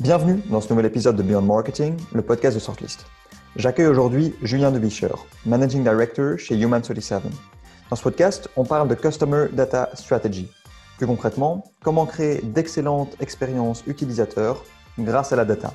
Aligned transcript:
Bienvenue 0.00 0.42
dans 0.48 0.62
ce 0.62 0.70
nouvel 0.70 0.86
épisode 0.86 1.16
de 1.16 1.22
Beyond 1.22 1.42
Marketing, 1.42 1.94
le 2.14 2.22
podcast 2.22 2.56
de 2.56 2.60
Sortlist. 2.60 3.04
J'accueille 3.56 3.86
aujourd'hui 3.86 4.34
Julien 4.42 4.72
Debicher, 4.72 5.12
Managing 5.44 5.82
Director 5.82 6.38
chez 6.38 6.56
Human37. 6.56 7.20
Dans 7.90 7.96
ce 7.96 8.02
podcast, 8.02 8.48
on 8.56 8.64
parle 8.64 8.88
de 8.88 8.94
Customer 8.94 9.48
Data 9.52 9.90
Strategy. 9.92 10.48
Plus 10.96 11.06
concrètement, 11.06 11.62
comment 11.82 12.06
créer 12.06 12.40
d'excellentes 12.40 13.14
expériences 13.20 13.84
utilisateurs 13.86 14.64
grâce 14.98 15.30
à 15.34 15.36
la 15.36 15.44
data. 15.44 15.74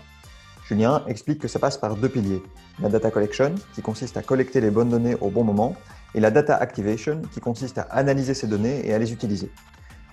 Julien 0.67 1.03
explique 1.07 1.39
que 1.39 1.47
ça 1.47 1.59
passe 1.59 1.77
par 1.77 1.95
deux 1.95 2.09
piliers. 2.09 2.41
La 2.81 2.89
data 2.89 3.11
collection, 3.11 3.53
qui 3.75 3.83
consiste 3.83 4.17
à 4.17 4.23
collecter 4.23 4.61
les 4.61 4.71
bonnes 4.71 4.89
données 4.89 5.15
au 5.21 5.29
bon 5.29 5.43
moment, 5.43 5.75
et 6.15 6.19
la 6.19 6.31
data 6.31 6.55
activation, 6.55 7.21
qui 7.31 7.39
consiste 7.39 7.77
à 7.77 7.83
analyser 7.83 8.33
ces 8.33 8.47
données 8.47 8.81
et 8.83 8.95
à 8.95 8.97
les 8.97 9.13
utiliser. 9.13 9.51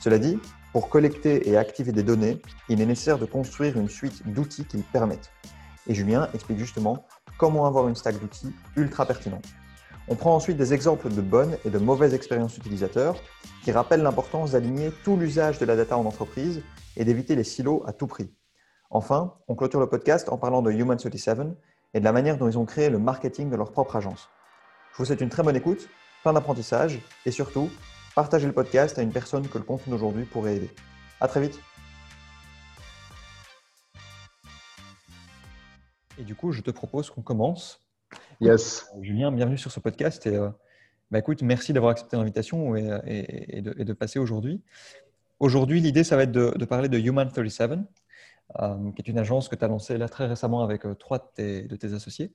Cela 0.05 0.19
dit, 0.19 0.39
pour 0.75 0.91
collecter 0.91 1.49
et 1.49 1.57
activer 1.57 1.91
des 1.91 2.03
données, 2.03 2.43
il 2.69 2.83
est 2.83 2.85
nécessaire 2.85 3.19
de 3.19 3.25
construire 3.25 3.79
une 3.79 3.89
suite 3.89 4.23
d'outils 4.31 4.67
qui 4.67 4.77
le 4.77 4.83
permettent. 4.83 5.33
Et 5.87 5.95
Julien 5.95 6.29
explique 6.35 6.59
justement 6.59 7.07
comment 7.39 7.65
avoir 7.65 7.89
une 7.89 7.95
stack 7.95 8.21
d'outils 8.21 8.55
ultra 8.77 9.07
pertinente. 9.07 9.47
On 10.09 10.15
prend 10.15 10.37
ensuite 10.37 10.59
des 10.59 10.75
exemples 10.75 11.09
de 11.09 11.23
bonnes 11.23 11.57
et 11.65 11.71
de 11.71 11.79
mauvaises 11.79 12.13
expériences 12.13 12.59
utilisateurs 12.59 13.17
qui 13.63 13.73
rappellent 13.73 14.03
l'importance 14.03 14.51
d'aligner 14.51 14.93
tout 15.05 15.17
l'usage 15.17 15.59
de 15.59 15.65
la 15.65 15.75
data 15.75 15.97
en 15.97 16.05
entreprise 16.05 16.61
et 16.99 17.07
d'éviter 17.07 17.35
les 17.35 17.43
silos 17.43 17.83
à 17.87 17.95
tout 17.95 18.07
prix. 18.07 18.31
Enfin, 18.91 19.33
on 19.49 19.55
clôture 19.55 19.81
le 19.81 19.89
podcast 19.89 20.29
en 20.29 20.37
parlant 20.37 20.61
de 20.61 20.71
Human37 20.71 21.55
et 21.95 22.01
de 22.01 22.05
la 22.05 22.13
manière 22.13 22.37
dont 22.37 22.47
ils 22.47 22.59
ont 22.59 22.67
créé 22.67 22.91
le 22.91 22.99
marketing 22.99 23.49
de 23.49 23.57
leur 23.57 23.73
propre 23.73 23.97
agence. 23.97 24.29
Je 24.93 24.99
vous 24.99 25.07
souhaite 25.07 25.23
une 25.23 25.31
très 25.31 25.43
bonne 25.43 25.57
écoute, 25.57 25.89
plein 26.23 26.35
d'apprentissage 26.35 27.01
et 27.25 27.31
surtout, 27.31 27.71
partagez 28.15 28.47
le 28.47 28.53
podcast 28.53 28.99
à 28.99 29.03
une 29.03 29.13
personne 29.13 29.49
que 29.49 29.59
le 29.59 29.65
contenu 29.65 29.91
d'aujourd'hui 29.91 30.25
pourrait 30.25 30.57
aider. 30.57 30.71
À 31.21 31.29
très 31.29 31.41
vite. 31.41 31.59
Et 36.19 36.23
du 36.23 36.35
coup, 36.35 36.53
je 36.53 36.61
te 36.61 36.71
propose 36.71 37.11
qu'on 37.11 37.23
commence. 37.23 37.85
Yes. 38.41 38.87
Euh, 38.95 39.03
Julien, 39.03 39.33
bienvenue 39.33 39.59
sur 39.59 39.73
ce 39.73 39.81
podcast. 39.81 40.27
Et, 40.27 40.37
euh, 40.37 40.49
bah, 41.11 41.19
écoute, 41.19 41.43
merci 41.43 41.73
d'avoir 41.73 41.91
accepté 41.91 42.17
l'invitation 42.17 42.77
et, 42.77 43.63
de, 43.63 43.93
passer 43.93 44.21
aujourd'hui. 44.21 44.63
Aujourd'hui, 45.41 45.81
l'idée, 45.81 46.05
ça 46.05 46.17
va 46.17 46.23
être 46.23 46.33
de, 46.33 46.65
parler 46.65 46.89
de 46.89 46.99
Human 46.99 47.29
37, 47.29 47.73
euh, 48.61 48.93
qui 48.93 49.03
est 49.03 49.09
une 49.09 49.19
agence 49.19 49.49
que 49.49 49.57
tu 49.57 49.65
as 49.65 49.69
lancée 49.69 49.99
là 49.99 50.09
très 50.09 50.27
récemment 50.27 50.63
avec 50.63 50.83
trois 50.99 51.19
de 51.19 51.25
tes, 51.35 51.63
de 51.63 51.75
tes 51.75 51.93
associés 51.95 52.33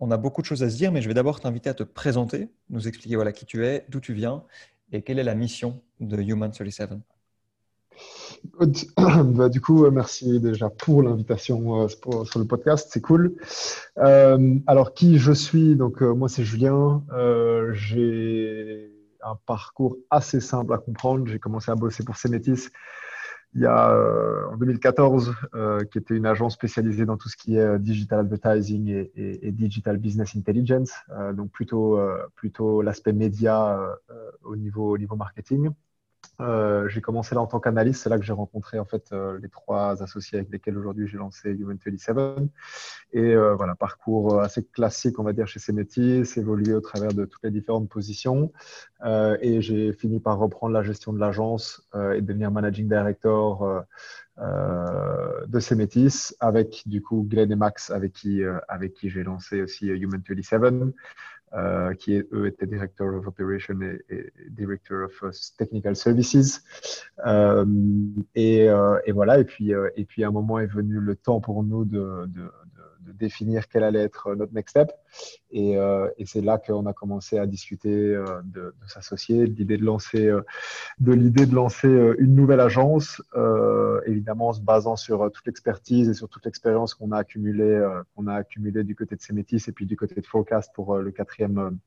on 0.00 0.10
a 0.10 0.16
beaucoup 0.16 0.40
de 0.40 0.46
choses 0.46 0.62
à 0.62 0.70
se 0.70 0.76
dire, 0.76 0.92
mais 0.92 1.02
je 1.02 1.08
vais 1.08 1.14
d'abord 1.14 1.40
t'inviter 1.40 1.70
à 1.70 1.74
te 1.74 1.82
présenter, 1.82 2.48
nous 2.70 2.88
expliquer 2.88 3.16
voilà, 3.16 3.32
qui 3.32 3.44
tu 3.44 3.64
es, 3.66 3.84
d'où 3.88 4.00
tu 4.00 4.14
viens 4.14 4.42
et 4.92 5.02
quelle 5.02 5.18
est 5.18 5.24
la 5.24 5.34
mission 5.34 5.80
de 6.00 6.20
Human 6.20 6.50
37. 6.50 6.90
Bah, 8.96 9.48
du 9.48 9.60
coup, 9.60 9.84
euh, 9.84 9.90
merci 9.90 10.40
déjà 10.40 10.70
pour 10.70 11.02
l'invitation 11.02 11.82
euh, 11.82 11.88
sur 12.24 12.38
le 12.38 12.46
podcast, 12.46 12.88
c'est 12.92 13.00
cool. 13.00 13.36
Euh, 13.98 14.56
alors, 14.66 14.94
qui 14.94 15.18
je 15.18 15.32
suis? 15.32 15.76
Donc, 15.76 16.00
moi, 16.00 16.28
c'est 16.28 16.44
Julien. 16.44 17.02
J'ai 17.72 18.90
un 19.22 19.36
parcours 19.46 19.96
assez 20.10 20.40
simple 20.40 20.72
à 20.72 20.78
comprendre. 20.78 21.26
J'ai 21.26 21.38
commencé 21.38 21.70
à 21.70 21.74
bosser 21.74 22.04
pour 22.04 22.16
Semetis 22.16 22.68
il 23.54 23.62
y 23.62 23.66
a 23.66 23.90
euh, 23.90 24.46
en 24.48 24.56
2014, 24.56 25.34
euh, 25.54 25.84
qui 25.84 25.98
était 25.98 26.14
une 26.14 26.26
agence 26.26 26.54
spécialisée 26.54 27.04
dans 27.04 27.16
tout 27.16 27.28
ce 27.28 27.36
qui 27.36 27.56
est 27.56 27.60
euh, 27.60 27.78
digital 27.78 28.20
advertising 28.20 29.08
et, 29.16 29.52
digital 29.52 29.96
business 29.96 30.36
intelligence, 30.36 30.92
donc 31.34 31.50
plutôt, 31.50 31.98
plutôt 32.36 32.82
l'aspect 32.82 33.12
média 33.12 33.78
au, 34.44 34.56
niveau, 34.56 34.94
au 34.94 34.98
niveau 34.98 35.16
marketing. 35.16 35.70
Euh, 36.40 36.88
j'ai 36.88 37.00
commencé 37.00 37.34
là 37.34 37.42
en 37.42 37.46
tant 37.46 37.60
qu'analyste. 37.60 38.02
C'est 38.02 38.08
là 38.08 38.18
que 38.18 38.24
j'ai 38.24 38.32
rencontré 38.32 38.78
en 38.78 38.84
fait 38.84 39.12
euh, 39.12 39.38
les 39.42 39.48
trois 39.48 40.02
associés 40.02 40.38
avec 40.38 40.50
lesquels 40.50 40.78
aujourd'hui 40.78 41.06
j'ai 41.06 41.18
lancé 41.18 41.50
Human 41.50 41.78
27. 41.84 42.16
Et 43.12 43.20
euh, 43.20 43.54
voilà, 43.54 43.74
parcours 43.74 44.40
assez 44.40 44.64
classique, 44.64 45.18
on 45.18 45.22
va 45.22 45.32
dire, 45.32 45.46
chez 45.46 45.58
Semetis, 45.58 46.22
évolué 46.36 46.74
au 46.74 46.80
travers 46.80 47.12
de 47.12 47.24
toutes 47.24 47.42
les 47.42 47.50
différentes 47.50 47.88
positions. 47.88 48.52
et 49.04 49.60
j'ai 49.60 49.92
fini 49.92 50.20
par 50.20 50.38
reprendre 50.38 50.72
la 50.72 50.82
gestion 50.82 51.12
de 51.12 51.18
l'agence 51.18 51.82
et 51.94 52.20
devenir 52.20 52.50
managing 52.50 52.88
director 52.88 53.84
de 54.38 55.60
Semetis 55.60 56.34
avec 56.40 56.82
du 56.86 57.02
coup 57.02 57.26
Glenn 57.28 57.50
et 57.50 57.56
Max 57.56 57.90
avec 57.90 58.12
qui, 58.12 58.42
avec 58.68 58.94
qui 58.94 59.10
j'ai 59.10 59.24
lancé 59.24 59.62
aussi 59.62 59.86
Human 59.86 60.22
27. 60.26 60.94
Euh, 61.52 61.94
qui 61.94 62.22
eux 62.32 62.46
étaient 62.46 62.66
Director 62.66 63.12
of 63.12 63.26
Operation 63.26 63.80
et, 63.82 64.32
Director 64.50 65.06
of 65.06 65.22
uh, 65.22 65.36
Technical 65.58 65.96
Services. 65.96 66.62
Euh, 67.26 67.66
et, 68.36 68.68
euh, 68.68 69.00
et, 69.04 69.10
voilà, 69.10 69.40
et 69.40 69.44
puis, 69.44 69.72
et 69.96 70.04
puis 70.04 70.22
à 70.22 70.28
un 70.28 70.30
moment 70.30 70.60
est 70.60 70.66
venu 70.66 71.00
le 71.00 71.16
temps 71.16 71.40
pour 71.40 71.64
nous 71.64 71.84
de, 71.84 72.26
de, 72.28 72.42
de 72.42 72.79
définir 73.00 73.68
quel 73.68 73.84
allait 73.84 74.02
être 74.02 74.34
notre 74.34 74.52
next 74.52 74.70
step. 74.70 74.92
Et, 75.50 75.76
euh, 75.76 76.08
et 76.18 76.26
c'est 76.26 76.40
là 76.40 76.58
qu'on 76.58 76.86
a 76.86 76.92
commencé 76.92 77.38
à 77.38 77.46
discuter 77.46 77.92
euh, 77.92 78.24
de, 78.44 78.74
de 78.80 78.88
s'associer, 78.88 79.46
de 79.46 79.54
l'idée 79.54 79.76
de 79.76 79.84
lancer, 79.84 80.26
euh, 80.26 80.42
de 80.98 81.12
l'idée 81.12 81.46
de 81.46 81.54
lancer 81.54 81.88
une 82.18 82.34
nouvelle 82.34 82.60
agence, 82.60 83.22
évidemment 84.06 84.48
en 84.48 84.52
se 84.52 84.60
basant 84.60 84.96
sur 84.96 85.30
toute 85.32 85.46
l'expertise 85.46 86.08
et 86.08 86.14
sur 86.14 86.28
toute 86.28 86.44
l'expérience 86.44 86.94
qu'on 86.94 87.12
a 87.12 87.18
accumulée, 87.18 87.86
qu'on 88.14 88.26
a 88.26 88.34
accumulé 88.34 88.84
du 88.84 88.94
côté 88.94 89.16
de 89.16 89.20
Semetis 89.20 89.64
et 89.66 89.72
puis 89.72 89.86
du 89.86 89.96
côté 89.96 90.20
de 90.20 90.26
Forecast 90.26 90.72
pour 90.74 90.96
le 90.98 91.10
quatrième 91.10 91.78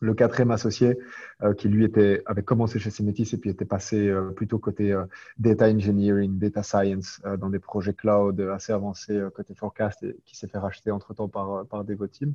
le 0.00 0.14
quatrième 0.14 0.50
associé, 0.50 0.98
euh, 1.42 1.54
qui 1.54 1.68
lui 1.68 1.84
était, 1.84 2.22
avait 2.26 2.42
commencé 2.42 2.78
chez 2.78 2.90
Semetis 2.90 3.28
et 3.32 3.36
puis 3.36 3.50
était 3.50 3.64
passé 3.64 4.08
euh, 4.08 4.30
plutôt 4.30 4.58
côté 4.58 4.92
euh, 4.92 5.04
data 5.38 5.68
engineering, 5.68 6.38
data 6.38 6.62
science, 6.62 7.20
dans 7.38 7.50
des 7.50 7.58
projets 7.58 7.94
cloud 7.94 8.40
assez 8.40 8.72
avancés 8.72 9.20
côté 9.34 9.54
forecast 9.54 10.02
et 10.02 10.16
qui 10.24 10.36
s'est 10.36 10.48
fait 10.48 10.58
racheter 10.58 10.90
entre-temps 10.90 11.28
par, 11.28 11.66
par 11.66 11.84
Devoteam. 11.84 12.34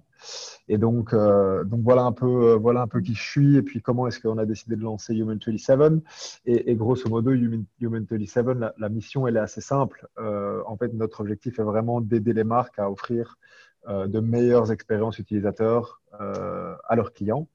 Et 0.68 0.78
donc, 0.78 1.14
donc 1.14 1.82
voilà, 1.82 2.04
un 2.04 2.12
peu, 2.12 2.54
voilà 2.54 2.82
un 2.82 2.88
peu 2.88 3.02
qui 3.02 3.14
je 3.14 3.22
suis 3.22 3.58
et 3.58 3.62
puis 3.62 3.82
comment 3.82 4.08
est-ce 4.08 4.20
qu'on 4.20 4.38
a 4.38 4.46
décidé 4.46 4.76
de 4.76 4.82
lancer 4.82 5.16
Human 5.16 5.40
27. 5.46 6.04
Et, 6.46 6.76
grosso 6.76 7.10
modo, 7.10 7.32
Human, 7.32 7.64
Human 7.80 8.06
27, 8.10 8.46
la, 8.58 8.74
la, 8.78 8.90
mission, 8.90 9.28
elle 9.28 9.38
est 9.38 9.42
assez 9.42 9.62
simple. 9.62 10.08
en 10.18 10.78
fait, 10.78 10.94
notre 10.94 11.22
objectif 11.22 11.60
est 11.60 11.64
vraiment 11.64 12.02
d'aider 12.02 12.34
les 12.34 12.44
marques 12.44 12.80
à 12.80 12.90
offrir 12.90 13.38
de 13.88 14.20
meilleures 14.20 14.72
expériences 14.72 15.20
utilisateurs 15.20 16.02
euh, 16.20 16.76
à 16.88 16.96
leurs 16.96 17.14
clients. 17.14 17.48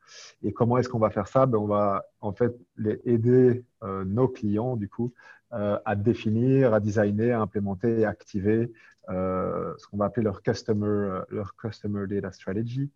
Et 0.42 0.52
comment 0.52 0.78
est-ce 0.78 0.88
qu'on 0.88 0.98
va 0.98 1.10
faire 1.10 1.28
ça? 1.28 1.46
Ben, 1.46 1.58
On 1.58 1.66
va 1.66 2.06
en 2.20 2.32
fait 2.32 2.54
les 2.76 3.00
aider 3.04 3.64
euh, 3.82 4.04
nos 4.04 4.28
clients 4.28 4.76
du 4.76 4.88
coup 4.88 5.12
à 5.50 5.94
définir, 5.94 6.74
à 6.74 6.80
designer, 6.80 7.38
à 7.38 7.40
implémenter 7.40 8.00
et 8.00 8.04
activer 8.04 8.72
ce 9.08 9.86
qu'on 9.86 9.96
va 9.96 10.06
appeler 10.06 10.24
leur 10.24 10.42
customer, 10.42 11.20
leur 11.30 11.56
customer 11.56 12.06
data 12.08 12.30
strategy. 12.32 12.90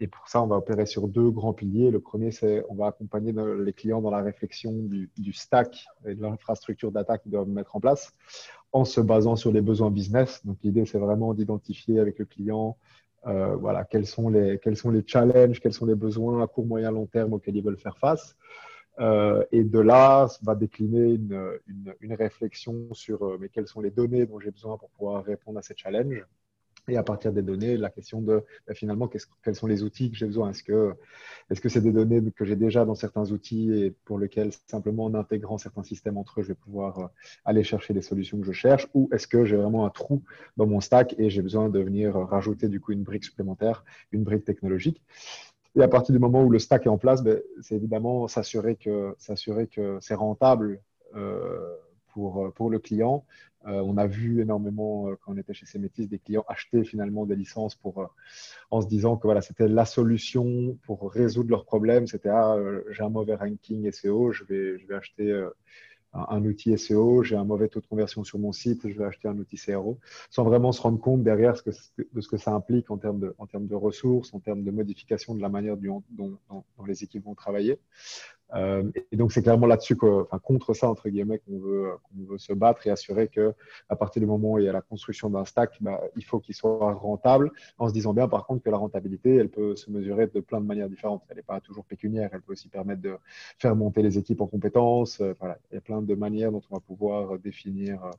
Et 0.00 0.06
pour 0.06 0.28
ça, 0.28 0.42
on 0.42 0.46
va 0.46 0.56
opérer 0.56 0.86
sur 0.86 1.06
deux 1.08 1.30
grands 1.30 1.52
piliers. 1.52 1.90
Le 1.90 2.00
premier, 2.00 2.30
c'est 2.30 2.64
on 2.68 2.74
va 2.74 2.86
accompagner 2.86 3.32
les 3.32 3.72
clients 3.72 4.00
dans 4.00 4.10
la 4.10 4.22
réflexion 4.22 4.72
du, 4.72 5.32
stack 5.32 5.86
et 6.06 6.14
de 6.14 6.22
l'infrastructure 6.22 6.92
data 6.92 7.18
qu'ils 7.18 7.32
doivent 7.32 7.48
mettre 7.48 7.76
en 7.76 7.80
place 7.80 8.12
en 8.72 8.84
se 8.84 9.00
basant 9.00 9.36
sur 9.36 9.52
les 9.52 9.60
besoins 9.60 9.90
business. 9.90 10.44
Donc 10.46 10.58
l'idée, 10.62 10.86
c'est 10.86 10.98
vraiment 10.98 11.34
d'identifier 11.34 12.00
avec 12.00 12.18
le 12.18 12.24
client 12.24 12.76
euh, 13.26 13.54
voilà, 13.54 13.84
quels, 13.84 14.06
sont 14.06 14.28
les, 14.28 14.58
quels 14.58 14.76
sont 14.76 14.90
les 14.90 15.04
challenges, 15.06 15.60
quels 15.60 15.72
sont 15.72 15.86
les 15.86 15.94
besoins 15.94 16.42
à 16.42 16.46
court, 16.46 16.66
moyen, 16.66 16.90
long 16.90 17.06
terme 17.06 17.34
auxquels 17.34 17.56
ils 17.56 17.62
veulent 17.62 17.78
faire 17.78 17.98
face. 17.98 18.36
Euh, 18.98 19.44
et 19.52 19.64
de 19.64 19.78
là, 19.78 20.26
va 20.42 20.54
décliner 20.54 21.14
une, 21.14 21.58
une, 22.00 22.12
réflexion 22.12 22.92
sur 22.92 23.22
euh, 23.22 23.38
mais 23.40 23.48
quelles 23.48 23.68
sont 23.68 23.80
les 23.80 23.90
données 23.90 24.26
dont 24.26 24.38
j'ai 24.38 24.50
besoin 24.50 24.76
pour 24.76 24.90
pouvoir 24.90 25.24
répondre 25.24 25.58
à 25.58 25.62
ces 25.62 25.74
challenges. 25.76 26.26
Et 26.88 26.96
à 26.96 27.02
partir 27.04 27.32
des 27.32 27.42
données, 27.42 27.76
la 27.76 27.90
question 27.90 28.20
de 28.20 28.42
ben, 28.66 28.74
finalement 28.74 29.08
quels 29.42 29.54
sont 29.54 29.68
les 29.68 29.84
outils 29.84 30.10
que 30.10 30.16
j'ai 30.16 30.26
besoin? 30.26 30.50
Est-ce 30.50 30.62
que 30.62 31.68
c'est 31.68 31.80
des 31.80 31.92
données 31.92 32.20
que 32.34 32.44
j'ai 32.44 32.56
déjà 32.56 32.84
dans 32.84 32.96
certains 32.96 33.30
outils 33.30 33.72
et 33.72 33.90
pour 34.04 34.18
lesquels 34.18 34.50
simplement 34.66 35.04
en 35.04 35.14
intégrant 35.14 35.58
certains 35.58 35.84
systèmes 35.84 36.16
entre 36.16 36.40
eux, 36.40 36.42
je 36.42 36.48
vais 36.48 36.54
pouvoir 36.54 36.98
euh, 36.98 37.06
aller 37.44 37.62
chercher 37.62 37.94
les 37.94 38.02
solutions 38.02 38.38
que 38.40 38.46
je 38.46 38.52
cherche, 38.52 38.88
ou 38.94 39.08
est-ce 39.12 39.28
que 39.28 39.44
j'ai 39.44 39.56
vraiment 39.56 39.86
un 39.86 39.90
trou 39.90 40.22
dans 40.56 40.66
mon 40.66 40.80
stack 40.80 41.14
et 41.18 41.30
j'ai 41.30 41.42
besoin 41.42 41.68
de 41.68 41.78
venir 41.78 42.14
rajouter 42.16 42.68
du 42.68 42.80
coup 42.80 42.92
une 42.92 43.04
brique 43.04 43.24
supplémentaire, 43.24 43.84
une 44.10 44.24
brique 44.24 44.44
technologique? 44.44 45.02
Et 45.76 45.82
à 45.82 45.88
partir 45.88 46.12
du 46.12 46.18
moment 46.18 46.42
où 46.42 46.50
le 46.50 46.58
stack 46.58 46.86
est 46.86 46.90
en 46.90 46.98
place, 46.98 47.22
ben, 47.22 47.40
c'est 47.60 47.76
évidemment 47.76 48.26
s'assurer 48.26 48.76
que 48.76 49.14
c'est 50.00 50.14
rentable. 50.14 50.80
Euh, 51.14 51.76
pour 52.14 52.70
le 52.70 52.78
client, 52.78 53.24
euh, 53.66 53.80
on 53.80 53.96
a 53.96 54.06
vu 54.06 54.42
énormément, 54.42 55.08
euh, 55.08 55.16
quand 55.20 55.32
on 55.32 55.36
était 55.36 55.54
chez 55.54 55.66
Semetis, 55.66 56.06
des 56.06 56.18
clients 56.18 56.44
acheter 56.48 56.84
finalement 56.84 57.26
des 57.26 57.36
licences 57.36 57.74
pour, 57.74 57.98
euh, 57.98 58.06
en 58.70 58.80
se 58.80 58.86
disant 58.86 59.16
que 59.16 59.26
voilà, 59.26 59.40
c'était 59.40 59.68
la 59.68 59.84
solution 59.84 60.78
pour 60.84 61.10
résoudre 61.12 61.50
leurs 61.50 61.64
problèmes. 61.64 62.06
C'était 62.06 62.30
ah, 62.30 62.56
j'ai 62.90 63.02
un 63.02 63.08
mauvais 63.08 63.34
ranking 63.34 63.90
SEO, 63.90 64.32
je 64.32 64.44
vais, 64.44 64.78
je 64.78 64.86
vais 64.86 64.94
acheter 64.94 65.46
un, 66.12 66.44
outil 66.44 66.76
SEO, 66.76 67.22
j'ai 67.22 67.36
un 67.36 67.44
mauvais 67.44 67.68
taux 67.68 67.80
de 67.80 67.86
conversion 67.86 68.24
sur 68.24 68.38
mon 68.38 68.52
site, 68.52 68.88
je 68.88 68.98
vais 68.98 69.04
acheter 69.04 69.28
un 69.28 69.38
outil 69.38 69.56
CRO, 69.56 69.98
sans 70.30 70.44
vraiment 70.44 70.72
se 70.72 70.80
rendre 70.82 71.00
compte 71.00 71.22
derrière 71.22 71.56
ce 71.56 71.62
que, 71.62 71.70
de 71.70 72.20
ce 72.20 72.28
que 72.28 72.36
ça 72.36 72.52
implique 72.52 72.90
en 72.90 72.98
termes, 72.98 73.20
de, 73.20 73.34
en 73.38 73.46
termes 73.46 73.66
de 73.66 73.74
ressources, 73.74 74.34
en 74.34 74.40
termes 74.40 74.62
de 74.62 74.70
modification 74.70 75.34
de 75.34 75.40
la 75.40 75.48
manière 75.48 75.76
dont, 75.76 76.02
dont, 76.10 76.38
les 76.86 77.02
équipes 77.04 77.24
vont 77.24 77.34
travailler. 77.34 77.78
Euh, 78.54 78.90
et 79.10 79.16
donc, 79.16 79.32
c'est 79.32 79.42
clairement 79.42 79.66
là-dessus, 79.66 79.96
enfin, 80.02 80.38
contre 80.38 80.74
ça, 80.74 80.88
entre 80.88 81.08
guillemets, 81.08 81.38
qu'on 81.38 81.58
veut, 81.58 81.92
veut 82.28 82.38
se 82.38 82.52
battre 82.52 82.86
et 82.86 82.90
assurer 82.90 83.28
que 83.28 83.54
à 83.88 83.96
partir 83.96 84.20
du 84.20 84.26
moment 84.26 84.52
où 84.52 84.58
il 84.58 84.64
y 84.64 84.68
a 84.68 84.72
la 84.72 84.80
construction 84.80 85.30
d'un 85.30 85.44
stack, 85.44 85.76
bah, 85.80 86.00
il 86.16 86.24
faut 86.24 86.40
qu'il 86.40 86.54
soit 86.54 86.92
rentable, 86.94 87.50
en 87.78 87.88
se 87.88 87.92
disant 87.92 88.12
bien, 88.12 88.28
par 88.28 88.46
contre, 88.46 88.62
que 88.62 88.70
la 88.70 88.76
rentabilité, 88.76 89.36
elle 89.36 89.48
peut 89.48 89.76
se 89.76 89.90
mesurer 89.90 90.26
de 90.26 90.40
plein 90.40 90.60
de 90.60 90.66
manières 90.66 90.88
différentes. 90.88 91.22
Elle 91.28 91.36
n'est 91.36 91.42
pas 91.42 91.60
toujours 91.60 91.84
pécuniaire, 91.84 92.30
elle 92.32 92.42
peut 92.42 92.52
aussi 92.52 92.68
permettre 92.68 93.02
de 93.02 93.16
faire 93.58 93.74
monter 93.74 94.02
les 94.02 94.18
équipes 94.18 94.40
en 94.40 94.46
compétences. 94.46 95.20
Euh, 95.20 95.34
voilà, 95.38 95.58
il 95.70 95.74
y 95.74 95.78
a 95.78 95.80
plein 95.80 96.02
de 96.02 96.14
manières 96.14 96.52
dont 96.52 96.62
on 96.70 96.74
va 96.74 96.80
pouvoir 96.80 97.38
définir 97.38 98.04
euh, 98.04 98.10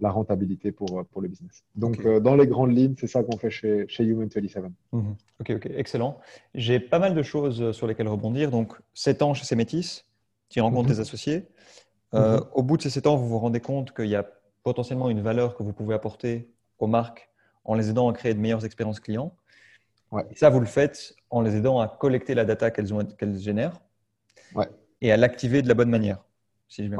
la 0.00 0.10
rentabilité 0.10 0.72
pour, 0.72 1.04
pour 1.10 1.22
le 1.22 1.28
business. 1.28 1.64
Donc, 1.74 2.06
dans 2.06 2.36
les 2.36 2.46
grandes 2.46 2.76
lignes, 2.76 2.94
c'est 2.98 3.06
ça 3.06 3.22
qu'on 3.22 3.36
fait 3.36 3.50
chez, 3.50 3.86
chez 3.88 4.04
Human 4.04 4.28
27. 4.32 4.64
Mhm. 4.92 5.16
Ok, 5.40 5.50
ok, 5.56 5.70
excellent. 5.76 6.18
J'ai 6.54 6.78
pas 6.78 6.98
mal 6.98 7.14
de 7.14 7.22
choses 7.22 7.72
sur 7.72 7.86
lesquelles 7.86 8.08
rebondir. 8.08 8.50
Donc, 8.50 8.74
7 8.94 9.22
ans 9.22 9.34
chez 9.34 9.44
ces 9.44 9.56
métis, 9.72 10.06
tu 10.48 10.60
rencontres 10.60 10.88
mhm. 10.88 10.94
des 10.94 11.00
associés. 11.00 11.48
Euh, 12.14 12.38
mhm. 12.38 12.46
Au 12.52 12.62
bout 12.62 12.76
de 12.76 12.82
ces 12.82 12.90
7 12.90 13.06
ans, 13.06 13.16
vous 13.16 13.28
vous 13.28 13.38
rendez 13.38 13.60
compte 13.60 13.94
qu'il 13.94 14.08
y 14.08 14.16
a 14.16 14.26
potentiellement 14.62 15.10
une 15.10 15.20
valeur 15.20 15.56
que 15.56 15.62
vous 15.62 15.72
pouvez 15.72 15.94
apporter 15.94 16.48
aux 16.78 16.86
marques 16.86 17.30
en 17.64 17.74
les 17.74 17.90
aidant 17.90 18.08
à 18.08 18.12
créer 18.12 18.34
de 18.34 18.40
meilleures 18.40 18.64
expériences 18.64 19.00
clients. 19.00 19.34
Et 20.30 20.34
ça, 20.34 20.50
vous 20.50 20.60
le 20.60 20.66
faites 20.66 21.14
en 21.30 21.40
les 21.40 21.56
aidant 21.56 21.80
à 21.80 21.88
collecter 21.88 22.34
la 22.34 22.44
data 22.44 22.70
qu'elles 22.70 23.38
génèrent 23.38 23.80
et 25.00 25.10
à 25.10 25.16
l'activer 25.16 25.62
de 25.62 25.68
la 25.68 25.74
bonne 25.74 25.88
manière. 25.88 26.22
Si 26.68 26.86
je 26.86 26.90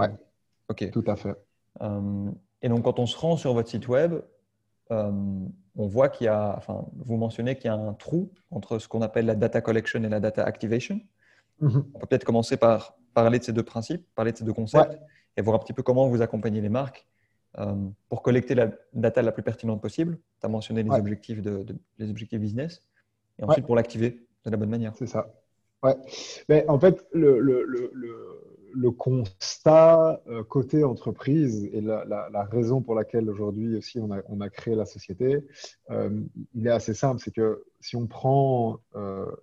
Ok. 0.68 0.90
Tout 0.90 1.04
à 1.06 1.16
fait. 1.16 1.36
Euh, 1.82 2.30
et 2.62 2.70
donc, 2.70 2.84
quand 2.84 2.98
on 2.98 3.06
se 3.06 3.16
rend 3.18 3.36
sur 3.36 3.52
votre 3.52 3.68
site 3.68 3.86
web, 3.86 4.14
euh, 4.90 5.12
on 5.76 5.86
voit 5.86 6.08
qu'il 6.08 6.24
y 6.24 6.28
a, 6.28 6.54
enfin, 6.56 6.86
vous 6.96 7.16
mentionnez 7.18 7.54
qu'il 7.56 7.66
y 7.66 7.68
a 7.68 7.74
un 7.74 7.92
trou 7.92 8.32
entre 8.50 8.78
ce 8.78 8.88
qu'on 8.88 9.02
appelle 9.02 9.26
la 9.26 9.34
data 9.34 9.60
collection 9.60 10.02
et 10.02 10.08
la 10.08 10.20
data 10.20 10.44
activation. 10.44 10.98
Mhm. 11.62 11.84
On 11.94 11.98
peut 12.00 12.06
peut-être 12.06 12.24
commencer 12.24 12.56
par 12.56 12.96
parler 13.14 13.38
de 13.38 13.44
ces 13.44 13.52
deux 13.52 13.62
principes, 13.62 14.04
parler 14.14 14.32
de 14.32 14.36
ces 14.36 14.44
deux 14.44 14.52
concepts 14.52 14.98
et 15.36 15.42
voir 15.42 15.56
un 15.56 15.58
petit 15.58 15.72
peu 15.72 15.82
comment 15.82 16.08
vous 16.08 16.20
accompagnez 16.20 16.60
les 16.60 16.68
marques 16.68 17.06
euh, 17.58 17.74
pour 18.08 18.22
collecter 18.22 18.54
la 18.54 18.70
data 18.92 19.22
la 19.22 19.32
plus 19.32 19.42
pertinente 19.42 19.80
possible. 19.80 20.18
Tu 20.40 20.46
as 20.46 20.48
mentionné 20.48 20.82
les, 20.82 20.90
objectifs 20.90 21.40
de, 21.42 21.64
les 21.98 22.10
objectifs 22.10 22.40
business 22.40 22.82
et 23.38 23.44
ensuite 23.44 23.66
pour 23.66 23.76
l'activer 23.76 24.26
de 24.44 24.50
la 24.50 24.56
bonne 24.56 24.70
manière. 24.70 24.94
C'est 24.96 25.06
ça. 25.06 25.32
Ouais. 25.82 25.96
Mais 26.48 26.64
en 26.68 26.78
fait, 26.78 27.06
le, 27.12 27.40
le, 27.40 27.64
le, 27.64 27.92
le 28.74 28.90
constat 28.90 30.22
euh, 30.28 30.44
côté 30.44 30.84
entreprise 30.84 31.68
et 31.72 31.80
la, 31.80 32.04
la, 32.06 32.44
raison 32.44 32.80
pour 32.80 32.94
laquelle 32.94 33.28
aujourd'hui 33.28 33.76
aussi 33.76 33.98
on 33.98 34.12
a, 34.12 34.20
on 34.28 34.40
a, 34.40 34.48
créé 34.48 34.74
la 34.74 34.86
société, 34.86 35.44
euh, 35.90 36.20
il 36.54 36.66
est 36.66 36.70
assez 36.70 36.94
simple. 36.94 37.20
C'est 37.22 37.34
que 37.34 37.64
si 37.80 37.96
on 37.96 38.06
prend 38.06 38.78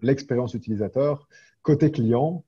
l'expérience 0.01 0.54
utilisateur, 0.54 1.27
côté 1.69 1.92
client, 1.92 2.44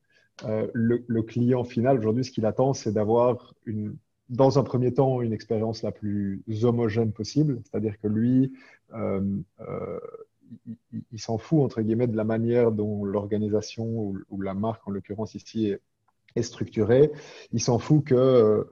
euh, 0.45 0.67
le, 0.73 1.21
client 1.21 1.63
final, 1.63 1.99
aujourd'hui, 1.99 2.25
ce 2.25 2.31
qu'il 2.31 2.47
attend, 2.47 2.73
c'est 2.73 2.91
d'avoir 2.91 3.53
dans 4.29 4.57
un 4.57 4.63
premier 4.63 4.91
temps 4.91 5.21
une 5.21 5.31
expérience 5.31 5.83
la 5.83 5.91
plus 5.91 6.41
homogène 6.63 7.11
possible, 7.11 7.61
c'est-à-dire 7.63 7.99
que 8.01 8.07
lui, 8.07 8.51
euh, 8.95 9.21
euh, 9.59 9.99
il, 11.11 11.19
s'en 11.19 11.37
fout, 11.37 11.59
entre 11.61 11.83
guillemets, 11.83 12.07
de 12.07 12.17
la 12.17 12.23
manière 12.23 12.71
dont 12.71 13.05
l'organisation 13.05 13.85
ou, 14.27 14.41
la 14.41 14.55
marque, 14.55 14.87
en 14.87 14.91
l'occurrence 14.91 15.35
ici, 15.35 15.67
est, 16.35 16.41
structurée. 16.41 17.11
Il 17.51 17.61
s'en 17.61 17.77
fout 17.77 18.03
que 18.03 18.65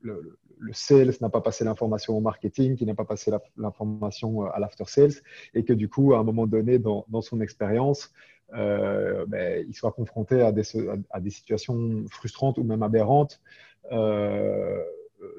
le, 0.00 0.72
sales 0.72 1.12
n'a 1.20 1.28
pas 1.28 1.42
passé 1.42 1.64
l'information 1.64 2.16
au 2.16 2.20
marketing, 2.20 2.76
qu'il 2.76 2.86
n'a 2.86 2.94
pas 2.94 3.04
passé 3.04 3.30
l'information 3.58 4.46
à 4.46 4.58
l'after 4.58 4.84
sales, 4.86 5.20
et 5.52 5.64
que 5.64 5.74
du 5.74 5.90
coup, 5.90 6.14
à 6.14 6.18
un 6.20 6.24
moment 6.24 6.46
donné, 6.46 6.78
dans, 6.78 7.04
son 7.20 7.42
expérience, 7.42 8.10
ben, 8.52 9.64
il 9.68 9.74
soit 9.74 9.92
confronté 9.92 10.42
à 10.42 10.52
des, 10.52 10.62
à, 11.10 11.20
des, 11.20 11.30
situations 11.30 12.04
frustrantes 12.08 12.58
ou 12.58 12.64
même 12.64 12.82
aberrantes 12.82 13.40
euh, 13.92 14.82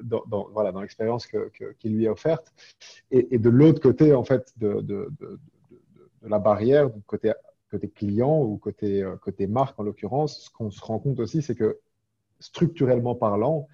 dans, 0.02 0.48
voilà, 0.52 0.72
dans 0.72 0.80
l'expérience 0.80 1.26
que, 1.26 1.50
qui 1.78 1.88
lui 1.88 2.04
est 2.04 2.08
offerte. 2.08 2.52
Et, 3.10 3.38
de 3.38 3.48
l'autre 3.48 3.80
côté, 3.80 4.12
en 4.14 4.24
fait, 4.24 4.52
de, 4.56 4.80
de, 4.80 5.08
de, 5.20 5.38
la 6.22 6.38
barrière, 6.38 6.90
côté, 7.06 7.32
côté 7.70 7.88
client 7.88 8.42
ou 8.42 8.56
côté, 8.58 9.02
euh, 9.02 9.16
côté 9.16 9.46
marque 9.46 9.78
en 9.78 9.82
l'occurrence, 9.82 10.44
ce 10.44 10.50
qu'on 10.50 10.70
se 10.70 10.80
rend 10.80 10.98
compte 10.98 11.20
aussi, 11.20 11.42
c'est 11.42 11.54
que 11.54 11.78
structurellement 12.40 13.14
parlant, 13.14 13.68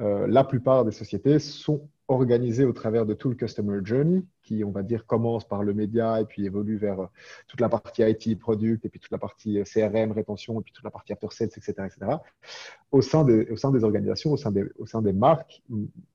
euh, 0.00 0.26
la 0.26 0.44
plupart 0.44 0.84
des 0.84 0.92
sociétés 0.92 1.38
sont 1.38 1.88
organisées 2.10 2.64
au 2.64 2.72
travers 2.72 3.06
de 3.06 3.14
tout 3.14 3.28
le 3.28 3.36
Customer 3.36 3.78
Journey, 3.84 4.24
qui, 4.42 4.64
on 4.64 4.72
va 4.72 4.82
dire, 4.82 5.06
commence 5.06 5.46
par 5.46 5.62
le 5.62 5.72
média 5.74 6.20
et 6.20 6.24
puis 6.24 6.44
évolue 6.44 6.76
vers 6.76 7.00
euh, 7.00 7.06
toute 7.46 7.60
la 7.60 7.68
partie 7.68 8.02
IT, 8.02 8.36
product, 8.38 8.84
et 8.84 8.88
puis 8.88 8.98
toute 8.98 9.12
la 9.12 9.18
partie 9.18 9.60
euh, 9.60 9.64
CRM, 9.64 10.10
rétention, 10.10 10.60
et 10.60 10.64
puis 10.64 10.72
toute 10.72 10.82
la 10.82 10.90
partie 10.90 11.12
after 11.12 11.28
sales, 11.30 11.50
etc., 11.56 11.72
etc. 11.86 12.16
Au 12.90 13.00
sein 13.00 13.24
des, 13.24 13.84
organisations, 13.84 14.32
au 14.32 14.36
sein 14.36 14.50
des, 15.02 15.12
marques, 15.12 15.62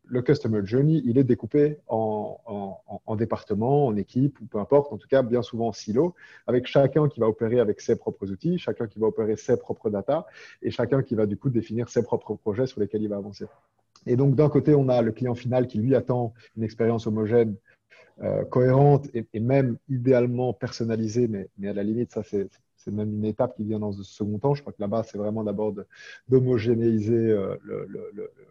le 0.03 0.21
Customer 0.21 0.59
Journey, 0.65 1.01
il 1.06 1.18
est 1.18 1.24
découpé 1.24 1.77
en, 1.88 2.42
en, 2.45 3.01
en 3.06 3.15
départements, 3.15 3.88
en 3.88 3.95
équipes, 3.95 4.38
ou 4.42 4.45
peu 4.45 4.59
importe, 4.59 4.92
en 4.92 4.97
tout 4.97 5.07
cas, 5.07 5.21
bien 5.21 5.42
souvent 5.42 5.69
en 5.69 5.74
silos, 5.74 6.13
avec 6.45 6.68
chacun 6.68 7.07
qui 7.07 7.21
va 7.21 7.30
opérer 7.30 7.62
avec 7.62 7.80
ses 7.80 7.95
propres 7.95 8.30
outils, 8.30 8.57
chacun 8.57 8.88
qui 8.88 9.00
va 9.00 9.07
opérer 9.07 9.38
ses 9.38 9.56
propres 9.56 9.89
data, 9.89 10.27
et 10.62 10.71
chacun 10.71 11.01
qui 11.01 11.15
va 11.15 11.25
du 11.25 11.38
coup 11.38 11.50
définir 11.50 11.88
ses 11.88 12.03
propres 12.03 12.36
projets 12.36 12.68
sur 12.68 12.81
lesquels 12.81 13.01
il 13.01 13.09
va 13.09 13.15
avancer. 13.15 13.45
Et 14.06 14.16
donc, 14.16 14.36
d'un 14.36 14.50
côté, 14.50 14.75
on 14.75 14.90
a 14.90 15.02
le 15.02 15.12
client 15.12 15.36
final 15.36 15.68
qui, 15.68 15.80
lui, 15.80 15.96
attend 15.96 16.34
une 16.57 16.63
expérience 16.63 17.07
homogène, 17.07 17.56
euh, 18.22 18.46
cohérente 18.46 19.10
et, 19.13 19.40
même 19.40 19.78
idéalement 19.90 20.54
personnalisée, 20.54 21.28
mais, 21.28 21.68
à 21.68 21.74
la 21.74 21.84
limite, 21.84 22.13
ça, 22.13 22.24
c'est 22.24 22.50
même 22.92 23.13
une 23.13 23.25
étape 23.25 23.56
qui 23.57 23.63
vient 23.63 23.80
dans 23.80 23.92
ce 23.92 24.04
second 24.04 24.40
temps. 24.40 24.54
Je 24.54 24.62
crois 24.62 24.72
que 24.72 24.81
là-bas, 24.81 25.04
c'est 25.04 25.18
vraiment 25.18 25.44
d'abord 25.44 25.74
d'homogénéiser 26.30 27.13
euh, 27.13 27.57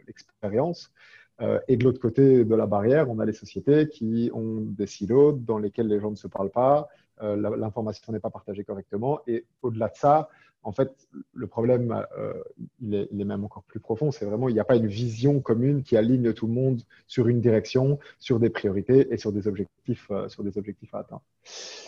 l'expérience. 0.07 0.93
Euh, 1.41 1.59
et 1.67 1.77
de 1.77 1.85
l'autre 1.85 2.01
côté 2.01 2.45
de 2.45 2.55
la 2.55 2.67
barrière, 2.67 3.11
on 3.11 3.19
a 3.21 3.25
les 3.25 3.33
sociétés 3.33 3.89
qui 3.89 4.31
ont 4.35 4.61
des 4.61 4.87
silos 4.87 5.33
dans 5.33 5.59
lesquels 5.59 5.89
les 5.89 5.99
gens 5.99 6.11
ne 6.11 6.17
se 6.17 6.29
parlent 6.29 6.51
pas, 6.51 6.89
l'information 7.21 8.13
n'est 8.13 8.21
pas 8.21 8.29
partagée 8.31 8.65
correctement. 8.65 9.21
Et 9.27 9.47
au-delà 9.63 9.89
de 9.89 9.97
ça, 9.97 10.29
en 10.65 10.73
fait, 10.73 11.09
le 11.35 11.47
problème, 11.47 12.05
euh, 12.19 12.33
il, 12.81 12.95
est, 12.95 13.13
même 13.13 13.45
encore 13.45 13.63
plus 13.65 13.81
profond. 13.81 14.11
C'est 14.11 14.25
vraiment, 14.25 14.49
il 14.49 14.55
n'y 14.55 14.61
a 14.61 14.65
pas 14.65 14.77
une 14.77 14.87
vision 14.87 15.41
commune 15.41 15.83
qui 15.83 15.97
aligne 15.97 16.33
tout 16.33 16.47
le 16.47 16.55
monde 16.55 16.81
sur 17.07 17.29
une 17.29 17.41
direction, 17.41 17.99
sur 18.19 18.41
des 18.41 18.51
priorités 18.51 19.13
et 19.13 19.19
sur 19.19 19.31
des 19.31 19.47
objectifs, 19.47 20.09
euh, 20.11 20.29
sur 20.29 20.43
des 20.43 20.57
objectifs 20.57 20.95
à 20.95 21.01
atteindre. 21.01 21.23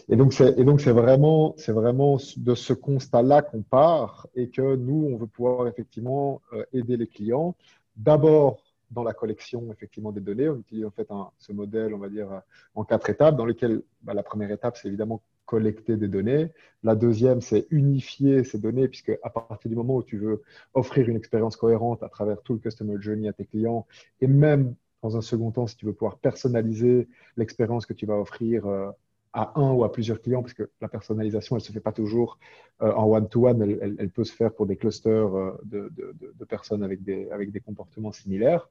Et 0.09 0.17
donc, 0.17 0.35
c'est, 0.35 0.63
donc, 0.63 0.83
c'est 0.83 0.93
vraiment, 0.93 1.55
c'est 1.57 1.73
vraiment 1.73 2.19
de 2.37 2.55
ce 2.55 2.75
constat-là 2.75 3.43
qu'on 3.43 3.63
part 3.63 4.29
et 4.35 4.51
que 4.51 4.77
nous, 4.77 5.09
on 5.11 5.17
veut 5.17 5.27
pouvoir 5.27 5.67
effectivement 5.69 6.43
euh, 6.53 6.65
aider 6.75 6.99
les 6.99 7.07
clients. 7.07 7.57
D'abord, 7.97 8.63
dans 8.91 9.03
la 9.03 9.15
collection 9.15 9.73
effectivement 9.73 10.13
des 10.13 10.21
données. 10.21 10.49
On 10.49 10.59
utilise 10.59 10.85
en 10.85 10.93
fait 10.93 11.09
ce 11.39 11.53
modèle, 11.53 11.93
on 11.93 11.99
va 11.99 12.09
dire, 12.09 12.43
en 12.77 12.85
quatre 12.85 13.11
étapes, 13.11 13.37
dans 13.37 13.45
lesquelles 13.45 13.83
bah, 14.03 14.15
la 14.15 14.23
première 14.23 14.53
étape, 14.53 14.77
c'est 14.77 14.87
évidemment 14.87 15.23
collecter 15.47 15.97
des 15.97 16.09
données. 16.09 16.49
La 16.83 16.95
deuxième, 16.95 17.41
c'est 17.41 17.67
unifier 17.71 18.45
ces 18.45 18.59
données, 18.59 18.89
puisque 18.89 19.13
à 19.23 19.31
partir 19.31 19.71
du 19.71 19.77
moment 19.77 19.97
où 19.97 20.03
tu 20.03 20.19
veux 20.19 20.43
offrir 20.75 21.09
une 21.09 21.17
expérience 21.17 21.57
cohérente 21.57 22.03
à 22.03 22.09
travers 22.09 22.43
tout 22.43 22.53
le 22.55 22.59
customer 22.59 22.97
journey 23.01 23.29
à 23.29 23.33
tes 23.33 23.47
clients, 23.47 23.87
et 24.21 24.27
même 24.27 24.75
dans 25.03 25.17
un 25.17 25.23
second 25.23 25.51
temps, 25.53 25.67
si 25.67 25.77
tu 25.77 25.87
veux 25.87 25.93
pouvoir 25.93 26.19
personnaliser 26.19 27.09
l'expérience 27.37 27.87
que 27.87 27.93
tu 27.93 28.07
vas 28.07 28.19
offrir 28.19 28.67
euh, 28.67 28.91
à 29.33 29.53
un 29.61 29.73
ou 29.73 29.85
à 29.85 29.93
plusieurs 29.93 30.21
clients, 30.21 30.43
parce 30.43 30.55
que 30.55 30.69
la 30.81 30.89
personnalisation, 30.89 31.57
elle 31.57 31.63
ne 31.63 31.67
se 31.67 31.73
fait 31.73 31.81
pas 31.81 31.93
toujours 31.93 32.39
euh, 32.83 32.93
en 32.93 33.05
one-to-one, 33.05 33.63
elle, 33.63 34.11
peut 34.11 34.25
se 34.25 34.33
faire 34.33 34.53
pour 34.53 34.67
des 34.67 34.77
clusters 34.77 35.37
euh, 35.37 35.61
de, 35.65 36.45
personnes 36.49 36.83
avec 36.83 37.03
des, 37.03 37.29
avec 37.31 37.53
des 37.53 37.61
comportements 37.61 38.13
similaires. 38.13 38.69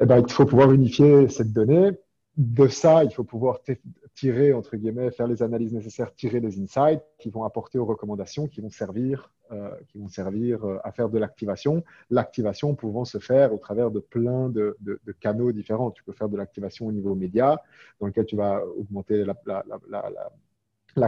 Eh 0.00 0.06
ben, 0.06 0.18
il 0.18 0.32
faut 0.32 0.46
pouvoir 0.46 0.72
unifier 0.72 1.28
cette 1.28 1.52
donnée 1.52 1.90
de 2.38 2.68
ça, 2.68 3.02
il 3.02 3.12
faut 3.12 3.24
pouvoir 3.24 3.58
tirer, 4.14 4.52
entre 4.52 4.76
guillemets, 4.76 5.10
faire 5.10 5.26
les 5.26 5.42
analyses 5.42 5.72
nécessaires, 5.74 6.14
tirer 6.14 6.38
les 6.38 6.60
insights 6.60 7.02
qui 7.18 7.30
vont 7.30 7.42
apporter 7.42 7.78
aux 7.78 7.84
recommandations, 7.84 8.46
qui 8.46 8.60
vont 8.60 8.70
servir, 8.70 9.32
euh, 9.50 9.70
qui 9.88 9.98
vont 9.98 10.06
servir 10.06 10.64
euh, 10.64 10.78
à 10.84 10.92
faire 10.92 11.08
de 11.08 11.18
l'activation. 11.18 11.82
L'activation 12.10 12.76
pouvant 12.76 13.04
se 13.04 13.18
faire 13.18 13.52
au 13.52 13.58
travers 13.58 13.90
de 13.90 13.98
plein 13.98 14.50
de, 14.50 14.76
canaux 15.18 15.50
différents. 15.50 15.90
Tu 15.90 16.04
peux 16.04 16.12
faire 16.12 16.28
de 16.28 16.36
l'activation 16.36 16.86
au 16.86 16.92
niveau 16.92 17.16
média, 17.16 17.60
dans 18.00 18.06
lequel 18.06 18.24
tu 18.24 18.36
vas 18.36 18.64
augmenter 18.64 19.24
la, 19.24 19.34
la 19.44 20.30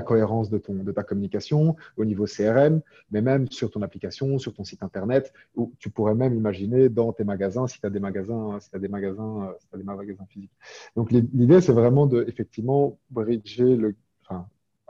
cohérence 0.02 0.50
de, 0.50 0.58
ton, 0.58 0.74
de 0.74 0.92
ta 0.92 1.02
communication 1.02 1.76
au 1.96 2.04
niveau 2.04 2.24
CRM, 2.24 2.80
mais 3.10 3.22
même 3.22 3.50
sur 3.50 3.70
ton 3.70 3.82
application, 3.82 4.38
sur 4.38 4.54
ton 4.54 4.64
site 4.64 4.82
internet, 4.82 5.32
ou 5.56 5.72
tu 5.78 5.90
pourrais 5.90 6.14
même 6.14 6.34
imaginer 6.34 6.88
dans 6.88 7.12
tes 7.12 7.24
magasins, 7.24 7.66
si 7.66 7.80
tu 7.80 7.86
as 7.86 7.90
des 7.90 8.00
magasins, 8.00 8.58
si 8.60 8.68
as 8.72 8.78
des 8.78 8.88
magasins, 8.88 9.54
si 9.58 9.66
as 9.72 9.78
des 9.78 9.84
magasins 9.84 10.26
physiques. 10.28 10.52
Donc 10.96 11.10
l'idée, 11.10 11.60
c'est 11.60 11.72
vraiment 11.72 12.06
de 12.06 12.24
effectivement 12.28 12.98
bridger 13.10 13.76
le, 13.76 13.94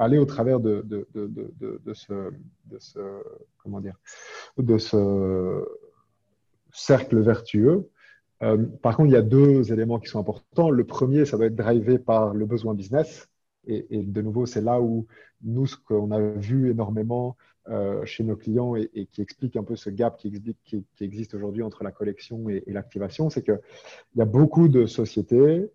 aller 0.01 0.19
au 0.19 0.25
travers 0.25 0.61
de, 0.61 0.83
de, 0.85 1.07
de, 1.15 1.31
de, 1.85 1.95
ce, 1.95 2.33
ce, 2.79 2.99
comment 3.63 3.81
dire, 3.81 3.97
de 4.57 4.79
ce 4.79 5.65
cercle 6.73 7.21
vertueux. 7.21 7.89
Euh, 8.43 8.57
par 8.83 8.97
contre, 8.97 9.11
il 9.11 9.13
y 9.13 9.17
a 9.17 9.23
deux 9.23 9.71
éléments 9.73 9.99
qui 9.99 10.09
sont 10.09 10.19
importants. 10.19 10.71
Le 10.71 10.85
premier, 10.85 11.27
ça 11.27 11.37
doit 11.37 11.47
être 11.47 11.55
drivé 11.55 11.99
par 11.99 12.33
le 12.33 12.47
besoin 12.47 12.75
business. 12.75 13.29
Et, 13.67 14.03
de 14.03 14.23
nouveau, 14.23 14.47
c'est 14.47 14.63
là 14.63 14.81
où 14.81 15.07
nous, 15.43 15.67
ce 15.67 15.77
qu'on 15.77 16.11
a 16.11 16.21
vu 16.21 16.71
énormément 16.71 17.37
euh, 17.69 18.05
chez 18.05 18.25
nos 18.25 18.37
clients 18.37 18.75
et, 18.75 19.07
qui 19.13 19.21
explique 19.23 19.57
un 19.57 19.65
peu 19.65 19.77
ce 19.77 19.91
gap 19.91 20.17
qui, 20.19 20.85
existe 21.01 21.35
aujourd'hui 21.35 21.63
entre 21.63 21.85
la 21.85 21.93
collection 21.93 22.49
et, 22.49 22.65
et 22.67 22.73
l'activation, 22.73 23.31
c'est 23.31 23.43
qu'il 23.43 23.61
y 24.17 24.23
a 24.23 24.27
beaucoup 24.27 24.69
de 24.69 24.87
sociétés 24.87 25.71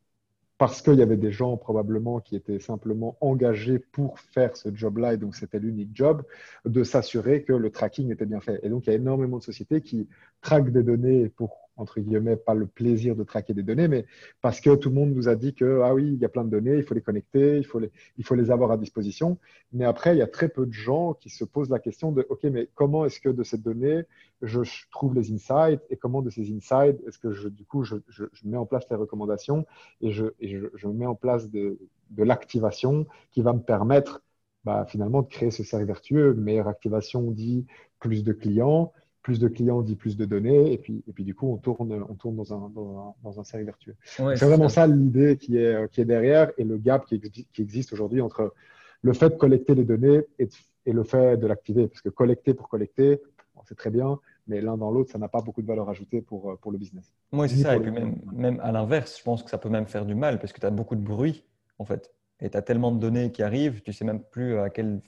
parce 0.58 0.82
qu'il 0.82 0.96
y 0.96 1.02
avait 1.02 1.18
des 1.18 1.32
gens 1.32 1.58
probablement 1.58 2.20
qui 2.20 2.36
étaient 2.36 2.60
simplement 2.60 3.18
engagés 3.20 3.80
pour 3.80 4.20
faire 4.20 4.56
ce 4.56 4.74
job-là, 4.74 5.14
et 5.14 5.18
donc 5.18 5.36
c'était 5.36 5.60
l'unique 5.60 5.92
job, 5.94 6.24
de 6.66 6.84
s'assurer 6.84 7.44
que 7.44 7.54
le 7.54 7.70
tracking 7.70 8.12
était 8.12 8.26
bien 8.26 8.40
fait. 8.40 8.60
Et 8.64 8.70
donc 8.70 8.88
il 8.88 8.92
y 8.92 8.94
a 8.94 8.96
énormément 8.96 9.38
de 9.38 9.44
sociétés 9.44 9.82
qui 9.82 10.08
traquent 10.42 10.72
des 10.72 10.84
données 10.84 11.30
pour 11.30 11.65
entre 11.78 12.00
guillemets, 12.00 12.36
pas 12.38 12.54
le 12.54 12.68
plaisir 12.68 13.16
de 13.16 13.24
traquer 13.24 13.54
des 13.54 13.64
données, 13.64 13.88
mais 13.88 14.06
parce 14.42 14.62
que 14.62 14.76
tout 14.76 14.90
le 14.90 14.96
monde 14.96 15.14
nous 15.14 15.28
a 15.28 15.36
dit 15.36 15.54
que, 15.54 15.82
ah 15.84 15.94
oui, 15.94 16.14
il 16.14 16.20
y 16.20 16.26
a 16.26 16.30
plein 16.30 16.44
de 16.44 16.50
données, 16.50 16.78
il 16.78 16.84
faut 16.84 16.94
les 16.94 17.02
connecter, 17.02 17.58
il 17.58 17.66
faut 17.66 17.80
les, 17.80 17.92
il 18.18 18.26
faut 18.26 18.36
les 18.36 18.52
avoir 18.52 18.72
à 18.72 18.78
disposition. 18.78 19.38
Mais 19.74 19.86
après, 19.86 20.16
il 20.16 20.20
y 20.20 20.22
a 20.22 20.28
très 20.28 20.50
peu 20.50 20.66
de 20.66 20.74
gens 20.74 21.14
qui 21.14 21.30
se 21.30 21.44
posent 21.44 21.70
la 21.70 21.80
question 21.80 22.12
de, 22.12 22.26
OK, 22.30 22.44
mais 22.44 22.70
comment 22.76 23.06
est-ce 23.06 23.20
que 23.20 23.30
de 23.30 23.44
ces 23.44 23.58
données, 23.58 24.04
je 24.42 24.62
trouve 24.92 25.16
les 25.16 25.32
insights 25.32 25.82
et 25.90 25.98
comment 25.98 26.22
de 26.22 26.30
ces 26.30 26.54
insights, 26.54 27.02
est-ce 27.08 27.20
que 27.20 27.32
je, 27.32 27.50
du 27.50 27.66
coup, 27.66 27.84
je, 27.84 27.96
je, 28.10 28.26
mets 28.46 28.58
en 28.58 28.66
place 28.66 28.86
les 28.90 28.96
recommandations 28.96 29.66
et 30.02 30.12
je, 30.12 30.26
et 30.40 30.48
je, 30.50 30.88
mets 30.88 31.06
en 31.06 31.16
place 31.16 31.50
de, 31.50 31.78
de 32.12 32.24
l'activation 32.24 33.06
qui 33.32 33.42
va 33.42 33.54
me 33.54 33.60
permettre 33.60 34.22
bah, 34.64 34.86
finalement 34.88 35.22
de 35.22 35.28
créer 35.28 35.52
ce 35.52 35.64
cercle 35.64 35.86
vertueux. 35.86 36.34
Meilleure 36.34 36.68
activation 36.68 37.32
dit 37.32 37.66
plus 38.00 38.24
de 38.24 38.34
clients, 38.34 38.94
plus 39.26 39.40
de 39.40 39.48
clients 39.48 39.82
dit 39.82 39.96
plus 39.96 40.18
de 40.18 40.26
données, 40.26 40.72
et 40.72 40.78
puis, 40.78 41.04
et 41.08 41.12
puis 41.12 41.24
du 41.24 41.34
coup, 41.34 41.52
on 41.52 41.58
tourne, 41.58 42.06
on 42.08 42.14
tourne 42.14 42.36
dans, 42.36 42.54
un, 42.54 42.70
dans, 42.70 43.40
un, 43.40 43.44
cercle 43.44 43.66
vertueux. 43.66 43.96
c'est 44.04 44.46
vraiment 44.46 44.70
ça, 44.70 44.86
l'idée 44.86 45.36
qui 45.36 45.58
est, 45.58 45.92
qui 45.92 46.02
est 46.02 46.06
derrière 46.06 46.52
et 46.60 46.64
le 46.64 46.78
gap 46.78 47.08
qui, 47.08 47.20
qui 47.20 47.62
existe 47.64 47.92
aujourd'hui 47.92 48.22
entre 48.22 48.54
le 49.02 49.14
fait 49.14 49.32
de 49.32 49.36
collecter 49.36 49.74
les 49.74 49.84
données 49.84 50.22
et, 50.38 50.48
et 50.86 50.94
le 50.94 51.04
fait 51.04 51.38
de 51.38 51.48
l'activer. 51.48 51.88
Parce 51.88 52.02
que 52.02 52.10
collecter 52.10 52.54
pour 52.54 52.70
collecter, 52.70 53.20
c'est 53.68 53.76
très 53.76 53.90
bien, 53.90 54.20
mais 54.46 54.62
l'un 54.62 54.78
dans 54.78 54.92
l'autre, 54.92 55.12
ça 55.12 55.18
n'a 55.18 55.28
pas 55.28 55.42
beaucoup 55.42 55.64
de 55.64 55.68
valeur 55.68 55.90
ajoutée 55.90 56.22
pour, 56.22 56.60
pour 56.60 56.72
le 56.72 56.78
business. 56.78 57.12
Oui, 57.32 57.50
c'est 57.50 57.64
ça. 57.64 57.76
Et 57.76 57.80
puis 57.80 57.90
même, 57.90 58.22
même 58.32 58.60
à 58.62 58.72
l'inverse, 58.72 59.18
je 59.18 59.24
pense 59.24 59.42
que 59.42 59.50
ça 59.50 59.58
peut 59.58 59.70
même 59.70 59.88
faire 59.88 60.06
du 60.06 60.14
mal 60.14 60.38
parce 60.38 60.54
que 60.54 60.60
tu 60.60 60.68
as 60.68 60.70
beaucoup 60.70 60.96
de 60.96 61.04
bruit, 61.04 61.44
en 61.80 61.86
fait. 61.86 62.14
Et 62.42 62.52
tu 62.52 62.58
as 62.58 62.62
tellement 62.62 62.92
de 62.92 63.00
données 63.00 63.32
qui 63.32 63.42
arrivent, 63.42 63.82
tu 63.82 63.92
sais 63.92 64.06
même 64.06 64.22
plus 64.22 64.60
à 64.60 64.70
quelle, 64.70 65.02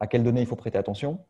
à 0.00 0.06
quelles 0.08 0.24
données 0.24 0.40
il 0.40 0.48
faut 0.48 0.56
prêter 0.56 0.78
attention 0.78 1.20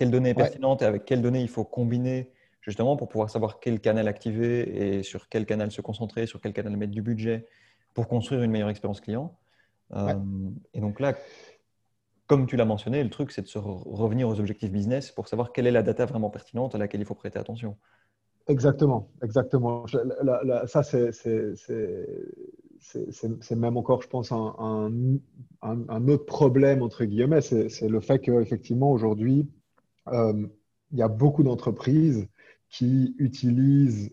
quelle 0.00 0.10
donnée 0.10 0.30
est 0.30 0.34
pertinente 0.34 0.80
et 0.80 0.86
avec 0.86 1.04
quelles 1.04 1.20
données 1.20 1.42
il 1.42 1.48
faut 1.50 1.62
combiner 1.62 2.32
justement 2.62 2.96
pour 2.96 3.06
pouvoir 3.10 3.28
savoir 3.28 3.60
quel 3.60 3.80
canal 3.80 4.08
activer 4.08 4.96
et 4.96 5.02
sur 5.02 5.28
quel 5.28 5.44
canal 5.44 5.70
se 5.70 5.82
concentrer, 5.82 6.24
sur 6.24 6.40
quel 6.40 6.54
canal 6.54 6.74
mettre 6.74 6.92
du 6.92 7.02
budget 7.02 7.46
pour 7.92 8.08
construire 8.08 8.42
une 8.42 8.50
meilleure 8.50 8.70
expérience 8.70 9.02
client. 9.02 9.36
Euh, 9.92 10.14
et 10.72 10.80
donc 10.80 11.00
là, 11.00 11.18
comme 12.26 12.46
tu 12.46 12.56
l'as 12.56 12.64
mentionné, 12.64 13.04
le 13.04 13.10
truc, 13.10 13.30
c'est 13.30 13.42
de 13.42 13.46
se 13.46 13.58
revenir 13.58 14.26
aux 14.26 14.40
objectifs 14.40 14.72
business 14.72 15.10
pour 15.10 15.28
savoir 15.28 15.52
quelle 15.52 15.66
est 15.66 15.70
la 15.70 15.82
data 15.82 16.06
vraiment 16.06 16.30
pertinente 16.30 16.74
à 16.74 16.78
laquelle 16.78 17.02
il 17.02 17.06
faut 17.06 17.14
prêter 17.14 17.38
attention. 17.38 17.76
Exactement, 18.48 19.10
exactement. 19.22 19.84
ça, 20.64 20.82
c'est 20.82 21.10
même 23.54 23.76
encore, 23.76 24.00
je 24.00 24.08
pense, 24.08 24.32
un, 24.32 24.90
un, 25.60 26.08
autre 26.08 26.24
problème, 26.24 26.80
entre 26.80 27.04
guillemets, 27.04 27.42
c'est 27.42 27.86
le 27.86 28.00
fait 28.00 28.18
qu'effectivement, 28.18 28.90
aujourd'hui, 28.90 29.46
il 30.12 30.98
y 30.98 31.02
a 31.02 31.08
beaucoup 31.08 31.42
d'entreprises 31.42 32.26
qui 32.68 33.14
utilisent 33.18 34.12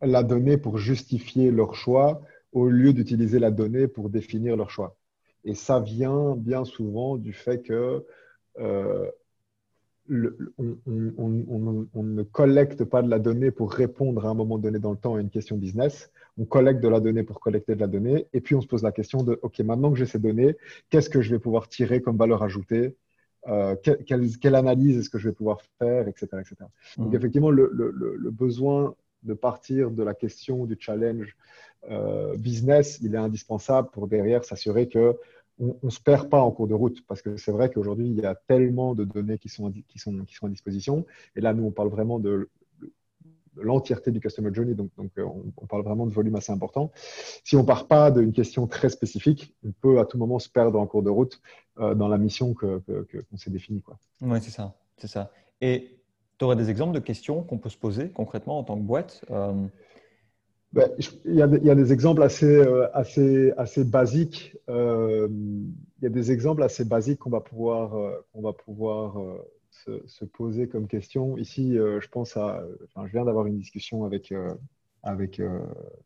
la 0.00 0.22
donnée 0.22 0.56
pour 0.56 0.78
justifier 0.78 1.50
leur 1.50 1.74
choix 1.74 2.22
au 2.52 2.68
lieu 2.68 2.92
d'utiliser 2.92 3.38
la 3.38 3.50
donnée 3.50 3.86
pour 3.86 4.10
définir 4.10 4.56
leur 4.56 4.70
choix. 4.70 4.96
Et 5.44 5.54
ça 5.54 5.80
vient 5.80 6.34
bien 6.36 6.64
souvent 6.64 7.16
du 7.16 7.32
fait 7.32 7.62
que 7.62 8.04
euh, 8.58 9.10
ne 10.08 12.22
collecte 12.22 12.84
pas 12.84 13.02
de 13.02 13.08
la 13.08 13.18
donnée 13.18 13.50
pour 13.50 13.72
répondre 13.72 14.26
à 14.26 14.30
un 14.30 14.34
moment 14.34 14.58
donné 14.58 14.78
dans 14.78 14.90
le 14.90 14.96
temps 14.96 15.14
à 15.14 15.20
une 15.20 15.30
question 15.30 15.56
business. 15.56 16.10
On 16.36 16.44
collecte 16.44 16.82
de 16.82 16.88
la 16.88 17.00
donnée 17.00 17.22
pour 17.22 17.40
collecter 17.40 17.74
de 17.74 17.80
la 17.80 17.86
donnée. 17.86 18.26
Et 18.32 18.40
puis 18.40 18.54
on 18.54 18.60
se 18.60 18.66
pose 18.66 18.82
la 18.82 18.92
question 18.92 19.22
de, 19.22 19.38
OK, 19.42 19.58
maintenant 19.60 19.92
que 19.92 19.98
j'ai 19.98 20.06
ces 20.06 20.18
données, 20.18 20.56
qu'est-ce 20.88 21.10
que 21.10 21.22
je 21.22 21.30
vais 21.30 21.38
pouvoir 21.38 21.68
tirer 21.68 22.02
comme 22.02 22.16
valeur 22.16 22.42
ajoutée 22.42 22.96
euh, 23.48 23.74
quelle, 23.76 24.54
analyse 24.54 24.98
est-ce 24.98 25.10
que 25.10 25.18
je 25.18 25.28
vais 25.28 25.34
pouvoir 25.34 25.62
faire, 25.78 26.08
etc. 26.08 26.26
etc. 26.40 26.56
Donc, 26.98 27.12
mmh. 27.12 27.16
effectivement, 27.16 27.50
le, 27.50 27.70
le, 27.72 28.30
besoin 28.30 28.94
de 29.22 29.34
partir 29.34 29.90
de 29.90 30.02
la 30.02 30.14
question 30.14 30.66
du 30.66 30.76
challenge 30.78 31.36
euh, 31.90 32.36
business, 32.36 32.98
il 33.02 33.14
est 33.14 33.18
indispensable 33.18 33.88
pour 33.90 34.08
derrière 34.08 34.44
s'assurer 34.44 34.88
que 34.88 35.16
on 35.58 35.76
ne 35.82 35.90
se 35.90 36.00
perd 36.00 36.30
pas 36.30 36.40
en 36.40 36.50
cours 36.50 36.68
de 36.68 36.74
route, 36.74 37.04
parce 37.06 37.20
que 37.20 37.36
c'est 37.36 37.52
vrai 37.52 37.70
qu'aujourd'hui, 37.70 38.08
il 38.08 38.14
y 38.14 38.24
a 38.24 38.34
tellement 38.34 38.94
de 38.94 39.04
données 39.04 39.36
qui 39.36 39.50
sont, 39.50 39.70
qui, 39.88 39.98
sont, 39.98 40.24
qui 40.24 40.34
sont 40.34 40.46
à 40.46 40.48
disposition. 40.48 41.04
Et 41.36 41.42
là, 41.42 41.52
nous, 41.52 41.64
on 41.64 41.70
parle 41.70 41.88
vraiment 41.88 42.18
de 42.18 42.48
l'entièreté 43.56 44.10
du 44.10 44.20
Customer 44.20 44.50
Journey, 44.52 44.74
donc, 44.74 44.90
donc 44.96 45.10
euh, 45.18 45.24
on, 45.56 45.66
parle 45.66 45.82
vraiment 45.82 46.06
de 46.06 46.12
volume 46.12 46.36
assez 46.36 46.52
important. 46.52 46.92
Si 47.44 47.56
on 47.56 47.62
ne 47.62 47.66
part 47.66 47.86
pas 47.86 48.10
d'une 48.10 48.32
question 48.32 48.66
très 48.66 48.88
spécifique, 48.88 49.54
on 49.66 49.72
peut 49.72 49.98
à 49.98 50.04
tout 50.04 50.18
moment 50.18 50.38
se 50.38 50.48
perdre 50.48 50.78
en 50.78 50.86
cours 50.86 51.02
de 51.02 51.10
route 51.10 51.40
euh, 51.78 51.94
dans 51.94 52.08
la 52.08 52.18
mission 52.18 52.54
qu'on 52.54 52.80
que, 52.80 53.24
s'est 53.36 53.50
définie. 53.50 53.82
Oui, 54.22 54.38
c'est 54.40 54.50
ça, 54.50 54.74
c'est 54.96 55.08
ça. 55.08 55.30
Et 55.60 55.98
tu 56.38 56.44
aurais 56.44 56.56
des 56.56 56.70
exemples 56.70 56.94
de 56.94 57.00
questions 57.00 57.42
qu'on 57.42 57.58
peut 57.58 57.68
se 57.68 57.76
poser 57.76 58.10
concrètement 58.10 58.58
en 58.58 58.64
tant 58.64 58.76
que 58.76 58.82
boîte 58.82 59.24
euh? 59.30 59.52
ben, 60.72 60.88
il, 61.24 61.34
y 61.34 61.42
a, 61.42 61.46
il, 61.46 61.64
y 61.64 61.70
a, 61.70 61.74
des 61.74 61.92
exemples 61.92 62.22
assez, 62.22 62.64
assez, 62.94 63.52
assez 63.56 63.84
basiques. 63.84 64.56
il 64.68 65.72
y 66.02 66.06
a 66.06 66.10
des 66.10 66.32
exemples 66.32 66.62
assez 66.62 66.84
basiques 66.84 67.18
qu'on 67.18 67.30
va 67.30 67.40
pouvoir, 67.40 67.90
qu'on 68.32 68.42
va 68.42 68.52
pouvoir 68.52 69.18
se, 70.06 70.24
poser 70.24 70.68
comme 70.68 70.86
question. 70.86 71.36
Ici, 71.36 71.78
euh, 71.78 72.00
je 72.00 72.08
pense 72.08 72.36
à. 72.36 72.62
Enfin, 72.84 73.06
je 73.06 73.12
viens 73.12 73.24
d'avoir 73.24 73.46
une 73.46 73.58
discussion 73.58 74.04
avec, 74.04 74.32
euh, 74.32 74.54
avec, 75.02 75.40
euh, 75.40 75.60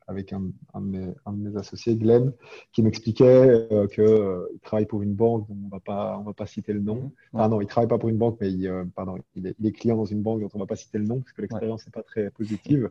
avec 0.07 0.33
un, 0.33 0.43
un, 0.75 0.81
de 0.81 0.87
mes, 0.87 1.15
un, 1.27 1.33
de 1.33 1.51
mes, 1.51 1.57
associés, 1.59 1.97
Glenn, 1.97 2.33
qui 2.73 2.83
m'expliquait 2.83 3.67
qu'il 3.93 4.61
travaille 4.63 4.87
pour 4.87 5.03
une 5.03 5.15
banque 5.15 5.49
dont 5.49 5.57
on 5.65 5.69
va 5.69 5.81
pas, 5.81 6.19
on 6.19 6.23
va 6.23 6.33
pas 6.33 6.47
citer 6.47 6.73
le 6.73 6.81
nom. 6.81 7.13
Ah 7.35 7.49
non, 7.49 7.61
il 7.61 7.67
travaille 7.67 7.89
pas 7.89 7.99
pour 7.99 8.09
une 8.09 8.19
banque, 8.19 8.39
mais 8.41 8.51
il, 8.51 8.71
pardon, 8.95 9.17
il 9.35 9.47
est, 9.47 9.73
client 9.73 9.97
dans 9.97 10.05
une 10.05 10.23
banque 10.23 10.41
dont 10.41 10.51
on 10.55 10.59
va 10.59 10.67
pas 10.67 10.77
citer 10.77 10.99
le 10.99 11.05
nom 11.05 11.21
parce 11.21 11.33
que 11.33 11.43
l'expérience 11.43 11.87
n'est 11.87 11.93
pas 11.93 12.03
très 12.03 12.31
positive. 12.31 12.91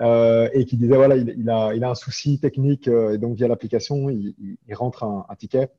et 0.00 0.64
qui 0.66 0.76
disait 0.76 0.96
voilà, 0.96 1.16
il, 1.16 1.34
il, 1.36 1.50
a, 1.50 1.74
il 1.74 1.82
a 1.84 1.90
un 1.90 1.94
souci 1.94 2.38
technique 2.38 2.88
et 2.88 3.18
donc 3.18 3.36
via 3.36 3.48
l'application, 3.48 4.08
il, 4.10 4.34
il, 4.66 4.74
rentre 4.74 5.02
un, 5.04 5.26
un 5.28 5.34
ticket 5.34 5.70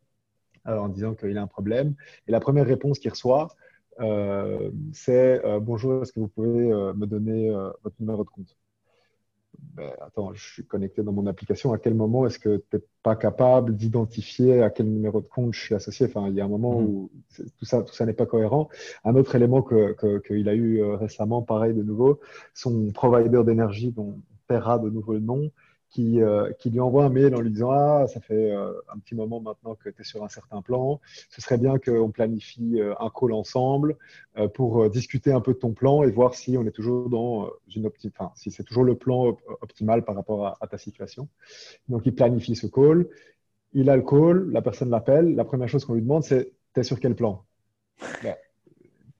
en 0.65 0.89
disant 0.89 1.15
qu'il 1.15 1.37
a 1.37 1.41
un 1.41 1.47
problème. 1.47 1.95
Et 2.27 2.31
la 2.31 2.41
première 2.41 2.65
réponse 2.65 2.99
qu'il 2.99 3.09
reçoit, 3.09 3.47
euh, 3.47 3.66
c'est 4.93 5.43
euh, 5.45 5.59
bonjour, 5.59 6.01
est-ce 6.01 6.11
que 6.11 6.19
vous 6.19 6.27
pouvez 6.27 6.71
euh, 6.71 6.93
me 6.93 7.05
donner 7.05 7.49
votre 7.83 7.95
numéro 7.99 8.23
de 8.23 8.29
compte? 8.29 8.55
Ben, 9.73 9.91
Attends, 10.01 10.33
je 10.33 10.53
suis 10.53 10.65
connecté 10.65 11.01
dans 11.01 11.11
mon 11.11 11.25
application. 11.25 11.73
À 11.73 11.79
quel 11.79 11.95
moment 11.95 12.27
est-ce 12.27 12.37
que 12.37 12.63
tu 12.69 12.77
n'es 12.77 12.81
pas 13.01 13.15
capable 13.15 13.75
d'identifier 13.75 14.61
à 14.61 14.69
quel 14.69 14.87
numéro 14.87 15.21
de 15.21 15.27
compte 15.27 15.53
je 15.53 15.61
suis 15.61 15.75
associé? 15.75 16.05
Enfin, 16.05 16.27
il 16.29 16.35
y 16.35 16.41
a 16.41 16.45
un 16.45 16.49
moment 16.49 16.79
mhm. 16.79 16.87
où 16.87 17.11
tout 17.57 17.65
ça, 17.65 17.81
tout 17.81 17.93
ça 17.93 18.05
n'est 18.05 18.13
pas 18.13 18.25
cohérent. 18.25 18.69
Un 19.03 19.15
autre 19.15 19.35
élément 19.35 19.63
qu'il 19.63 19.95
que, 19.95 20.47
a 20.47 20.53
eu 20.53 20.83
récemment, 20.83 21.41
pareil 21.41 21.73
de 21.73 21.83
nouveau, 21.83 22.19
son 22.53 22.91
provider 22.91 23.43
d'énergie 23.43 23.91
dont 23.91 24.15
on 24.17 24.21
paiera 24.47 24.77
de 24.77 24.89
nouveau 24.89 25.13
le 25.13 25.19
nom, 25.19 25.51
qui, 25.89 26.21
euh, 26.21 26.51
qui, 26.59 26.69
lui 26.69 26.79
envoie 26.79 27.05
un 27.05 27.09
mail 27.09 27.35
en 27.35 27.41
lui 27.41 27.51
disant 27.51 27.71
Ah, 27.71 28.05
ça 28.07 28.19
fait 28.19 28.51
euh, 28.51 28.73
un 28.93 28.99
petit 28.99 29.15
moment 29.15 29.39
maintenant 29.39 29.75
que 29.75 29.89
tu 29.89 30.01
es 30.01 30.03
sur 30.03 30.23
un 30.23 30.29
certain 30.29 30.61
plan. 30.61 30.99
Ce 31.29 31.41
serait 31.41 31.57
bien 31.57 31.77
qu'on 31.79 32.11
planifie 32.11 32.79
euh, 32.79 32.93
un 32.99 33.09
call 33.09 33.33
ensemble 33.33 33.97
pour 34.53 34.87
discuter 34.89 35.31
un 35.31 35.41
peu 35.41 35.53
de 35.53 35.57
ton 35.57 35.73
plan 35.73 36.03
et 36.03 36.11
voir 36.11 36.35
si 36.35 36.57
on 36.57 36.65
est 36.65 36.71
toujours 36.71 37.09
dans 37.09 37.49
une 37.75 37.87
opti 37.87 38.11
enfin, 38.13 38.31
si 38.35 38.51
c'est 38.51 38.63
toujours 38.63 38.83
le 38.83 38.95
plan 38.95 39.35
optimal 39.61 40.05
par 40.05 40.15
rapport 40.15 40.57
à, 40.61 40.67
ta 40.67 40.77
situation. 40.77 41.27
Donc, 41.89 42.03
il 42.05 42.13
planifie 42.13 42.55
ce 42.55 42.67
call. 42.67 43.07
Il 43.73 43.89
a 43.89 43.95
le 43.95 44.03
call, 44.03 44.51
la 44.51 44.61
personne 44.61 44.91
l'appelle. 44.91 45.35
La 45.35 45.43
première 45.43 45.69
chose 45.69 45.85
qu'on 45.85 45.95
lui 45.95 46.03
demande, 46.03 46.23
c'est 46.23 46.51
Tu 46.73 46.81
es 46.81 46.83
sur 46.83 46.99
quel 46.99 47.15
plan? 47.15 47.43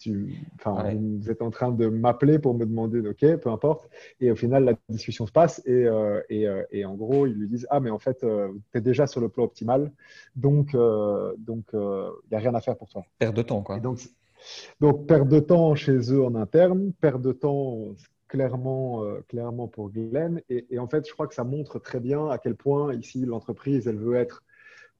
Tu, 0.07 0.35
vous 0.63 1.29
êtes 1.29 1.41
en 1.41 1.49
train 1.49 1.71
de 1.71 1.87
m'appeler 1.87 2.39
pour 2.39 2.53
me 2.53 2.65
demander, 2.65 2.99
ok, 2.99 3.37
peu 3.37 3.49
importe. 3.49 3.89
Et 4.19 4.31
au 4.31 4.35
final, 4.35 4.63
la 4.63 4.73
discussion 4.89 5.25
se 5.25 5.31
passe 5.31 5.61
et, 5.65 5.85
euh, 5.85 6.21
et, 6.29 6.47
euh, 6.47 6.63
et 6.71 6.85
en 6.85 6.95
gros, 6.95 7.27
ils 7.27 7.33
lui 7.33 7.47
disent, 7.47 7.67
ah, 7.69 7.79
mais 7.79 7.89
en 7.89 7.99
fait, 7.99 8.23
euh, 8.23 8.49
tu 8.71 8.77
es 8.77 8.81
déjà 8.81 9.07
sur 9.07 9.21
le 9.21 9.29
plan 9.29 9.43
optimal, 9.43 9.91
donc 10.35 10.75
donc 11.37 11.65
il 11.73 12.29
n'y 12.31 12.37
a 12.37 12.39
rien 12.39 12.55
à 12.55 12.61
faire 12.61 12.77
pour 12.77 12.89
toi. 12.89 13.03
Perte 13.19 13.35
de 13.35 13.41
temps, 13.41 13.61
quoi. 13.61 13.79
donc, 13.79 13.99
donc, 14.79 15.07
perte 15.07 15.27
de 15.27 15.39
temps 15.39 15.75
chez 15.75 15.97
eux 16.13 16.23
en 16.23 16.35
interne, 16.35 16.93
perte 17.01 17.21
de 17.21 17.31
temps 17.31 17.93
clairement, 18.27 19.03
clairement 19.27 19.67
pour 19.67 19.89
Glenn. 19.89 20.41
Et, 20.49 20.67
et, 20.69 20.79
en 20.79 20.87
fait, 20.87 21.07
je 21.07 21.13
crois 21.13 21.27
que 21.27 21.33
ça 21.33 21.43
montre 21.43 21.79
très 21.79 21.99
bien 21.99 22.27
à 22.29 22.37
quel 22.37 22.55
point 22.55 22.93
ici 22.93 23.25
l'entreprise, 23.25 23.87
elle 23.87 23.97
veut 23.97 24.15
être 24.15 24.43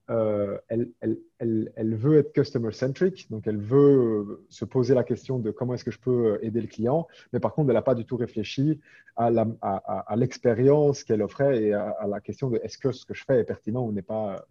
euh, 0.09 0.57
elle, 0.69 1.95
veut 1.95 2.17
être 2.17 2.31
customer 2.31 2.71
centric, 2.71 3.29
donc 3.29 3.45
elle 3.45 3.57
veut 3.57 4.45
se 4.49 4.63
poser 4.63 4.93
la 4.93 5.03
question 5.03 5.37
de 5.37 5.51
comment 5.51 5.73
est-ce 5.73 5.83
que 5.83 5.91
je 5.91 5.99
peux 5.99 6.39
aider 6.41 6.61
le 6.61 6.67
client, 6.67 7.07
mais 7.33 7.41
par 7.41 7.53
contre, 7.53 7.69
elle 7.69 7.75
n'a 7.75 7.81
pas 7.81 7.95
du 7.95 8.05
tout 8.05 8.15
réfléchi 8.15 8.79
à 9.17 10.15
l'expérience 10.15 11.03
qu'elle 11.03 11.21
offrait 11.21 11.61
et 11.63 11.73
à, 11.73 12.05
la 12.07 12.21
question 12.21 12.49
de 12.49 12.59
est-ce 12.63 12.77
que 12.77 12.91
ce 12.91 13.05
que 13.05 13.13
je 13.13 13.23
fais 13.25 13.39
est 13.39 13.43
pertinent 13.43 13.83
ou 13.83 13.91
n'est 13.91 14.01
pas, 14.01 14.45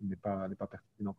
pertinent. 0.70 1.16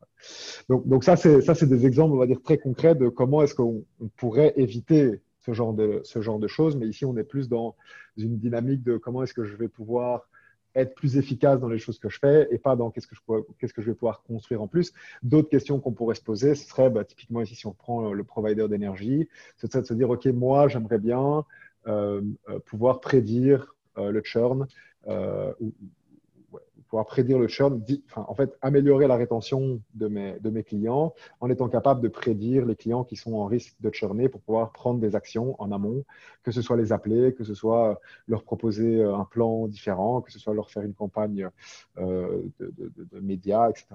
Donc, 0.69 1.03
ça, 1.03 1.15
c'est 1.15 1.65
des 1.65 1.85
exemples, 1.85 2.13
on 2.13 2.19
va 2.19 2.27
dire, 2.27 2.41
très 2.41 2.57
concrets 2.57 2.93
de 2.93 3.07
comment 3.07 3.41
est-ce 3.41 3.55
qu'on 3.55 3.85
pourrait 4.17 4.53
éviter 4.57 5.21
ce 5.39 5.53
genre 5.53 5.73
de 5.73 6.47
choses, 6.47 6.75
mais 6.75 6.87
ici, 6.87 7.05
on 7.05 7.17
est 7.17 7.23
plus 7.23 7.47
dans 7.49 7.75
une 8.17 8.37
dynamique 8.37 8.83
de 8.83 8.97
comment 8.97 9.23
est-ce 9.23 9.33
que 9.33 9.45
je 9.45 9.55
vais 9.55 9.69
pouvoir 9.69 10.27
être 10.77 10.95
plus 10.95 11.17
efficace 11.17 11.59
dans 11.59 11.67
les 11.67 11.79
choses 11.79 11.99
que 11.99 12.09
je 12.09 12.19
fais 12.19 12.47
et 12.51 12.57
pas 12.57 12.75
dans 12.75 12.91
qu'est-ce 12.91 13.07
que 13.07 13.15
je, 13.15 13.21
qu'est-ce 13.59 13.73
que 13.73 13.81
je 13.81 13.87
vais 13.87 13.95
pouvoir 13.95 14.21
construire 14.23 14.61
en 14.61 14.67
plus. 14.67 14.93
D'autres 15.23 15.49
questions 15.49 15.79
qu'on 15.79 15.91
pourrait 15.91 16.15
se 16.15 16.21
poser, 16.21 16.55
ce 16.55 16.67
serait 16.67 16.89
bah, 16.89 17.03
typiquement 17.03 17.41
ici, 17.41 17.55
si 17.55 17.65
on 17.65 17.73
prend 17.73 18.13
le 18.13 18.23
provider 18.23 18.67
d'énergie, 18.67 19.27
ce 19.57 19.67
serait 19.67 19.81
de 19.81 19.87
se 19.87 19.93
dire, 19.93 20.09
OK, 20.09 20.25
moi, 20.27 20.67
j'aimerais 20.67 20.99
bien 20.99 21.43
euh, 21.87 22.21
euh, 22.49 22.59
pouvoir 22.59 23.01
prédire 23.01 23.75
euh, 23.97 24.11
le 24.11 24.21
churn 24.23 24.67
pouvoir 26.87 27.05
prédire 27.05 27.39
le 27.39 27.47
churn, 27.47 27.83
enfin, 28.09 28.25
en 28.27 28.35
fait, 28.35 28.57
améliorer 28.61 29.07
la 29.07 29.15
rétention 29.15 29.81
de 29.93 30.07
mes, 30.07 30.39
de 30.39 30.49
clients 30.61 31.13
en 31.39 31.49
étant 31.49 31.69
capable 31.69 32.01
de 32.01 32.07
prédire 32.07 32.65
les 32.65 32.75
clients 32.75 33.03
qui 33.03 33.15
sont 33.15 33.35
en 33.35 33.45
risque 33.45 33.75
de 33.79 33.91
churner 33.91 34.29
pour 34.29 34.41
pouvoir 34.41 34.71
prendre 34.71 34.99
des 34.99 35.15
actions 35.15 35.55
en 35.59 35.71
amont, 35.71 36.03
que 36.43 36.51
ce 36.51 36.61
soit 36.61 36.77
les 36.77 36.91
appeler, 36.91 37.33
que 37.33 37.43
ce 37.43 37.53
soit 37.53 37.99
leur 38.27 38.43
proposer 38.43 39.01
euh, 39.01 39.15
un 39.15 39.25
plan 39.25 39.67
différent, 39.67 40.21
que 40.21 40.31
ce 40.31 40.39
soit 40.39 40.53
leur 40.53 40.69
faire 40.69 40.83
une 40.83 40.93
campagne 40.93 41.49
euh, 41.97 42.43
de, 42.59 42.71
de, 43.11 43.19
médias, 43.19 43.69
etc., 43.69 43.85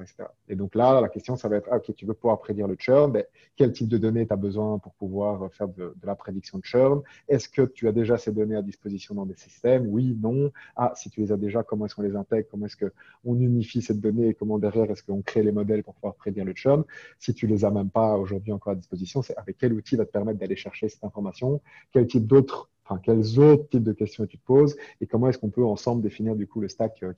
Et 0.48 0.56
donc 0.56 0.74
là, 0.74 1.00
la 1.00 1.08
question, 1.08 1.36
ça 1.36 1.48
va 1.48 1.56
être, 1.56 1.68
ah, 1.70 1.76
OK, 1.76 1.94
tu 1.94 2.06
veux 2.06 2.14
pouvoir 2.14 2.38
prédire 2.40 2.66
le 2.68 2.76
churn, 2.78 3.12
mais 3.12 3.28
quel 3.56 3.72
type 3.72 3.88
de 3.88 3.98
données 3.98 4.26
tu 4.26 4.32
as 4.32 4.36
besoin 4.36 4.78
pour 4.78 4.92
pouvoir 4.94 5.52
faire 5.52 5.68
de, 5.68 5.94
la 6.02 6.14
prédiction 6.14 6.58
de 6.58 6.64
churn? 6.64 7.02
Est-ce 7.28 7.48
que 7.48 7.62
tu 7.62 7.88
as 7.88 7.92
déjà 7.92 8.18
ces 8.18 8.32
données 8.32 8.56
à 8.56 8.62
disposition 8.62 9.14
dans 9.14 9.26
des 9.26 9.36
systèmes? 9.36 9.86
Oui, 9.88 10.16
non. 10.20 10.50
Ah, 10.76 10.92
si 10.94 11.10
tu 11.10 11.20
les 11.20 11.32
as 11.32 11.36
déjà, 11.36 11.62
comment 11.62 11.86
est-ce 11.86 11.94
qu'on 11.94 12.02
les 12.02 12.16
intègre? 12.16 12.48
Comment 12.50 12.66
est-ce 12.66 12.76
on 13.24 13.38
unifie 13.38 13.82
cette 13.82 14.00
donnée 14.00 14.28
et 14.28 14.34
comment 14.34 14.58
derrière 14.58 14.90
est-ce 14.90 15.02
qu'on 15.02 15.22
crée 15.22 15.42
les 15.42 15.52
modèles 15.52 15.82
pour 15.82 15.94
pouvoir 15.94 16.14
prédire 16.14 16.44
le 16.44 16.54
churn. 16.54 16.84
Si 17.18 17.34
tu 17.34 17.46
les 17.46 17.64
as 17.64 17.70
même 17.70 17.90
pas 17.90 18.16
aujourd'hui 18.16 18.52
encore 18.52 18.72
à 18.72 18.76
disposition, 18.76 19.22
c'est 19.22 19.36
avec 19.36 19.58
quel 19.58 19.72
outil 19.72 19.96
va 19.96 20.04
te 20.04 20.10
permettre 20.10 20.38
d'aller 20.38 20.56
chercher 20.56 20.88
cette 20.88 21.04
information, 21.04 21.60
quel 21.92 22.06
type 22.06 22.26
d'autres 22.26 22.70
quels 22.98 23.38
autres 23.38 23.68
types 23.68 23.82
de 23.82 23.92
questions 23.92 24.26
tu 24.26 24.38
te 24.38 24.44
poses 24.44 24.76
et 25.00 25.06
comment 25.06 25.28
est-ce 25.28 25.38
qu'on 25.38 25.50
peut 25.50 25.64
ensemble 25.64 26.02
définir 26.02 26.36
du 26.36 26.46
coup 26.46 26.60
le 26.60 26.68
stack 26.68 27.02
euh, 27.02 27.12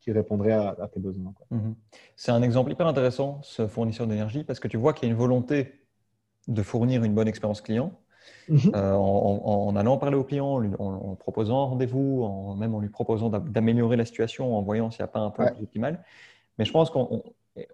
qui, 0.00 0.12
répondrait 0.12 0.52
à, 0.52 0.88
tes 0.92 1.00
besoins. 1.00 1.34
Mhm. 1.50 1.74
C'est 2.16 2.32
un 2.32 2.42
exemple 2.42 2.72
hyper 2.72 2.86
intéressant, 2.86 3.40
ce 3.42 3.66
fournisseur 3.66 4.06
d'énergie, 4.06 4.44
parce 4.44 4.58
que 4.58 4.68
tu 4.68 4.76
vois 4.76 4.92
qu'il 4.92 5.06
y 5.06 5.10
a 5.10 5.12
une 5.12 5.18
volonté 5.18 5.82
de 6.46 6.62
fournir 6.62 7.04
une 7.04 7.14
bonne 7.14 7.28
expérience 7.28 7.60
client, 7.60 7.92
Mhm. 8.48 8.72
Euh, 8.74 8.94
en, 8.94 9.76
allant 9.76 9.98
parler 9.98 10.16
au 10.16 10.24
client, 10.24 10.62
en, 10.78 11.14
proposant 11.14 11.62
un 11.62 11.66
rendez-vous, 11.66 12.54
même 12.58 12.74
en 12.74 12.80
lui 12.80 12.88
proposant 12.88 13.28
d'améliorer 13.28 13.96
la 13.96 14.04
situation, 14.04 14.56
en 14.56 14.62
voyant 14.62 14.90
s'il 14.90 15.02
n'y 15.02 15.04
a 15.04 15.08
pas 15.08 15.20
un 15.20 15.30
point 15.30 15.46
plus 15.46 15.64
optimal. 15.64 16.02
Mais 16.58 16.64
je 16.64 16.72
pense 16.72 16.90
qu'on 16.90 17.22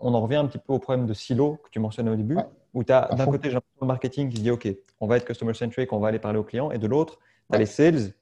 en 0.01 0.21
revient 0.21 0.37
un 0.37 0.47
petit 0.47 0.59
peu 0.59 0.73
au 0.73 0.79
problème 0.79 1.07
de 1.07 1.15
silo 1.15 1.61
que 1.65 1.71
tu 1.71 1.79
mentionnais 1.79 2.11
au 2.11 2.17
début, 2.17 2.37
où 2.73 2.85
tu 2.85 2.93
as 2.93 3.09
d'un 3.17 3.27
côté 3.27 3.51
le 3.51 3.87
marketing 3.87 4.29
qui 4.31 4.43
dit 4.43 4.51
OK, 4.51 4.69
on 5.01 5.07
va 5.07 5.17
être 5.17 5.25
customer 5.25 5.55
centric, 5.55 5.93
on 5.93 6.01
va 6.01 6.09
aller 6.09 6.19
parler 6.19 6.39
au 6.39 6.45
client, 6.45 6.71
et 6.71 6.79
de 6.79 6.87
l'autre, 6.87 7.19
tu 7.51 7.57
as 7.57 7.59
les 7.59 7.67
sales 7.67 8.13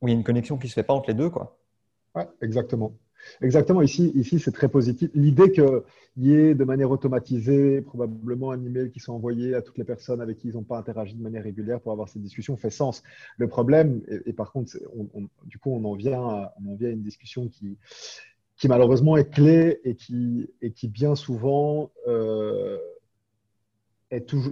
où 0.00 0.08
il 0.08 0.12
y 0.12 0.14
a 0.14 0.16
une 0.16 0.24
connexion 0.24 0.56
qui 0.56 0.66
ne 0.66 0.70
se 0.70 0.74
fait 0.74 0.82
pas 0.82 0.94
entre 0.94 1.08
les 1.08 1.14
deux. 1.14 1.30
Quoi. 1.30 1.56
Ouais, 2.14 2.26
exactement. 2.40 2.92
Exactement, 3.42 3.82
ici, 3.82 4.12
ici 4.14 4.38
c'est 4.38 4.52
très 4.52 4.68
positif. 4.68 5.10
L'idée 5.14 5.50
qu'il 5.52 5.82
y 6.16 6.34
ait 6.34 6.54
de 6.54 6.64
manière 6.64 6.90
automatisée 6.90 7.80
probablement 7.82 8.50
un 8.52 8.64
email 8.64 8.90
qui 8.90 9.00
soit 9.00 9.14
envoyé 9.14 9.54
à 9.54 9.62
toutes 9.62 9.78
les 9.78 9.84
personnes 9.84 10.20
avec 10.20 10.38
qui 10.38 10.48
ils 10.48 10.54
n'ont 10.54 10.62
pas 10.62 10.78
interagi 10.78 11.14
de 11.14 11.22
manière 11.22 11.44
régulière 11.44 11.80
pour 11.80 11.92
avoir 11.92 12.08
ces 12.08 12.18
discussions 12.18 12.56
fait 12.56 12.70
sens. 12.70 13.02
Le 13.36 13.48
problème, 13.48 14.02
et, 14.26 14.32
par 14.32 14.52
contre, 14.52 14.72
du 15.44 15.58
coup, 15.58 15.70
on 15.70 15.84
en, 15.84 15.94
vient 15.94 16.22
à, 16.22 16.54
une 16.58 17.02
discussion 17.02 17.48
qui, 17.48 17.78
qui 18.56 18.68
malheureusement 18.68 19.16
est 19.16 19.30
clé 19.30 19.80
et 19.84 19.94
qui, 19.94 20.50
et 20.60 20.72
qui 20.72 20.88
bien 20.88 21.14
souvent 21.14 21.90
euh, 22.06 22.78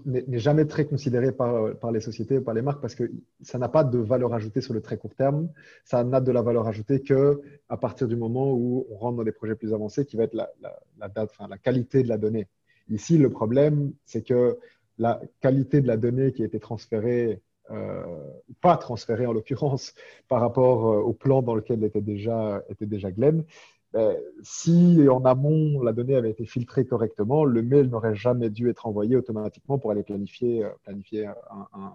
n'est 0.06 0.38
jamais 0.38 0.66
très 0.66 0.86
considéré 0.86 1.32
par, 1.32 1.92
les 1.92 2.00
sociétés, 2.00 2.40
par 2.40 2.54
les 2.54 2.62
marques, 2.62 2.80
parce 2.80 2.94
que 2.94 3.10
ça 3.42 3.58
n'a 3.58 3.68
pas 3.68 3.84
de 3.84 3.98
valeur 3.98 4.32
ajoutée 4.32 4.60
sur 4.60 4.72
le 4.72 4.80
très 4.80 4.96
court 4.96 5.14
terme. 5.14 5.48
Ça 5.84 6.04
n'a 6.04 6.20
de 6.20 6.30
la 6.30 6.42
valeur 6.42 6.68
ajoutée 6.68 7.00
que 7.00 7.40
à 7.68 7.76
partir 7.76 8.06
du 8.06 8.16
moment 8.16 8.52
où 8.52 8.86
on 8.90 8.96
rentre 8.96 9.16
dans 9.16 9.24
des 9.24 9.32
projets 9.32 9.56
plus 9.56 9.74
avancés, 9.74 10.04
qui 10.06 10.16
va 10.16 10.24
être 10.24 10.34
la, 10.34 10.50
la 11.00 11.58
qualité 11.58 12.02
de 12.02 12.08
la 12.08 12.18
donnée. 12.18 12.46
Ici, 12.88 13.18
le 13.18 13.30
problème, 13.30 13.92
c'est 14.04 14.22
que 14.22 14.58
la 14.98 15.20
qualité 15.40 15.80
de 15.80 15.86
la 15.86 15.96
donnée 15.96 16.32
qui 16.32 16.42
a 16.42 16.46
été 16.46 16.58
transférée, 16.58 17.40
euh, 17.70 18.02
pas 18.60 18.76
transférée 18.76 19.26
en 19.26 19.32
l'occurrence, 19.32 19.94
par 20.28 20.40
rapport 20.40 20.90
euh, 20.90 21.00
au 21.00 21.12
plan 21.12 21.42
dans 21.42 21.54
lequel 21.54 21.84
était 21.84 22.00
déjà, 22.00 22.62
était 22.68 22.86
déjà 22.86 23.10
Glenn, 23.10 23.44
ben, 23.92 24.16
si 24.42 25.08
en 25.08 25.24
amont 25.24 25.82
la 25.82 25.92
donnée 25.92 26.14
avait 26.14 26.30
été 26.30 26.44
filtrée 26.44 26.84
correctement, 26.84 27.44
le 27.44 27.62
mail 27.62 27.88
n'aurait 27.88 28.14
jamais 28.14 28.50
dû 28.50 28.68
être 28.68 28.86
envoyé 28.86 29.16
automatiquement 29.16 29.78
pour 29.78 29.90
aller 29.90 30.02
planifier, 30.02 30.64
euh, 30.64 30.70
planifier 30.84 31.26
un, 31.26 31.94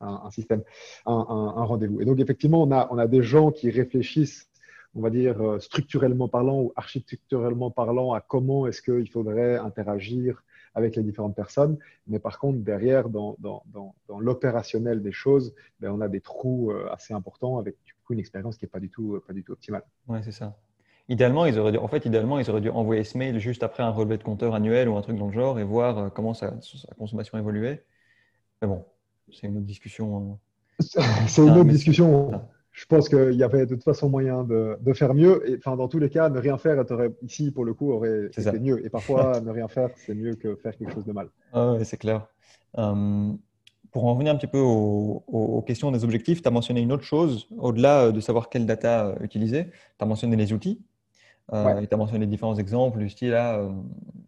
un, 0.00 0.30
système, 0.30 0.62
un, 1.04 1.64
rendez-vous. 1.64 2.00
Et 2.00 2.04
donc 2.04 2.20
effectivement, 2.20 2.62
on 2.62 2.70
a, 2.70 2.86
on 2.90 2.98
a 2.98 3.08
des 3.08 3.22
gens 3.22 3.50
qui 3.50 3.70
réfléchissent, 3.70 4.48
on 4.94 5.00
va 5.00 5.10
dire 5.10 5.40
euh, 5.42 5.58
structurellement 5.58 6.28
parlant 6.28 6.60
ou 6.60 6.72
architecturellement 6.76 7.70
parlant, 7.70 8.12
à 8.12 8.20
comment 8.20 8.66
est-ce 8.68 8.80
qu'il 8.80 9.10
faudrait 9.10 9.56
interagir 9.56 10.44
avec 10.74 10.94
les 10.94 11.02
différentes 11.02 11.34
personnes. 11.34 11.78
Mais 12.06 12.18
par 12.18 12.38
contre, 12.38 12.58
derrière, 12.58 13.08
dans, 13.08 13.36
dans, 13.40 13.64
dans, 13.72 14.20
l'opérationnel 14.20 15.02
des 15.02 15.12
choses, 15.12 15.54
ben, 15.80 15.90
on 15.90 16.00
a 16.00 16.08
des 16.08 16.20
trous 16.20 16.70
euh, 16.70 16.88
assez 16.92 17.14
importants 17.14 17.58
avec 17.58 17.76
du 17.84 17.94
coup 18.04 18.12
une 18.12 18.20
expérience 18.20 18.58
qui 18.58 18.66
n'est 18.66 18.68
pas 18.68 18.78
pas 18.78 19.32
du 19.32 19.42
tout 19.42 19.52
optimale. 19.52 19.82
Oui, 20.06 20.18
c'est 20.22 20.32
ça. 20.32 20.54
Idéalement, 21.08 21.46
ils 21.46 21.58
auraient 21.58 21.72
dû, 21.72 21.78
en 21.78 21.86
fait, 21.86 22.04
idéalement, 22.04 22.38
ils 22.38 22.50
auraient 22.50 22.60
dû 22.60 22.70
envoyer 22.70 23.04
ce 23.04 23.16
mail 23.16 23.38
juste 23.38 23.62
après 23.62 23.82
un 23.82 23.90
relevé 23.90 24.18
de 24.18 24.24
compteur 24.24 24.54
annuel 24.54 24.88
ou 24.88 24.96
un 24.96 25.02
truc 25.02 25.16
dans 25.16 25.26
le 25.26 25.32
genre 25.32 25.58
et 25.60 25.64
voir 25.64 25.98
euh, 25.98 26.08
comment 26.08 26.34
sa, 26.34 26.54
consommation 26.98 27.38
évoluait. 27.38 27.84
Mais 28.60 28.68
bon, 28.68 28.84
c'est 29.32 29.46
une 29.46 29.56
autre 29.56 29.66
discussion. 29.66 30.16
Hein. 30.18 30.38
C'est 31.28 31.42
une 31.46 31.50
autre 31.50 31.70
discussion. 31.70 32.42
Je 32.72 32.84
pense 32.86 33.08
qu'il 33.08 33.34
y 33.34 33.42
avait 33.44 33.66
de 33.66 33.74
toute 33.74 33.84
façon 33.84 34.08
moyen 34.08 34.42
de, 34.42 34.76
faire 34.94 35.14
mieux. 35.14 35.48
Et, 35.48 35.56
enfin, 35.58 35.76
dans 35.76 35.88
tous 35.88 36.00
les 36.00 36.10
cas, 36.10 36.28
ne 36.28 36.40
rien 36.40 36.58
faire 36.58 36.84
ici, 37.22 37.52
pour 37.52 37.64
le 37.64 37.72
coup, 37.72 37.92
aurait 37.92 38.26
été 38.26 38.58
mieux. 38.58 38.84
Et 38.84 38.90
parfois, 38.90 39.40
ne 39.44 39.50
rien 39.50 39.68
faire, 39.68 39.90
c'est 39.96 40.14
mieux 40.14 40.34
que 40.34 40.56
faire 40.56 40.76
quelque 40.76 40.92
chose 40.92 41.06
de 41.06 41.12
mal. 41.12 41.28
Ah 41.52 41.72
oui, 41.72 41.84
c'est 41.84 41.98
clair. 41.98 42.26
Hum, 42.74 43.38
pour 43.92 44.04
en 44.04 44.12
revenir 44.12 44.32
un 44.32 44.36
petit 44.36 44.46
peu 44.46 44.58
aux, 44.58 45.64
questions 45.66 45.90
des 45.90 46.04
objectifs, 46.04 46.42
tu 46.42 46.48
as 46.48 46.50
mentionné 46.50 46.82
une 46.82 46.92
autre 46.92 47.04
chose, 47.04 47.48
au-delà 47.56 48.12
de 48.12 48.20
savoir 48.20 48.50
quelle 48.50 48.66
data 48.66 49.06
euh, 49.06 49.24
utiliser, 49.24 49.66
tu 49.66 49.70
as 50.00 50.04
mentionné 50.04 50.36
les 50.36 50.52
outils. 50.52 50.84
Euh, 51.52 51.86
tu 51.86 51.94
as 51.94 51.96
mentionné 51.96 52.26
différents 52.26 52.56
exemples 52.56 52.98
du 52.98 53.08
style 53.08 53.30
là, 53.30 53.58
euh, 53.58 53.70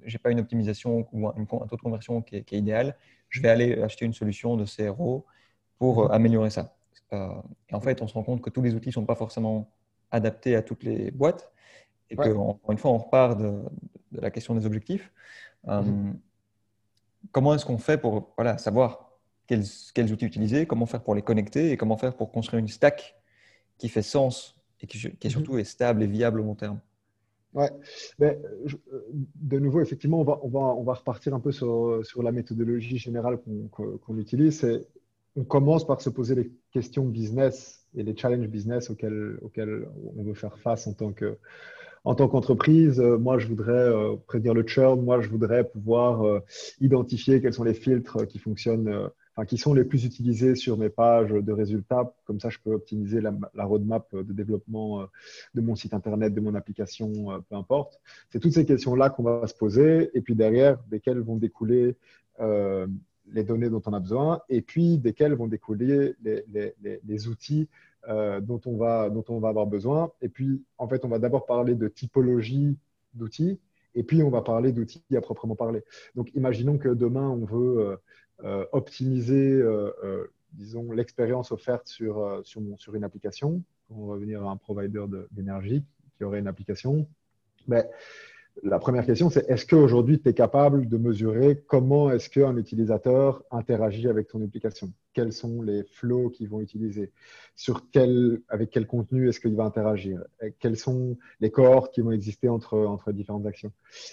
j'ai 0.05 0.19
pas 0.19 0.31
une 0.31 0.39
optimisation 0.39 1.09
ou 1.13 1.29
un, 1.29 1.45
taux 1.45 1.77
de 1.77 1.81
conversion 1.81 2.23
qui 2.23 2.37
est, 2.37 2.53
idéal, 2.53 2.97
je 3.29 3.43
vais 3.43 3.49
aller 3.49 3.83
acheter 3.83 4.05
une 4.05 4.13
solution 4.13 4.57
de 4.57 4.65
CRO 4.65 5.27
pour 5.79 6.05
euh, 6.05 6.09
améliorer 6.09 6.51
ça. 6.51 6.77
Euh, 7.13 7.29
et 7.71 7.75
en 7.75 7.81
fait, 7.81 8.03
on 8.03 8.07
se 8.07 8.15
rend 8.15 8.23
compte 8.23 8.41
que 8.41 8.51
tous 8.51 8.63
les 8.63 8.75
outils 8.75 8.91
ne 8.91 8.95
sont 8.95 9.05
pas 9.05 9.17
forcément 9.17 9.69
adaptés 10.11 10.55
à 10.55 10.63
toutes 10.63 10.85
les 10.85 11.11
boîtes 11.11 11.51
et 12.11 12.17
que, 12.17 12.29
encore 12.31 12.71
une 12.71 12.79
fois, 12.79 12.93
on 12.93 12.99
repart 12.99 13.39
de, 13.39 13.63
la 14.13 14.31
question 14.31 14.55
des 14.55 14.65
objectifs. 14.65 15.13
Mm-hmm. 15.67 16.15
Comment 17.33 17.55
est-ce 17.55 17.67
qu'on 17.67 17.79
fait 17.79 17.99
pour 17.99 18.33
voilà, 18.37 18.57
savoir 18.57 19.11
quels, 19.47 19.65
quels, 19.93 20.13
outils 20.13 20.25
utiliser, 20.25 20.67
comment 20.67 20.87
faire 20.87 21.03
pour 21.03 21.15
les 21.15 21.23
connecter 21.23 21.73
et 21.73 21.77
comment 21.77 21.99
faire 21.99 22.17
pour 22.17 22.31
construire 22.33 22.61
une 22.61 22.69
stack 22.69 23.17
qui 23.77 23.89
fait 23.89 24.03
sens 24.03 24.57
et 24.81 24.87
qui, 24.87 24.99
qui 24.99 25.09
mm-hmm. 25.09 25.31
surtout 25.31 25.59
est 25.59 25.65
stable 25.65 26.03
et 26.03 26.07
viable 26.07 26.41
au 26.41 26.45
long 26.45 26.55
terme? 26.55 26.81
Ouais, 27.55 27.71
mais 28.19 28.39
de 29.37 29.59
nouveau, 29.59 29.81
effectivement, 29.81 30.21
on 30.21 30.25
va, 30.25 30.39
on 30.43 30.49
va, 30.49 30.61
on 30.61 30.83
va 30.83 30.95
repartir 30.95 31.35
un 31.35 31.41
peu 31.41 31.51
sur, 31.51 32.01
sur 32.05 32.23
la 32.23 32.31
méthodologie 32.31 32.99
générale 32.99 33.39
qu'on 33.73 34.19
utilise. 34.19 34.67
On 35.35 35.45
commence 35.45 35.87
par 35.87 36.01
se 36.01 36.11
poser 36.11 36.35
les 36.35 36.53
questions 36.73 37.07
business 37.07 37.87
et 37.97 38.03
les 38.03 38.17
challenges 38.17 38.49
business 38.49 38.91
auxquels, 38.91 39.39
auxquels 39.41 39.89
on 40.17 40.23
veut 40.23 40.35
faire 40.35 40.59
face 40.59 40.87
en 40.87 40.93
tant 40.93 41.13
que 41.13 41.39
en 42.05 42.15
tant 42.15 42.29
qu'entreprise, 42.29 43.01
moi, 43.01 43.39
je 43.39 43.49
voudrais 43.49 43.73
euh, 43.73 44.17
prédire 44.27 44.55
le 44.55 44.67
churn. 44.67 45.01
Moi, 45.03 45.21
je 45.21 45.29
voudrais 45.29 45.69
pouvoir 45.69 46.25
euh, 46.25 46.41
identifier 46.81 47.43
quels 47.43 47.53
sont 47.53 47.65
les 47.65 47.75
filtres 47.75 48.27
qui 48.27 48.39
fonctionnent 48.39 49.11
qui 49.45 49.57
sont 49.57 49.75
les 49.75 49.85
plus 49.85 50.05
utilisés 50.05 50.55
sur 50.55 50.77
mes 50.77 50.89
pages 50.89 51.31
de 51.31 51.53
résultats. 51.53 52.13
Comme 52.25 52.41
ça, 52.41 52.49
je 52.49 52.59
peux 52.59 52.73
optimiser 52.73 53.21
la, 53.21 53.65
roadmap 53.65 54.15
de 54.15 54.33
développement 54.33 55.03
euh, 55.03 55.07
de 55.55 55.61
mon 55.61 55.77
site 55.77 55.95
internet, 55.95 56.35
de 56.35 56.41
mon 56.41 56.55
application, 56.55 57.33
euh, 57.33 57.39
peu 57.49 57.57
importe. 57.57 58.01
C'est 58.31 58.41
toutes 58.41 58.53
ces 58.53 58.65
questions-là 58.65 59.11
qu'on 59.11 59.23
va 59.23 59.47
se 59.47 59.55
poser, 59.55 60.11
et 60.15 60.21
puis 60.21 60.35
derrière, 60.35 60.79
desquelles 60.91 61.21
vont 61.21 61.37
découler 61.37 61.97
euh, 62.41 62.87
les 63.33 63.45
données 63.45 63.71
dont 63.71 63.83
on 63.87 63.93
a 63.93 64.01
besoin, 64.01 64.41
et 64.49 64.61
puis 64.63 64.99
desquelles 64.99 65.35
vont 65.35 65.49
découler 65.49 66.15
les, 66.25 67.29
outils 67.29 67.69
dont 68.07 68.61
on 68.65 68.77
va 68.77 69.05
avoir 69.49 69.67
besoin. 69.67 70.11
Et 70.23 70.29
puis, 70.29 70.63
en 70.79 70.89
fait, 70.89 71.05
on 71.05 71.09
va 71.09 71.19
d'abord 71.19 71.45
parler 71.45 71.75
de 71.75 71.89
typologie 71.89 72.79
d'outils, 73.13 73.59
Et 73.95 74.03
puis, 74.03 74.23
on 74.23 74.31
va 74.31 74.41
parler 74.41 74.73
d'outils 74.73 75.03
à 75.15 75.21
proprement 75.21 75.57
parler. 75.57 75.83
Donc, 76.15 76.31
imaginons 76.35 76.79
que 76.79 76.89
demain, 76.89 77.29
on 77.29 77.45
veut 77.45 77.99
optimiser, 78.73 79.63
disons, 80.53 80.93
l'expérience 80.93 81.53
offerte 81.53 81.89
sur, 81.89 82.41
sur, 82.45 82.63
sur, 82.79 82.95
une 82.95 83.05
application. 83.05 83.63
On 83.91 84.07
va 84.07 84.17
venir 84.17 84.47
à 84.47 84.51
un 84.51 84.57
provider 84.57 85.05
d'énergie 85.31 85.85
qui 86.17 86.25
aurait 86.25 86.39
une 86.39 86.47
application. 86.47 87.09
Ben, 87.67 87.85
la 88.63 88.79
première 88.79 89.07
question, 89.07 89.31
c'est 89.31 89.49
est-ce 89.49 89.67
qu'aujourd'hui, 89.67 90.21
tu 90.21 90.29
es 90.29 90.35
capable 90.35 90.89
de 90.89 90.97
mesurer 90.97 91.63
comment 91.67 92.11
est-ce 92.11 92.29
qu'un 92.29 92.57
utilisateur 92.57 93.43
interagit 93.51 94.09
avec 94.09 94.29
ton 94.29 94.43
application? 94.43 94.93
Quels 95.13 95.33
sont 95.33 95.63
les 95.63 95.85
flows 95.85 96.31
qu'ils 96.31 96.49
vont 96.49 96.61
utiliser? 96.61 97.13
Sur 97.57 97.91
quel, 97.91 98.41
Avec 98.49 98.71
quel 98.71 98.87
contenu 98.87 99.29
est-ce 99.29 99.41
qu'il 99.41 99.55
va 99.55 99.65
interagir? 99.65 100.23
Quels 100.59 100.77
sont 100.77 101.17
les 101.41 101.51
corps 101.51 101.91
qui 101.91 102.01
vont 102.01 102.13
exister 102.13 102.49
entre, 102.49 102.79
entre 102.79 103.13
différentes 103.13 103.47
actions? 103.47 103.73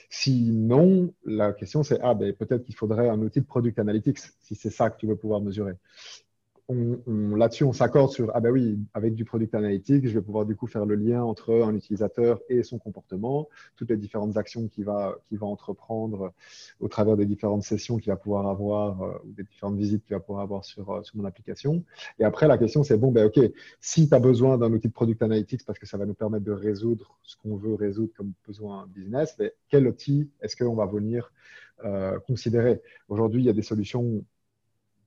Sinon, 0.10 1.13
la 1.25 1.53
question, 1.53 1.84
c'est 1.84 1.99
ah, 2.01 2.13
ben, 2.13 2.34
peut-être 2.34 2.63
qu'il 2.63 2.75
faudrait 2.75 3.10
un 3.10 3.19
outil 3.19 3.41
de 3.41 3.45
Product 3.45 3.77
Analytics, 3.79 4.19
si 4.39 4.55
c'est 4.55 4.69
ça 4.69 4.89
que 4.89 4.97
tu 4.97 5.08
veux 5.08 5.15
pouvoir 5.15 5.41
mesurer 5.41 5.73
on, 6.67 7.36
là-dessus, 7.36 7.63
on 7.63 7.73
s'accorde 7.73 8.12
sur 8.12 8.32
ah 8.34 8.39
ben 8.39 8.49
oui, 8.49 8.80
avec 8.93 9.13
du 9.13 9.23
product 9.23 9.54
analytics, 9.54 10.08
je 10.08 10.13
vais 10.13 10.21
pouvoir 10.21 10.45
du 10.45 10.56
coup 10.56 10.65
faire 10.65 10.86
le 10.86 10.95
lien 10.95 11.23
entre 11.23 11.54
un 11.54 11.75
utilisateur 11.75 12.39
et 12.49 12.63
son 12.63 12.80
comportement, 12.80 13.47
toutes 13.75 13.89
les 13.91 13.97
différentes 13.97 14.38
actions 14.38 14.67
qu'il 14.67 14.86
va, 14.86 15.15
va 15.32 15.45
entreprendre 15.45 16.34
au 16.80 16.88
travers 16.88 17.17
des 17.17 17.25
différentes 17.25 17.63
sessions 17.63 17.97
qu'il 17.97 18.12
va 18.12 18.17
pouvoir 18.17 18.47
avoir 18.47 19.01
euh, 19.01 19.13
ou 19.25 19.34
des 19.34 19.43
différentes 19.43 19.78
visites 19.78 20.04
qu'il 20.06 20.15
va 20.15 20.19
pouvoir 20.19 20.43
avoir 20.43 20.65
sur, 20.65 20.89
euh, 20.89 21.04
sur 21.04 21.17
mon 21.17 21.25
application. 21.25 21.84
Et 22.19 22.23
après, 22.23 22.47
la 22.47 22.58
question, 22.58 22.84
c'est 22.84 22.97
bon, 22.97 23.12
ben 23.12 23.25
ok, 23.28 23.39
si 23.80 24.10
tu 24.10 24.15
as 24.15 24.19
besoin 24.19 24.58
d'un 24.58 24.71
outil 24.73 24.88
de 24.88 24.93
product 24.93 25.21
analytics 25.21 25.65
parce 25.65 25.78
que 25.78 25.86
ça 25.86 25.97
va 25.97 26.06
nous 26.06 26.15
permettre 26.15 26.45
de 26.45 26.51
résoudre 26.51 27.19
ce 27.23 27.36
qu'on 27.38 27.58
veut 27.58 27.75
résoudre 27.75 28.13
comme 28.17 28.34
besoin 28.47 28.88
business, 28.88 29.36
mais 29.39 29.54
quel 29.69 29.88
outil 29.88 30.30
est-ce 30.41 30.56
qu'on 30.56 30.75
va 30.75 30.88
venir 30.88 31.32
euh, 31.84 32.19
considérer? 32.21 32.82
Aujourd'hui, 33.08 33.43
il 33.43 33.45
y 33.45 33.49
a 33.49 33.54
des 33.54 33.62
solutions 33.62 34.23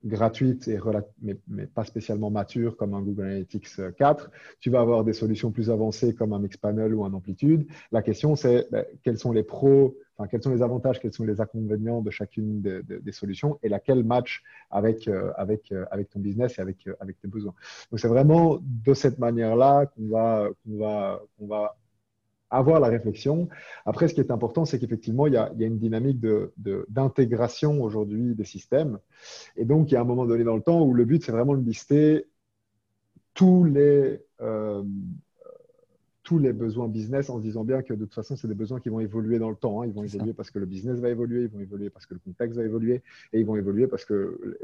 gratuite, 0.05 0.69
et 0.69 0.79
mais, 1.23 1.37
mais, 1.49 1.67
pas 1.67 1.85
spécialement 1.85 2.31
mature 2.31 2.77
comme 2.77 2.95
un 2.95 3.03
Google 3.03 3.25
Analytics 3.25 3.69
4. 3.97 4.31
Tu 4.61 4.71
vas 4.71 4.81
avoir 4.81 5.05
des 5.05 5.13
solutions 5.13 5.51
plus 5.51 5.71
avancées 5.71 6.15
comme 6.15 6.33
un 6.33 6.39
Mixpanel 6.39 6.95
ou 6.95 7.05
un 7.05 7.13
Amplitude. 7.13 7.67
La 7.93 8.03
question, 8.03 8.37
c'est 8.37 8.69
ben, 8.71 8.85
quels 9.03 9.19
sont 9.19 9.33
les 9.33 9.43
pros, 9.43 9.97
enfin, 10.17 10.29
quels 10.29 10.43
sont 10.43 10.51
les 10.51 10.63
avantages, 10.63 11.01
quels 11.01 11.13
sont 11.13 11.25
les 11.25 11.41
inconvénients 11.41 12.03
de 12.03 12.11
chacune 12.11 12.61
des, 12.61 13.13
solutions 13.13 13.59
et 13.63 13.69
laquelle 13.69 14.05
match 14.05 14.43
avec, 14.71 15.09
euh, 15.09 15.33
avec, 15.37 15.73
euh, 15.73 15.85
avec 15.91 16.11
ton 16.11 16.21
business 16.21 16.59
et 16.59 16.63
avec, 16.63 16.87
euh, 16.87 16.95
avec 17.01 17.19
tes 17.21 17.29
besoins. 17.29 17.55
Donc, 17.91 18.01
c'est 18.01 18.09
vraiment 18.09 18.59
de 18.61 18.95
cette 18.95 19.19
manière-là 19.19 19.87
qu'on 19.87 20.09
va, 20.09 20.49
va, 20.67 21.23
qu'on 21.39 21.47
va 21.47 21.77
avoir 22.51 22.81
la 22.81 22.89
réflexion. 22.89 23.49
Après, 23.85 24.09
ce 24.09 24.15
qui 24.15 24.21
est 24.21 24.31
important, 24.31 24.65
c'est 24.65 24.79
qu'effectivement, 24.79 25.27
il, 25.27 25.35
y 25.35 25.37
a 25.37 25.53
une 25.59 25.79
dynamique 25.79 26.19
d'intégration 26.89 27.75
de, 27.75 27.81
aujourd'hui 27.81 28.35
des 28.35 28.45
systèmes. 28.45 28.99
Et 29.57 29.65
donc, 29.65 29.91
il 29.91 29.95
y 29.95 29.97
a 29.97 30.01
un 30.01 30.05
moment 30.05 30.27
donné 30.27 30.45
dans 30.45 30.57
le 30.57 30.63
temps 30.63 30.83
où 30.83 30.95
le 30.95 31.05
but, 31.05 31.25
c'est 31.25 31.33
vraiment 31.33 31.55
de 31.55 31.65
lister 31.65 32.27
tous 33.35 33.65
les, 33.65 34.21
euh, 34.41 34.83
tous 36.25 36.39
les 36.39 36.53
besoins 36.53 36.89
business 36.89 37.31
en 37.31 37.39
se 37.39 37.43
disant 37.43 37.65
bien 37.65 37.83
que 37.83 37.95
de 37.95 38.05
toute 38.05 38.15
façon, 38.15 38.37
c'est 38.37 38.49
des 38.49 38.55
besoins 38.55 38.81
qui 38.81 38.89
vont 38.89 39.01
évoluer 39.01 39.39
dans 39.39 39.51
le 39.51 39.57
temps. 39.57 39.81
Hein. 39.81 39.87
Ils 39.87 39.93
vont 39.93 40.03
évoluer 40.03 40.33
parce 40.33 40.51
que 40.51 40.59
le 40.59 40.67
business 40.67 40.99
va 40.99 41.09
évoluer, 41.09 41.43
ils 41.43 41.49
vont 41.49 41.61
évoluer 41.61 41.91
parce 41.91 42.07
que 42.07 42.15
le 42.15 42.21
contexte 42.21 42.59
va 42.59 42.65
évoluer, 42.65 43.03
et 43.33 43.41
ils 43.41 43.47
vont 43.47 43.57
évoluer 43.57 43.87
parce 43.87 44.05
que 44.05 44.59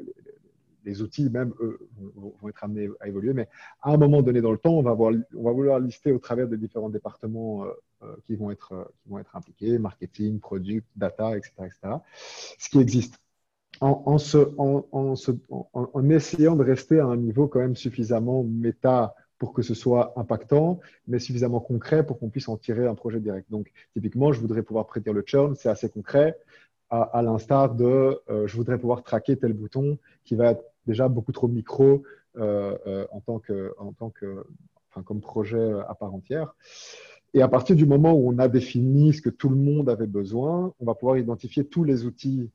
les 0.85 1.03
outils 1.03 1.31
même, 1.31 1.53
eux, 1.61 1.79
vont, 2.17 2.49
être 2.49 2.65
amenés 2.65 2.89
à 3.01 3.09
évoluer. 3.09 3.33
Mais 3.33 3.49
à 3.83 3.91
un 3.91 3.97
moment 3.97 4.23
donné 4.23 4.41
dans 4.41 4.53
le 4.53 4.59
temps, 4.59 4.75
on 4.75 4.83
va, 4.83 4.95
vouloir 4.95 5.81
lister 5.81 6.13
au 6.13 6.19
travers 6.19 6.49
des 6.49 6.57
différents 6.57 6.91
départements 6.91 7.65
euh, 7.65 7.69
euh, 8.03 8.17
qui, 8.27 8.37
vont 8.37 8.51
être, 8.51 8.73
euh, 8.73 8.85
qui 9.03 9.09
vont 9.09 9.19
être 9.19 9.35
impliqués, 9.37 9.79
marketing, 9.79 10.41
product, 10.41 10.87
data, 10.97 11.37
etc., 11.37 11.53
etc. 11.61 11.97
ce 12.59 12.69
qui 12.69 12.79
existe. 12.79 13.19
En, 13.81 14.17
essayant 16.09 16.55
de 16.55 16.63
rester 16.63 17.01
à 17.01 17.07
un 17.07 17.17
niveau 17.17 17.49
quand 17.49 17.59
même 17.59 17.75
suffisamment 17.75 18.45
méta 18.45 19.17
pour 19.37 19.53
que 19.53 19.63
ce 19.63 19.75
soit 19.75 20.13
impactant, 20.17 20.79
mais 21.09 21.19
suffisamment 21.19 21.59
concret 21.59 22.07
pour 22.07 22.21
qu'on 22.21 22.29
puisse 22.31 22.49
en 22.49 22.57
tirer 22.57 22.87
un 22.87 22.95
projet 22.95 23.19
direct. 23.19 23.51
Donc, 23.51 23.73
typiquement, 23.93 24.33
je 24.33 24.41
voudrais 24.41 24.63
pouvoir 24.63 24.87
prédire 24.87 25.13
le 25.13 25.25
churn, 25.27 25.57
c'est 25.57 25.69
assez 25.69 25.89
concret, 25.89 26.39
à, 26.89 27.21
l'instar 27.23 27.75
de 27.75 28.21
je 28.29 28.57
voudrais 28.57 28.79
pouvoir 28.79 29.03
traquer 29.03 29.37
tel 29.37 29.53
bouton 29.53 29.99
qui 30.25 30.37
va 30.37 30.53
être 30.53 30.63
déjà 30.87 31.09
beaucoup 31.09 31.33
trop 31.33 31.49
micro 31.49 32.03
euh, 32.37 32.77
euh, 32.87 33.07
en 33.11 33.21
tant 33.21 33.39
que, 33.39 33.75
en 33.79 33.93
tant 33.93 34.11
que, 34.11 34.45
enfin, 34.91 35.03
comme 35.03 35.21
projet 35.21 35.73
à 35.89 35.95
part 35.95 36.15
entière. 36.15 36.55
Et 37.33 37.43
à 37.43 37.49
partir 37.49 37.75
du 37.75 37.87
moment 37.87 38.13
où 38.13 38.31
on 38.31 38.39
a 38.39 38.49
défini 38.49 39.13
ce 39.13 39.21
que 39.21 39.31
tout 39.31 39.49
le 39.49 39.57
monde 39.57 39.89
avait 39.89 40.07
besoin, 40.07 40.73
on 40.79 40.85
va 40.85 40.95
pouvoir 40.95 41.19
identifier 41.19 41.67
tous 41.67 41.83
les 41.83 42.05
outils 42.05 42.51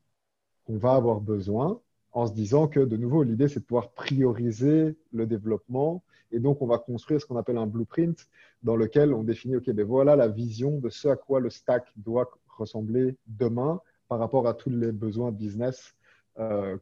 qu'on 0.64 0.78
va 0.78 0.94
avoir 0.94 1.20
besoin 1.20 1.80
en 2.12 2.26
se 2.26 2.32
disant 2.32 2.66
que, 2.66 2.80
de 2.80 2.96
nouveau, 2.96 3.22
l'idée, 3.22 3.48
c'est 3.48 3.60
de 3.60 3.64
pouvoir 3.64 3.90
prioriser 3.92 4.96
le 5.12 5.26
développement. 5.26 6.02
Et 6.32 6.40
donc, 6.40 6.62
on 6.62 6.66
va 6.66 6.78
construire 6.78 7.20
ce 7.20 7.26
qu'on 7.26 7.36
appelle 7.36 7.58
un 7.58 7.66
blueprint 7.66 8.26
dans 8.62 8.76
lequel 8.76 9.12
on 9.12 9.22
définit, 9.22 9.56
OK, 9.56 9.70
ben 9.70 9.84
voilà 9.84 10.16
la 10.16 10.28
vision 10.28 10.78
de 10.78 10.88
ce 10.88 11.08
à 11.08 11.16
quoi 11.16 11.40
le 11.40 11.50
stack 11.50 11.86
doit 11.96 12.30
ressembler 12.48 13.16
demain 13.26 13.80
par 14.08 14.18
rapport 14.18 14.46
à 14.48 14.54
tous 14.54 14.70
les 14.70 14.92
besoins 14.92 15.30
business 15.30 15.94
euh, 16.38 16.76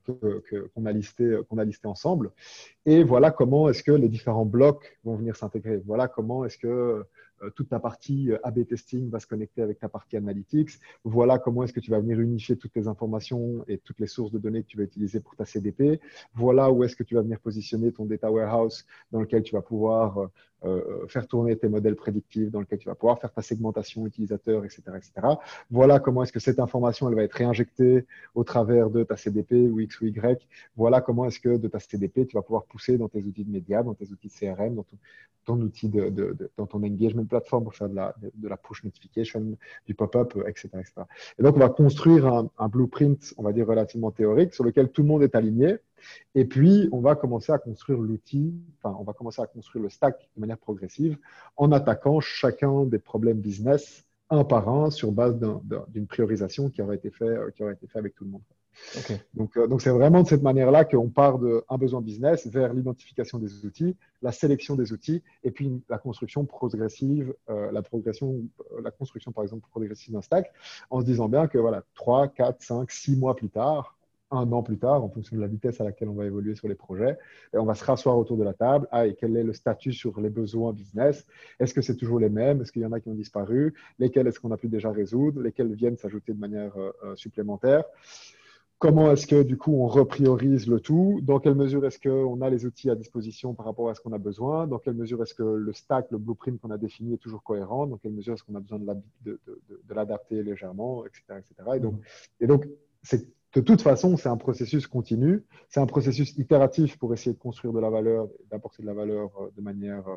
qu'on 0.75 0.87
a, 0.87 0.93
listé, 0.93 1.39
a 1.57 1.65
listé 1.65 1.89
ensemble. 1.89 2.31
Et 2.87 3.03
voilà 3.03 3.31
comment 3.31 3.69
est-ce 3.69 3.83
que 3.83 3.93
les 3.93 4.09
différents 4.09 4.45
blocs 4.45 4.99
vont 5.05 5.17
venir 5.17 5.37
s'intégrer. 5.37 5.83
Voilà 5.87 6.09
comment 6.09 6.45
est-ce 6.45 6.59
que 6.59 7.05
toute 7.55 7.69
ta 7.69 7.79
partie 7.79 8.33
euh, 8.33 8.39
A-B 8.43 8.67
testing 8.67 9.09
va 9.11 9.21
se 9.21 9.27
connecter 9.27 9.63
avec 9.63 9.79
ta 9.79 9.89
partie 9.89 10.17
analytics. 10.17 10.71
Voilà 11.05 11.39
comment 11.39 11.63
est-ce 11.65 11.73
que 11.73 11.81
tu 11.81 11.91
vas 11.91 12.01
venir 12.01 12.21
unifier 12.21 12.57
toutes 12.57 12.75
les 12.77 12.89
informations 12.89 13.65
et 13.69 13.79
toutes 13.79 14.01
les 14.01 14.07
sources 14.07 14.33
de 14.33 14.39
données 14.39 14.63
que 14.63 14.69
tu 14.69 14.77
vas 14.77 14.85
utiliser 14.85 15.21
pour 15.21 15.37
ta 15.37 15.45
CDP. 15.45 16.01
Voilà 16.35 16.71
où 16.71 16.85
est-ce 16.85 16.97
que 16.97 17.03
tu 17.03 17.15
vas 17.15 17.23
venir 17.23 17.41
positionner 17.41 17.93
ton 17.93 18.05
data 18.05 18.31
warehouse 18.31 18.87
dans 19.13 19.21
lequel 19.21 19.43
tu 19.43 19.55
vas 19.55 19.63
pouvoir 19.63 20.29
euh, 20.65 21.07
faire 21.07 21.29
tourner 21.29 21.57
tes 21.57 21.69
modèles 21.69 21.95
prédictifs, 21.95 22.51
dans 22.51 22.59
lequel 22.59 22.81
tu 22.81 22.89
vas 22.89 22.97
pouvoir 22.97 23.21
faire 23.21 23.33
ta 23.33 23.43
segmentation 23.43 24.05
utilisateur, 24.07 24.65
etc. 24.65 24.83
etc. 24.97 25.13
Voilà 25.71 26.01
comment 26.01 26.25
est-ce 26.25 26.33
que 26.33 26.41
cette 26.41 26.59
information 26.59 27.09
elle 27.09 27.15
va 27.15 27.23
être 27.23 27.35
réinjectée 27.35 28.07
au 28.35 28.43
travers 28.43 28.91
de 28.91 29.05
ta 29.05 29.17
CDP 29.17 29.69
ou 29.69 29.79
X 29.79 30.01
ou 30.01 30.07
Y. 30.07 30.49
Voilà 30.77 31.01
comment 31.01 31.27
est-ce 31.27 31.39
que 31.39 31.57
de 31.57 31.69
ta 31.69 31.79
CDP, 31.79 32.27
tu 32.27 32.35
vas 32.35 32.43
pouvoir 32.43 32.65
pousser 32.65 32.99
dans 32.99 33.09
tes 33.09 33.23
outils 33.23 33.45
de 33.45 33.53
médias, 33.53 33.85
dans 33.85 33.95
tes 33.95 34.11
outils 34.11 34.27
de 34.27 34.33
CRM, 34.33 34.75
dans 34.75 34.87
ton, 35.45 35.61
outil 35.61 35.89
de, 35.89 36.11
de, 36.11 36.51
dans 36.57 36.67
ton 36.67 36.83
engagement 36.83 37.23
platform 37.29 37.65
pour 37.65 37.75
faire 37.75 37.89
de 37.89 37.95
la, 37.95 38.15
de, 38.35 38.49
la 38.49 38.57
push 38.57 38.85
notification, 38.85 39.57
du 39.87 39.95
pop-up, 39.95 40.35
etc., 40.47 40.69
etc. 40.75 40.93
Et 41.39 41.43
donc, 41.43 41.57
on 41.57 41.61
va 41.61 41.69
construire 41.69 42.27
un, 42.27 42.69
blueprint, 42.69 43.35
on 43.37 43.43
va 43.43 43.53
dire, 43.53 43.67
relativement 43.67 44.11
théorique 44.11 44.55
sur 44.55 44.65
lequel 44.65 44.91
tout 44.91 45.03
le 45.03 45.09
monde 45.09 45.23
est 45.23 45.35
aligné 45.35 45.79
et 46.35 46.45
puis, 46.45 46.89
on 46.93 47.01
va 47.01 47.17
commencer 47.17 47.53
à 47.53 47.59
construire 47.59 47.99
l'outil, 48.01 48.55
enfin, 48.79 48.97
on 49.01 49.05
va 49.05 49.13
commencer 49.13 49.43
à 49.43 49.47
construire 49.47 49.83
le 49.83 49.91
stack 49.91 50.29
de 50.37 50.41
manière 50.41 50.59
progressive 50.59 51.19
en 51.57 51.73
attaquant 51.73 52.21
chacun 52.21 52.85
des 52.85 52.99
problèmes 52.99 53.41
business 53.41 54.05
un 54.31 54.45
par 54.45 54.69
un 54.69 54.91
sur 54.91 55.11
base 55.11 55.39
d'une 55.89 56.07
priorisation 56.07 56.69
qui 56.71 56.83
aurait 56.83 56.97
été 56.97 57.11
fait, 57.11 57.25
euh, 57.25 57.51
qui 57.51 57.87
fait 57.87 57.99
avec 57.99 58.15
tout 58.15 58.25
le 58.25 58.31
monde. 58.31 58.43
Donc, 59.35 59.57
euh, 59.57 59.67
donc 59.67 59.83
c'est 59.83 59.91
vraiment 59.91 60.23
de 60.23 60.29
cette 60.29 60.43
manière-là 60.43 60.85
qu'on 60.85 61.09
part 61.09 61.39
d'un 61.39 61.77
besoin 61.79 62.01
business 62.01 62.47
vers 62.47 62.73
l'identification 62.73 63.39
des 63.39 63.65
outils, 63.65 63.97
la 64.23 64.33
sélection 64.33 64.77
des 64.77 64.93
outils 64.93 65.23
et 65.45 65.51
puis 65.51 65.83
la 65.89 65.99
construction 65.99 66.45
progressive, 66.45 67.35
euh, 67.51 67.71
la 67.71 67.83
progression, 67.83 68.43
la 68.83 68.91
construction 68.91 69.33
par 69.33 69.45
exemple 69.45 69.69
progressive 69.71 70.15
d'un 70.15 70.23
stack, 70.23 70.53
en 70.91 71.01
se 71.01 71.05
disant 71.05 71.29
bien 71.29 71.47
que 71.49 71.59
voilà, 71.59 71.83
3, 71.95 72.29
4, 72.29 72.63
5, 72.63 72.91
6 72.91 73.17
mois 73.17 73.37
plus 73.37 73.51
tard, 73.51 73.99
un 74.31 74.53
an 74.53 74.63
plus 74.63 74.79
tard, 74.79 75.03
en 75.03 75.09
fonction 75.09 75.37
de 75.37 75.41
la 75.41 75.47
vitesse 75.47 75.81
à 75.81 75.85
laquelle 75.85 76.09
on 76.09 76.15
va 76.15 76.27
évoluer 76.27 76.55
sur 76.55 76.69
les 76.69 76.75
projets, 76.75 77.17
et 77.55 77.59
on 77.59 77.65
va 77.65 77.75
se 77.75 77.85
rasseoir 77.85 78.19
autour 78.19 78.37
de 78.37 78.45
la 78.45 78.53
table. 78.53 78.87
Ah, 78.91 79.07
et 79.07 79.15
quel 79.15 79.37
est 79.37 79.43
le 79.43 79.53
statut 79.53 79.93
sur 79.93 80.21
les 80.21 80.31
besoins 80.31 80.73
business? 80.73 81.27
Est-ce 81.59 81.73
que 81.73 81.81
c'est 81.81 81.97
toujours 81.97 82.19
les 82.19 82.29
mêmes? 82.29 82.61
Est-ce 82.61 82.73
qu'il 82.73 82.83
y 82.83 82.87
en 82.87 82.93
a 82.93 83.01
qui 83.01 83.09
ont 83.09 83.15
disparu? 83.15 83.75
Lesquels 83.99 84.27
est-ce 84.27 84.39
qu'on 84.39 84.51
a 84.51 84.57
pu 84.57 84.69
déjà 84.69 84.91
résoudre? 84.91 85.41
Lesquels 85.41 85.73
viennent 85.73 85.97
s'ajouter 85.97 86.35
de 86.35 86.41
manière 86.41 86.77
euh, 86.77 86.93
euh, 87.05 87.17
supplémentaire? 87.17 87.85
Comment 88.79 89.11
est-ce 89.11 89.27
que 89.27 89.43
du 89.43 89.57
coup 89.57 89.73
on 89.73 89.89
repriorise 89.89 90.69
le 90.69 90.79
tout? 90.79 91.21
Dans 91.23 91.41
quelle 91.41 91.57
mesure 91.57 91.85
est-ce 91.85 91.99
qu'on 91.99 92.41
a 92.43 92.49
les 92.49 92.65
outils 92.65 92.91
à 92.91 92.95
disposition 92.95 93.53
par 93.55 93.67
rapport 93.67 93.91
à 93.91 93.95
ce 93.95 94.01
qu'on 94.01 94.13
a 94.13 94.19
besoin? 94.19 94.69
Dans 94.69 94.79
quelle 94.79 94.95
mesure 94.95 95.21
est-ce 95.23 95.35
que 95.35 95.43
le 95.43 95.73
stack, 95.73 96.11
le 96.13 96.19
blueprint 96.19 96.61
qu'on 96.61 96.71
a 96.71 96.79
défini 96.79 97.15
est 97.15 97.19
toujours 97.19 97.43
cohérent? 97.43 97.87
Dans 97.89 97.97
quelle 97.97 98.13
mesure 98.13 98.35
est-ce 98.35 98.45
qu'on 98.45 98.55
a 98.55 98.61
besoin 98.61 98.79
de 98.79 99.39
l'adapter 99.91 100.43
légèrement, 100.45 101.05
etc., 101.07 101.23
etc. 101.39 101.55
Et 101.77 101.81
donc, 101.81 101.95
mmh. 101.95 102.45
et 102.45 102.47
donc 102.47 102.69
c'est 103.03 103.27
de 103.55 103.61
toute 103.61 103.81
façon, 103.81 104.17
c'est 104.17 104.29
un 104.29 104.37
processus 104.37 104.87
continu, 104.87 105.43
c'est 105.69 105.81
un 105.81 105.87
processus 105.87 106.37
itératif 106.37 106.99
pour 106.99 107.15
essayer 107.15 107.33
de 107.33 107.39
construire 107.39 107.73
de 107.73 107.81
la 107.81 107.91
valeur, 107.91 108.29
d'apporter 108.51 108.83
de 108.83 108.87
la 108.87 108.95
valeur 108.95 109.31
euh, 109.41 109.51
de 109.57 109.63
manière 109.63 110.07
euh, 110.07 110.17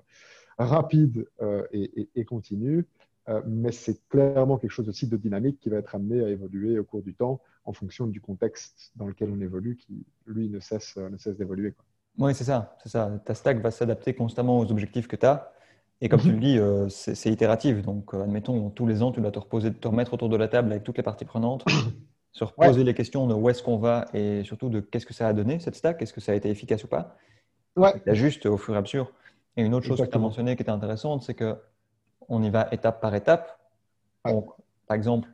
rapide 0.57 1.27
euh, 1.41 1.65
et, 1.71 2.25
continue. 2.25 2.85
Mais 3.47 3.71
c'est 3.71 4.07
clairement 4.09 4.57
quelque 4.57 4.71
chose 4.71 4.89
aussi 4.89 5.07
de 5.07 5.15
dynamique 5.15 5.59
qui 5.59 5.69
va 5.69 5.77
être 5.77 5.95
amené 5.95 6.23
à 6.23 6.29
évoluer 6.29 6.79
au 6.79 6.83
cours 6.83 7.01
du 7.01 7.13
temps 7.13 7.39
en 7.65 7.73
fonction 7.73 8.07
du 8.07 8.19
contexte 8.19 8.91
dans 8.95 9.07
lequel 9.07 9.29
on 9.31 9.39
évolue, 9.39 9.77
qui, 9.77 10.05
lui, 10.25 10.49
ne 10.49 10.59
cesse, 10.59 10.97
ne 10.97 11.17
cesse 11.17 11.37
d'évoluer. 11.37 11.73
Oui, 12.17 12.33
c'est 12.35 12.43
ça, 12.43 12.75
c'est 12.83 12.89
ça. 12.89 13.21
Ta 13.25 13.33
stack 13.33 13.61
va 13.61 13.71
s'adapter 13.71 14.13
constamment 14.13 14.59
aux 14.59 14.71
objectifs 14.71 15.07
que 15.07 15.15
tu 15.15 15.25
as. 15.25 15.51
Et 16.01 16.09
comme 16.09 16.19
tu 16.19 16.31
le 16.31 16.39
dis, 16.39 16.57
euh, 16.57 16.89
c'est 16.89 17.31
itératif. 17.31 17.83
Donc, 17.83 18.13
euh, 18.13 18.23
admettons, 18.23 18.71
tous 18.71 18.87
les 18.87 19.03
ans, 19.03 19.11
tu 19.11 19.21
dois 19.21 19.31
te, 19.31 19.37
reposer, 19.37 19.71
te 19.71 19.87
remettre 19.87 20.13
autour 20.13 20.29
de 20.29 20.35
la 20.35 20.47
table 20.47 20.71
avec 20.71 20.83
toutes 20.83 20.97
les 20.97 21.03
parties 21.03 21.25
prenantes, 21.25 21.63
se 22.31 22.43
reposer 22.43 22.83
les 22.83 22.95
questions 22.95 23.27
de 23.27 23.35
où 23.35 23.49
est-ce 23.49 23.61
qu'on 23.61 23.77
va 23.77 24.05
et 24.13 24.43
surtout 24.43 24.69
de 24.69 24.79
qu'est-ce 24.79 25.05
que 25.05 25.13
ça 25.13 25.27
a 25.27 25.33
donné, 25.33 25.59
cette 25.59 25.75
stack, 25.75 26.01
est-ce 26.01 26.13
que 26.13 26.21
ça 26.21 26.31
a 26.31 26.35
été 26.35 26.49
efficace 26.49 26.83
ou 26.83 26.87
pas? 26.87 27.15
Ouais. 27.77 27.93
juste 28.07 28.47
au 28.47 28.57
fur 28.57 28.73
et 28.73 28.77
à 28.77 28.81
mesure. 28.81 29.13
Et 29.55 29.63
une 29.63 29.73
autre 29.75 29.85
chose 29.85 30.01
que 30.01 30.07
tu 30.07 30.17
as 30.17 30.19
mentionnée 30.19 30.55
qui 30.55 30.63
était 30.63 30.71
intéressante, 30.71 31.23
c'est 31.23 31.35
qu'on 32.31 32.41
y 32.43 32.49
va 32.49 32.69
étape 32.71 33.01
par 33.01 33.13
étape. 33.13 33.59
Donc, 34.25 34.51
par 34.87 34.95
exemple, 34.95 35.27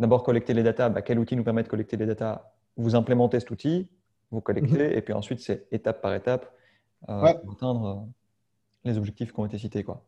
d'abord 0.00 0.24
collecter 0.24 0.54
les 0.54 0.64
datas. 0.64 0.88
Bah, 0.88 1.00
quel 1.00 1.20
outil 1.20 1.36
nous 1.36 1.44
permet 1.44 1.62
de 1.62 1.68
collecter 1.68 1.96
les 1.96 2.04
datas? 2.04 2.50
Vous 2.76 2.96
implémentez 2.96 3.38
cet 3.38 3.52
outil, 3.52 3.88
vous 4.32 4.40
collectez, 4.40 4.88
mhm. 4.88 4.98
et 4.98 5.02
puis 5.02 5.14
ensuite, 5.14 5.38
c'est 5.38 5.68
étape 5.70 6.02
par 6.02 6.14
étape 6.14 6.52
euh, 7.08 7.34
pour 7.34 7.52
atteindre 7.52 7.86
euh, 7.86 8.90
les 8.90 8.98
objectifs 8.98 9.32
qui 9.32 9.38
ont 9.38 9.46
été 9.46 9.56
cités. 9.56 9.84
Quoi. 9.84 10.02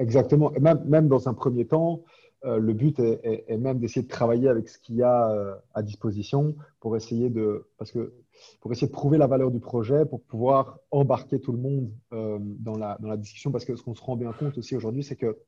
Exactement. 0.00 0.50
Même, 0.60 0.82
même 0.86 1.06
dans 1.06 1.28
un 1.28 1.34
premier 1.34 1.66
temps, 1.66 2.02
euh, 2.44 2.58
le 2.58 2.72
but 2.72 2.98
est, 2.98 3.56
même 3.56 3.78
d'essayer 3.78 4.02
de 4.02 4.08
travailler 4.08 4.48
avec 4.48 4.68
ce 4.68 4.78
qu'il 4.78 4.96
y 4.96 5.04
a 5.04 5.60
à 5.72 5.82
disposition 5.82 6.56
pour 6.80 6.96
essayer 6.96 7.30
de, 7.30 7.68
parce 7.78 7.92
que 7.92 8.12
pour 8.60 8.72
essayer 8.72 8.88
de 8.88 8.92
prouver 8.92 9.18
la 9.18 9.28
valeur 9.28 9.52
du 9.52 9.60
projet, 9.60 10.04
pour 10.04 10.20
pouvoir 10.20 10.80
embarquer 10.90 11.40
tout 11.40 11.52
le 11.52 11.58
monde 11.58 11.90
dans, 12.10 12.76
la, 12.76 12.98
dans 13.00 13.08
la 13.08 13.16
discussion. 13.16 13.52
Parce 13.52 13.64
que 13.64 13.76
ce 13.76 13.84
qu'on 13.84 13.94
se 13.94 14.02
rend 14.02 14.16
bien 14.16 14.32
compte 14.32 14.58
aussi 14.58 14.74
aujourd'hui, 14.74 15.04
c'est 15.04 15.16
que 15.16 15.38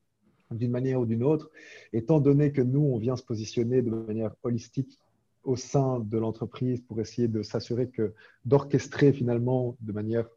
d'une 0.51 0.71
manière 0.71 0.99
ou 0.99 1.05
d'une 1.05 1.23
autre, 1.23 1.49
étant 1.93 2.19
donné 2.19 2.51
que 2.51 2.61
nous, 2.61 2.81
on 2.81 2.97
vient 2.97 3.15
se 3.15 3.23
positionner 3.23 3.81
de 3.81 3.89
manière 3.89 4.35
holistique 4.43 4.99
au 5.43 5.55
sein 5.55 5.99
de 5.99 6.17
l'entreprise 6.17 6.81
pour 6.81 6.99
essayer 6.99 7.27
de 7.27 7.41
s'assurer 7.41 7.87
que 7.87 8.13
d'orchestrer 8.45 9.13
finalement 9.13 9.75
de 9.81 9.91
manière 9.91 10.27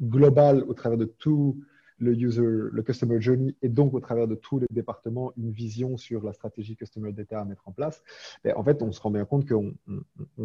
globale 0.00 0.64
au 0.68 0.74
travers 0.74 0.98
de 0.98 1.04
tout 1.04 1.60
le 1.98 2.12
user, 2.12 2.42
le 2.42 2.82
customer 2.82 3.20
journey 3.20 3.54
et 3.62 3.68
donc 3.68 3.94
au 3.94 4.00
travers 4.00 4.26
de 4.26 4.34
tous 4.34 4.58
les 4.58 4.66
départements 4.70 5.32
une 5.36 5.52
vision 5.52 5.96
sur 5.96 6.24
la 6.24 6.32
stratégie 6.32 6.76
customer 6.76 7.12
data 7.12 7.40
à 7.40 7.44
mettre 7.44 7.68
en 7.68 7.72
place, 7.72 8.02
ben, 8.42 8.52
en 8.56 8.64
fait, 8.64 8.82
on 8.82 8.90
se 8.92 9.00
rend 9.00 9.10
bien 9.10 9.24
compte 9.24 9.48
qu'on 9.48 9.74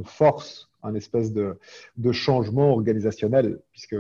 force 0.03 0.69
un 0.83 0.95
espèce 0.95 1.33
de, 1.33 1.57
de, 1.97 2.11
changement 2.11 2.71
organisationnel 2.71 3.59
puisque 3.71 3.95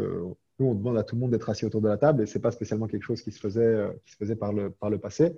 nous, 0.59 0.67
on 0.67 0.75
demande 0.75 0.97
à 0.97 1.03
tout 1.03 1.15
le 1.15 1.21
monde 1.21 1.31
d'être 1.31 1.49
assis 1.49 1.65
autour 1.65 1.81
de 1.81 1.87
la 1.87 1.97
table 1.97 2.23
et 2.23 2.25
ce 2.25 2.37
n'est 2.37 2.41
pas 2.41 2.51
spécialement 2.51 2.87
quelque 2.87 3.03
chose 3.03 3.21
qui 3.21 3.31
se 3.31 3.39
faisait, 3.39 3.61
euh, 3.61 3.89
qui 4.05 4.11
se 4.13 4.17
faisait 4.17 4.35
par, 4.35 4.53
le, 4.53 4.69
par 4.69 4.89
le 4.89 4.97
passé. 4.97 5.37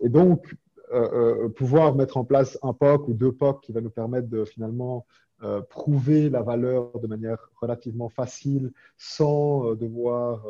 Et 0.00 0.08
donc, 0.08 0.54
euh, 0.92 1.44
euh, 1.44 1.48
pouvoir 1.48 1.96
mettre 1.96 2.16
en 2.16 2.24
place 2.24 2.58
un 2.62 2.72
POC 2.72 3.08
ou 3.08 3.14
deux 3.14 3.32
POC 3.32 3.60
qui 3.60 3.72
va 3.72 3.80
nous 3.80 3.90
permettre 3.90 4.28
de 4.28 4.44
finalement 4.44 5.04
euh, 5.42 5.60
prouver 5.60 6.30
la 6.30 6.42
valeur 6.42 6.98
de 7.00 7.06
manière 7.08 7.50
relativement 7.60 8.08
facile 8.08 8.72
sans 8.96 9.74
devoir 9.74 10.46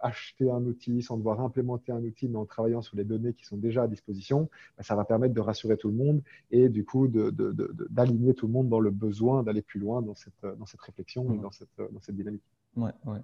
acheter 0.00 0.50
un 0.50 0.64
outil, 0.64 1.02
sans 1.02 1.18
devoir 1.18 1.40
implémenter 1.40 1.92
un 1.92 2.02
outil, 2.02 2.28
mais 2.28 2.38
en 2.38 2.46
travaillant 2.46 2.80
sur 2.80 2.96
les 2.96 3.04
données 3.04 3.34
qui 3.34 3.44
sont 3.44 3.58
déjà 3.58 3.82
à 3.82 3.86
disposition, 3.88 4.48
bah, 4.78 4.84
ça 4.84 4.94
va 4.94 5.04
permettre 5.04 5.34
de 5.34 5.40
rassurer 5.40 5.76
tout 5.76 5.88
le 5.88 5.96
monde 5.96 6.22
et 6.50 6.70
du 6.70 6.84
coup 6.84 7.08
d'aligner 7.08 8.32
tout 8.32 8.46
le 8.46 8.52
monde 8.52 8.70
dans 8.70 8.80
le 8.80 8.90
besoin 8.90 9.42
d'aller 9.42 9.60
plus 9.62 9.80
loin 9.80 10.00
dans 10.00 10.14
cette, 10.14 10.46
dans 10.58 10.64
cette 10.64 10.80
réflexion 10.80 11.34
et 11.34 11.38
dans 11.38 11.50
cette, 11.50 11.76
dans 11.76 12.00
cette 12.00 12.16
dynamique. 12.16 12.44
Ouais, 12.76 12.92
ouais. 13.06 13.18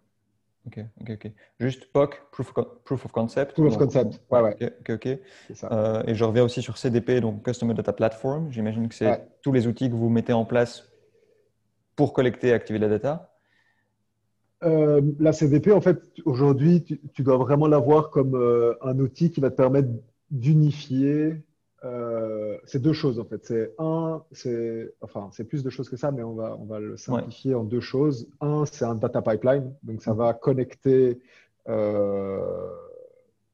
Ok, 0.66 0.80
ok, 1.00 1.10
ok. 1.10 1.32
Juste 1.60 1.92
POC, 1.92 2.22
Proof 2.32 2.52
of, 2.56 2.66
proof 2.84 3.04
of 3.04 3.12
Concept. 3.12 3.52
Proof 3.52 3.72
of 3.72 3.78
Concept, 3.78 4.22
ouais, 4.30 4.40
ouais. 4.40 4.56
Ok, 4.80 4.90
ok. 4.90 5.18
Euh, 5.70 6.02
et 6.06 6.14
je 6.14 6.24
reviens 6.24 6.42
aussi 6.42 6.62
sur 6.62 6.78
CDP, 6.78 7.20
donc 7.20 7.44
Customer 7.44 7.74
Data 7.74 7.92
Platform. 7.92 8.50
J'imagine 8.50 8.88
que 8.88 8.94
c'est 8.94 9.28
tous 9.42 9.52
les 9.52 9.66
outils 9.66 9.90
que 9.90 9.94
vous 9.94 10.08
mettez 10.08 10.32
en 10.32 10.46
place 10.46 10.88
pour 11.96 12.12
collecter 12.14 12.48
et 12.48 12.52
activer 12.52 12.78
la 12.78 12.88
data. 12.88 13.34
Euh, 14.62 15.02
la 15.18 15.32
CDP, 15.32 15.72
en 15.72 15.82
fait, 15.82 16.00
aujourd'hui, 16.24 16.82
tu, 16.82 17.22
dois 17.22 17.36
vraiment 17.36 17.66
l'avoir 17.66 18.08
comme 18.08 18.34
euh, 18.34 18.74
un 18.80 18.98
outil 18.98 19.30
qui 19.30 19.40
va 19.40 19.50
te 19.50 19.56
permettre 19.56 19.90
d'unifier 20.30 21.42
c'est 22.66 22.80
deux 22.80 22.92
choses 22.92 23.18
en 23.18 23.24
fait. 23.24 23.44
C'est 23.44 23.74
un, 23.78 24.22
c'est 24.32 24.94
enfin 25.00 25.28
c'est 25.32 25.44
plus 25.44 25.62
de 25.62 25.70
choses 25.70 25.88
que 25.88 25.96
ça, 25.96 26.10
mais 26.10 26.22
on 26.22 26.34
va 26.34 26.56
on 26.58 26.64
va 26.64 26.80
le 26.80 26.96
simplifier 26.96 27.54
en 27.54 27.64
deux 27.64 27.80
choses. 27.80 28.28
Un, 28.40 28.64
c'est 28.66 28.84
un 28.84 28.94
data 28.94 29.22
pipeline, 29.22 29.74
donc 29.82 30.02
ça 30.02 30.12
va 30.12 30.34
connecter 30.34 31.20
euh, 31.68 32.70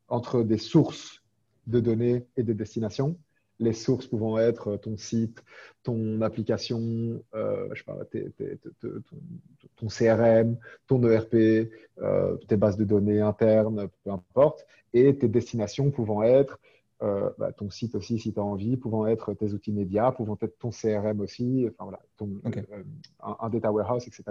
entre 0.08 0.42
des 0.42 0.58
sources 0.58 1.22
de 1.66 1.80
données 1.80 2.26
et 2.36 2.42
des 2.42 2.54
destinations. 2.54 3.16
Les 3.58 3.74
sources 3.74 4.06
pouvant 4.06 4.38
être 4.38 4.76
ton 4.76 4.96
site, 4.96 5.44
ton 5.82 6.22
application, 6.22 7.22
euh, 7.34 7.68
je 7.74 7.80
sais 7.80 7.84
pas, 7.84 7.98
ton, 9.76 9.88
CRM, 9.88 10.56
ton 10.86 11.02
ERP, 11.06 11.70
tes 12.48 12.56
bases 12.56 12.78
de 12.78 12.84
données 12.84 13.20
internes, 13.20 13.88
peu 14.02 14.10
importe, 14.10 14.66
et 14.94 15.16
tes 15.18 15.28
destinations 15.28 15.90
pouvant 15.90 16.22
être 16.22 16.58
euh, 17.02 17.30
bah, 17.38 17.50
ton 17.52 17.70
site 17.70 17.94
aussi 17.94 18.18
si 18.18 18.32
tu 18.32 18.38
as 18.38 18.42
envie, 18.42 18.76
pouvant 18.76 19.06
être 19.06 19.32
tes 19.32 19.54
outils 19.54 19.72
médias, 19.72 20.12
pouvant 20.12 20.36
être 20.42 20.58
ton 20.58 20.70
CRM 20.70 21.20
aussi, 21.20 21.66
enfin 21.68 21.84
voilà, 21.84 22.00
euh, 22.20 22.82
un, 23.22 23.48
data 23.48 23.72
warehouse, 23.72 24.06
etc. 24.06 24.22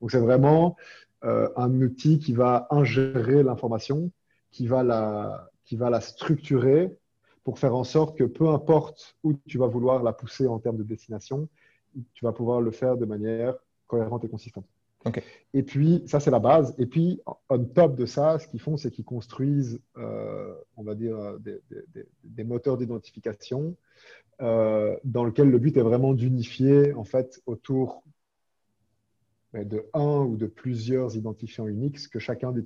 Donc 0.00 0.10
c'est 0.10 0.20
vraiment 0.20 0.76
euh, 1.24 1.50
un 1.56 1.70
outil 1.82 2.18
qui 2.18 2.32
va 2.32 2.66
ingérer 2.70 3.42
l'information, 3.42 4.10
qui, 4.50 4.66
va 4.66 4.82
la, 4.82 5.50
qui 5.64 5.76
va 5.76 5.90
la 5.90 6.00
structurer 6.00 6.96
pour 7.44 7.58
faire 7.58 7.74
en 7.74 7.84
sorte 7.84 8.16
que 8.16 8.24
peu 8.24 8.48
importe 8.48 9.16
où 9.22 9.34
tu 9.46 9.58
vas 9.58 9.66
vouloir 9.66 10.02
la 10.02 10.14
pousser 10.14 10.46
en 10.46 10.58
termes 10.58 10.78
de 10.78 10.84
destination, 10.84 11.46
tu 12.14 12.24
vas 12.24 12.32
pouvoir 12.32 12.62
le 12.62 12.70
faire 12.70 12.96
de 12.96 13.04
manière 13.04 13.54
cohérente 13.86 14.24
et 14.24 14.28
consistante. 14.28 14.66
Et 15.54 15.62
puis, 15.62 16.02
ça, 16.06 16.20
c'est 16.20 16.30
la 16.30 16.38
base. 16.38 16.74
Et 16.78 16.86
puis, 16.86 17.20
on 17.48 17.64
top 17.64 17.96
de 17.96 18.06
ça, 18.06 18.38
ce 18.38 18.46
qu'ils 18.48 18.60
font, 18.60 18.76
c'est 18.76 18.90
qu'ils 18.90 19.04
construisent, 19.04 19.80
euh, 19.96 20.54
on 20.76 20.82
va 20.82 20.94
dire, 20.94 21.16
des, 21.40 22.44
moteurs 22.44 22.76
d'identification 22.76 23.76
euh, 24.40 24.96
dans 25.04 25.24
lesquels 25.24 25.50
le 25.50 25.58
but 25.58 25.76
est 25.76 25.82
vraiment 25.82 26.14
d'unifier, 26.14 26.94
en 26.94 27.04
fait, 27.04 27.40
autour 27.46 28.02
de 29.64 29.84
un 29.92 30.20
ou 30.20 30.36
de 30.36 30.46
plusieurs 30.46 31.16
identifiants 31.16 31.66
uniques, 31.66 32.08
que 32.08 32.18
chacun 32.18 32.52
des, 32.52 32.60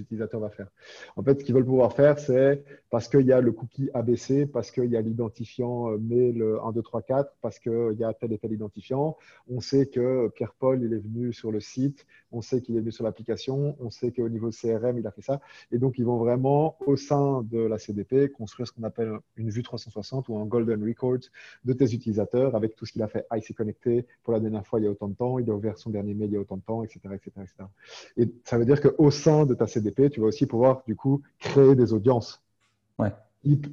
utilisateurs 0.00 0.40
va 0.40 0.50
faire. 0.50 0.68
En 1.16 1.22
fait, 1.22 1.40
ce 1.40 1.44
qu'ils 1.44 1.54
veulent 1.54 1.64
pouvoir 1.64 1.92
faire, 1.92 2.18
c'est 2.18 2.64
parce 2.90 3.08
qu'il 3.08 3.26
y 3.26 3.32
a 3.32 3.40
le 3.40 3.52
cookie 3.52 3.90
ABC, 3.94 4.46
parce 4.46 4.70
qu'il 4.70 4.90
y 4.90 4.96
a 4.96 5.00
l'identifiant 5.00 5.92
euh, 5.92 5.98
mail 5.98 6.42
1, 6.64 6.72
2, 6.72 6.82
3, 6.82 7.02
4, 7.02 7.36
parce 7.40 7.58
qu'il 7.58 7.96
y 7.98 8.04
a 8.04 8.12
tel 8.12 8.32
et 8.32 8.38
tel 8.38 8.52
identifiant. 8.52 9.16
On 9.48 9.60
sait 9.60 9.86
que 9.86 10.28
Pierre-Paul, 10.34 10.82
il 10.82 10.92
est 10.92 10.98
venu 10.98 11.32
sur 11.32 11.52
le 11.52 11.60
site, 11.60 12.06
on 12.32 12.42
sait 12.42 12.60
qu'il 12.60 12.76
est 12.76 12.80
venu 12.80 12.92
sur 12.92 13.04
l'application, 13.04 13.76
on 13.80 13.90
sait 13.90 14.10
qu'au 14.10 14.28
niveau 14.28 14.50
CRM, 14.50 14.98
il 14.98 15.06
a 15.06 15.10
fait 15.10 15.22
ça. 15.22 15.40
Et 15.70 15.78
donc, 15.78 15.98
ils 15.98 16.04
vont 16.04 16.16
vraiment, 16.16 16.76
au 16.86 16.96
sein 16.96 17.42
de 17.50 17.58
la 17.58 17.78
CDP, 17.78 18.30
construire 18.30 18.66
ce 18.66 18.72
qu'on 18.72 18.82
appelle 18.82 19.12
une 19.36 19.50
vue 19.50 19.62
360 19.62 20.28
ou 20.28 20.38
un 20.38 20.46
golden 20.46 20.82
record 20.82 21.18
de 21.64 21.72
tes 21.72 21.94
utilisateurs 21.94 22.56
avec 22.56 22.74
tout 22.74 22.86
ce 22.86 22.92
qu'il 22.92 23.02
a 23.02 23.08
fait. 23.08 23.26
Ah, 23.30 23.38
il 23.38 23.42
connecté 23.54 24.06
pour 24.22 24.32
la 24.32 24.40
dernière 24.40 24.66
fois 24.66 24.80
il 24.80 24.84
y 24.84 24.86
a 24.86 24.90
autant 24.90 25.08
de 25.08 25.14
temps, 25.14 25.38
il 25.38 25.48
a 25.50 25.54
ouvert 25.54 25.78
son 25.78 25.90
dernier 25.90 26.14
mail 26.14 26.31
autant 26.38 26.56
de 26.56 26.62
temps, 26.62 26.82
etc. 26.82 27.00
etc., 27.14 27.30
etc. 27.38 27.64
Et 28.16 28.32
ça 28.44 28.58
veut 28.58 28.64
dire 28.64 28.80
qu'au 28.80 29.10
sein 29.10 29.46
de 29.46 29.54
ta 29.54 29.66
CDP, 29.66 30.10
tu 30.10 30.20
vas 30.20 30.26
aussi 30.26 30.46
pouvoir, 30.46 30.82
du 30.86 30.96
coup, 30.96 31.22
créer 31.38 31.74
des 31.74 31.92
audiences. 31.92 32.42
Ouais. 32.98 33.12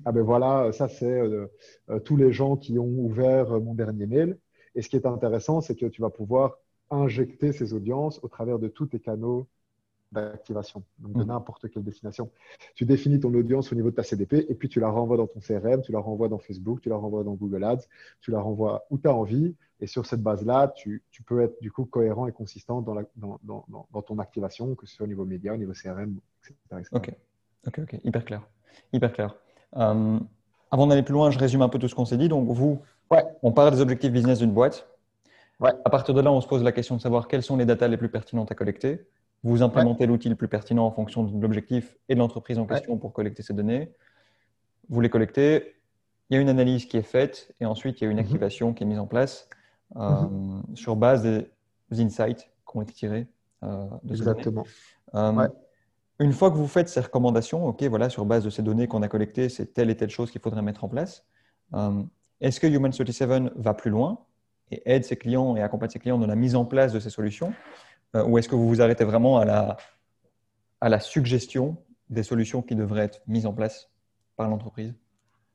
Ah 0.06 0.12
ben 0.12 0.24
voilà, 0.24 0.72
ça 0.72 0.88
c'est 0.88 1.06
euh, 1.06 1.46
euh, 1.90 2.00
tous 2.00 2.18
les 2.18 2.32
gens 2.32 2.58
qui 2.58 2.80
ont 2.80 2.88
ouvert 2.88 3.60
mon 3.62 3.76
dernier 3.76 4.08
mail. 4.08 4.38
Et 4.76 4.82
ce 4.82 4.90
qui 4.90 4.96
est 4.96 5.06
intéressant, 5.06 5.62
c'est 5.62 5.76
que 5.76 5.86
tu 5.86 6.02
vas 6.02 6.10
pouvoir 6.10 6.58
injecter 6.90 7.52
ces 7.52 7.74
audiences 7.74 8.20
au 8.24 8.28
travers 8.28 8.58
de 8.58 8.68
tous 8.68 8.88
tes 8.88 9.00
canaux 9.00 9.48
d'activation, 10.12 10.84
donc 10.98 11.14
de 11.14 11.24
mmh. 11.24 11.28
n'importe 11.28 11.70
quelle 11.70 11.84
destination. 11.84 12.32
Tu 12.74 12.86
définis 12.86 13.20
ton 13.20 13.32
audience 13.36 13.72
au 13.72 13.76
niveau 13.76 13.92
de 13.92 13.96
ta 13.96 14.04
CDP 14.04 14.46
et 14.50 14.56
puis 14.56 14.68
tu 14.68 14.80
la 14.80 14.90
renvoies 14.90 15.18
dans 15.18 15.28
ton 15.28 15.40
CRM, 15.40 15.84
tu 15.84 15.92
la 15.92 16.00
renvoies 16.00 16.30
dans 16.30 16.40
Facebook, 16.40 16.82
tu 16.82 16.90
la 16.90 16.96
renvoies 16.96 17.24
dans 17.24 17.36
Google 17.36 17.64
Ads, 17.64 17.86
tu 18.22 18.32
la 18.32 18.40
renvoies 18.40 18.84
où 18.90 18.98
tu 18.98 19.08
as 19.08 19.14
envie. 19.14 19.56
Et 19.82 19.88
sur 19.88 20.06
cette 20.06 20.22
base-là, 20.22 20.74
tu, 20.76 21.04
tu, 21.10 21.24
peux 21.24 21.42
être 21.42 21.62
du 21.62 21.72
coup 21.72 21.86
cohérent 21.86 22.28
et 22.28 22.34
consistant 22.34 22.82
dans, 22.82 22.94
la, 22.94 23.04
dans, 23.16 23.40
dans, 23.44 23.66
dans, 23.92 24.02
ton 24.02 24.20
activation, 24.20 24.76
que 24.76 24.86
ce 24.86 24.96
soit 24.96 25.06
au 25.06 25.08
niveau 25.08 25.26
média, 25.26 25.54
au 25.54 25.58
niveau 25.58 25.72
CRM, 25.72 26.20
etc. 26.44 26.84
Ok, 26.92 27.12
ok, 27.66 27.80
ok, 27.80 28.00
hyper 28.04 28.26
clair. 28.26 28.42
Hyper 28.92 29.14
clair. 29.14 29.36
Euh, 29.78 30.20
avant 30.72 30.88
d'aller 30.88 31.04
plus 31.04 31.14
loin, 31.14 31.32
je 31.32 31.40
résume 31.40 31.62
un 31.62 31.70
peu 31.70 31.80
tout 31.80 31.88
ce 31.88 31.96
qu'on 31.96 32.06
s'est 32.06 32.18
dit. 32.18 32.28
Donc, 32.28 32.50
vous, 32.50 32.82
ouais. 33.10 33.24
on 33.42 33.54
parle 33.54 33.72
des 33.72 33.80
objectifs 33.80 34.12
business 34.12 34.40
d'une 34.40 34.52
boîte. 34.52 34.88
Ouais. 35.62 35.72
À 35.86 35.90
partir 35.90 36.14
de 36.14 36.22
là, 36.22 36.32
on 36.32 36.42
se 36.42 36.48
pose 36.48 36.64
la 36.64 36.72
question 36.72 36.96
de 36.96 37.02
savoir 37.02 37.28
quelles 37.28 37.44
sont 37.44 37.56
les 37.56 37.66
datas 37.66 37.88
les 37.88 37.98
plus 37.98 38.10
pertinentes 38.10 38.52
à 38.52 38.56
collecter. 38.56 39.08
Vous 39.44 39.62
implémentez 39.62 40.06
l'outil 40.06 40.28
le 40.28 40.36
plus 40.36 40.50
pertinent 40.50 40.86
en 40.86 40.92
fonction 40.92 41.24
de 41.24 41.42
l'objectif 41.42 41.96
et 42.10 42.16
de 42.16 42.20
l'entreprise 42.20 42.60
en 42.60 42.66
question 42.66 42.98
pour 42.98 43.14
collecter 43.14 43.42
ces 43.44 43.54
données. 43.54 43.94
Vous 44.90 45.00
les 45.00 45.10
collectez. 45.10 45.76
Il 46.30 46.36
y 46.36 46.38
a 46.38 46.42
une 46.42 46.50
analyse 46.50 46.86
qui 46.86 46.98
est 46.98 47.04
faite 47.04 47.54
et 47.60 47.66
ensuite 47.66 48.02
il 48.02 48.04
y 48.04 48.08
a 48.08 48.12
une 48.12 48.18
mhm. 48.18 48.26
activation 48.26 48.74
qui 48.74 48.84
est 48.84 48.86
mise 48.86 49.00
en 49.00 49.08
place 49.08 49.50
euh, 49.96 50.22
mhm. 50.22 50.76
sur 50.76 50.96
base 50.96 51.24
des 51.24 51.50
insights 51.92 52.52
qui 52.70 52.78
ont 52.78 52.82
été 52.82 52.94
tirés 52.94 53.28
euh, 53.64 53.86
de 54.04 54.16
ces 54.16 54.22
Exactement. 54.22 54.66
données. 55.14 55.40
Euh, 55.40 55.48
une 56.20 56.34
fois 56.34 56.52
que 56.52 56.58
vous 56.58 56.68
faites 56.68 56.90
ces 56.90 57.00
recommandations, 57.00 57.66
ok, 57.66 57.82
voilà, 57.84 58.10
sur 58.10 58.26
base 58.26 58.44
de 58.44 58.50
ces 58.50 58.62
données 58.62 58.88
qu'on 58.88 59.02
a 59.02 59.08
collectées, 59.08 59.48
c'est 59.48 59.74
telle 59.74 59.90
et 59.90 59.96
telle 59.96 60.10
chose 60.10 60.32
qu'il 60.32 60.42
faudrait 60.42 60.62
mettre 60.62 60.84
en 60.84 60.90
place. 60.90 61.26
Est-ce 62.42 62.60
que 62.60 62.68
Human 62.68 62.92
37 62.92 63.54
va 63.56 63.74
plus 63.74 63.92
loin 63.92 64.20
et 64.72 64.82
aide 64.86 65.04
ses 65.04 65.18
clients 65.18 65.56
et 65.56 65.62
accompagne 65.62 65.90
ses 65.90 66.00
clients 66.00 66.18
dans 66.18 66.28
la 66.28 66.36
mise 66.36 66.56
en 66.56 66.66
place 66.66 66.94
de 66.94 67.00
ces 67.00 67.10
solutions 67.10 67.54
euh, 68.16 68.24
Ou 68.26 68.38
est-ce 68.38 68.48
que 68.48 68.56
vous 68.56 68.68
vous 68.68 68.82
arrêtez 68.82 69.04
vraiment 69.04 69.38
à 69.38 69.46
la, 69.46 69.78
à 70.80 70.90
la 70.90 71.00
suggestion 71.00 71.78
des 72.10 72.24
solutions 72.24 72.62
qui 72.62 72.76
devraient 72.76 73.06
être 73.06 73.22
mises 73.28 73.46
en 73.46 73.54
place 73.54 73.90
par 74.36 74.48
l'entreprise? 74.48 74.94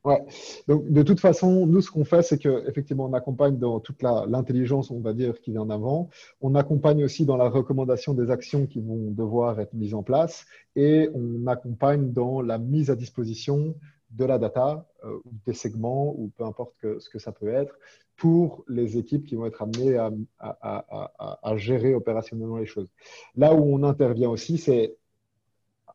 Ouais. 0.05 0.23
Donc, 0.67 0.87
de 0.91 1.01
toute 1.01 1.19
façon, 1.19 1.65
nous, 1.65 1.81
ce 1.81 1.89
qu'on 1.89 2.05
fait, 2.05 2.21
c'est 2.21 2.37
qu'effectivement, 2.37 3.05
on 3.05 3.13
accompagne 3.13 3.57
dans 3.57 3.79
toute 3.79 4.03
l'intelligence, 4.03 4.91
on 4.91 4.99
va 4.99 5.13
dire, 5.13 5.41
qui 5.41 5.51
vient 5.51 5.61
en 5.61 5.71
avant. 5.71 6.09
On 6.41 6.53
accompagne 6.53 7.03
aussi 7.03 7.25
dans 7.25 7.37
la 7.37 7.49
recommandation 7.49 8.13
des 8.13 8.29
actions 8.29 8.67
qui 8.67 8.81
vont 8.81 9.09
devoir 9.09 9.59
être 9.59 9.73
mises 9.73 9.95
en 9.95 10.03
place 10.03 10.45
et 10.75 11.09
on 11.15 11.47
accompagne 11.47 12.11
dans 12.11 12.41
la 12.41 12.59
mise 12.59 12.91
à 12.91 12.95
disposition 12.95 13.73
de 14.11 14.25
la 14.25 14.37
data, 14.37 14.87
euh, 15.03 15.17
des 15.47 15.53
segments, 15.53 16.13
ou 16.15 16.31
peu 16.37 16.43
importe 16.43 16.75
ce 16.99 17.09
que 17.09 17.17
ça 17.17 17.31
peut 17.31 17.49
être, 17.49 17.75
pour 18.15 18.63
les 18.67 18.99
équipes 18.99 19.25
qui 19.25 19.35
vont 19.35 19.47
être 19.47 19.63
amenées 19.63 19.97
à, 19.97 20.11
à 20.39 21.57
gérer 21.57 21.95
opérationnellement 21.95 22.57
les 22.57 22.67
choses. 22.67 22.87
Là 23.35 23.55
où 23.55 23.75
on 23.75 23.81
intervient 23.81 24.29
aussi, 24.29 24.59
c'est 24.59 24.95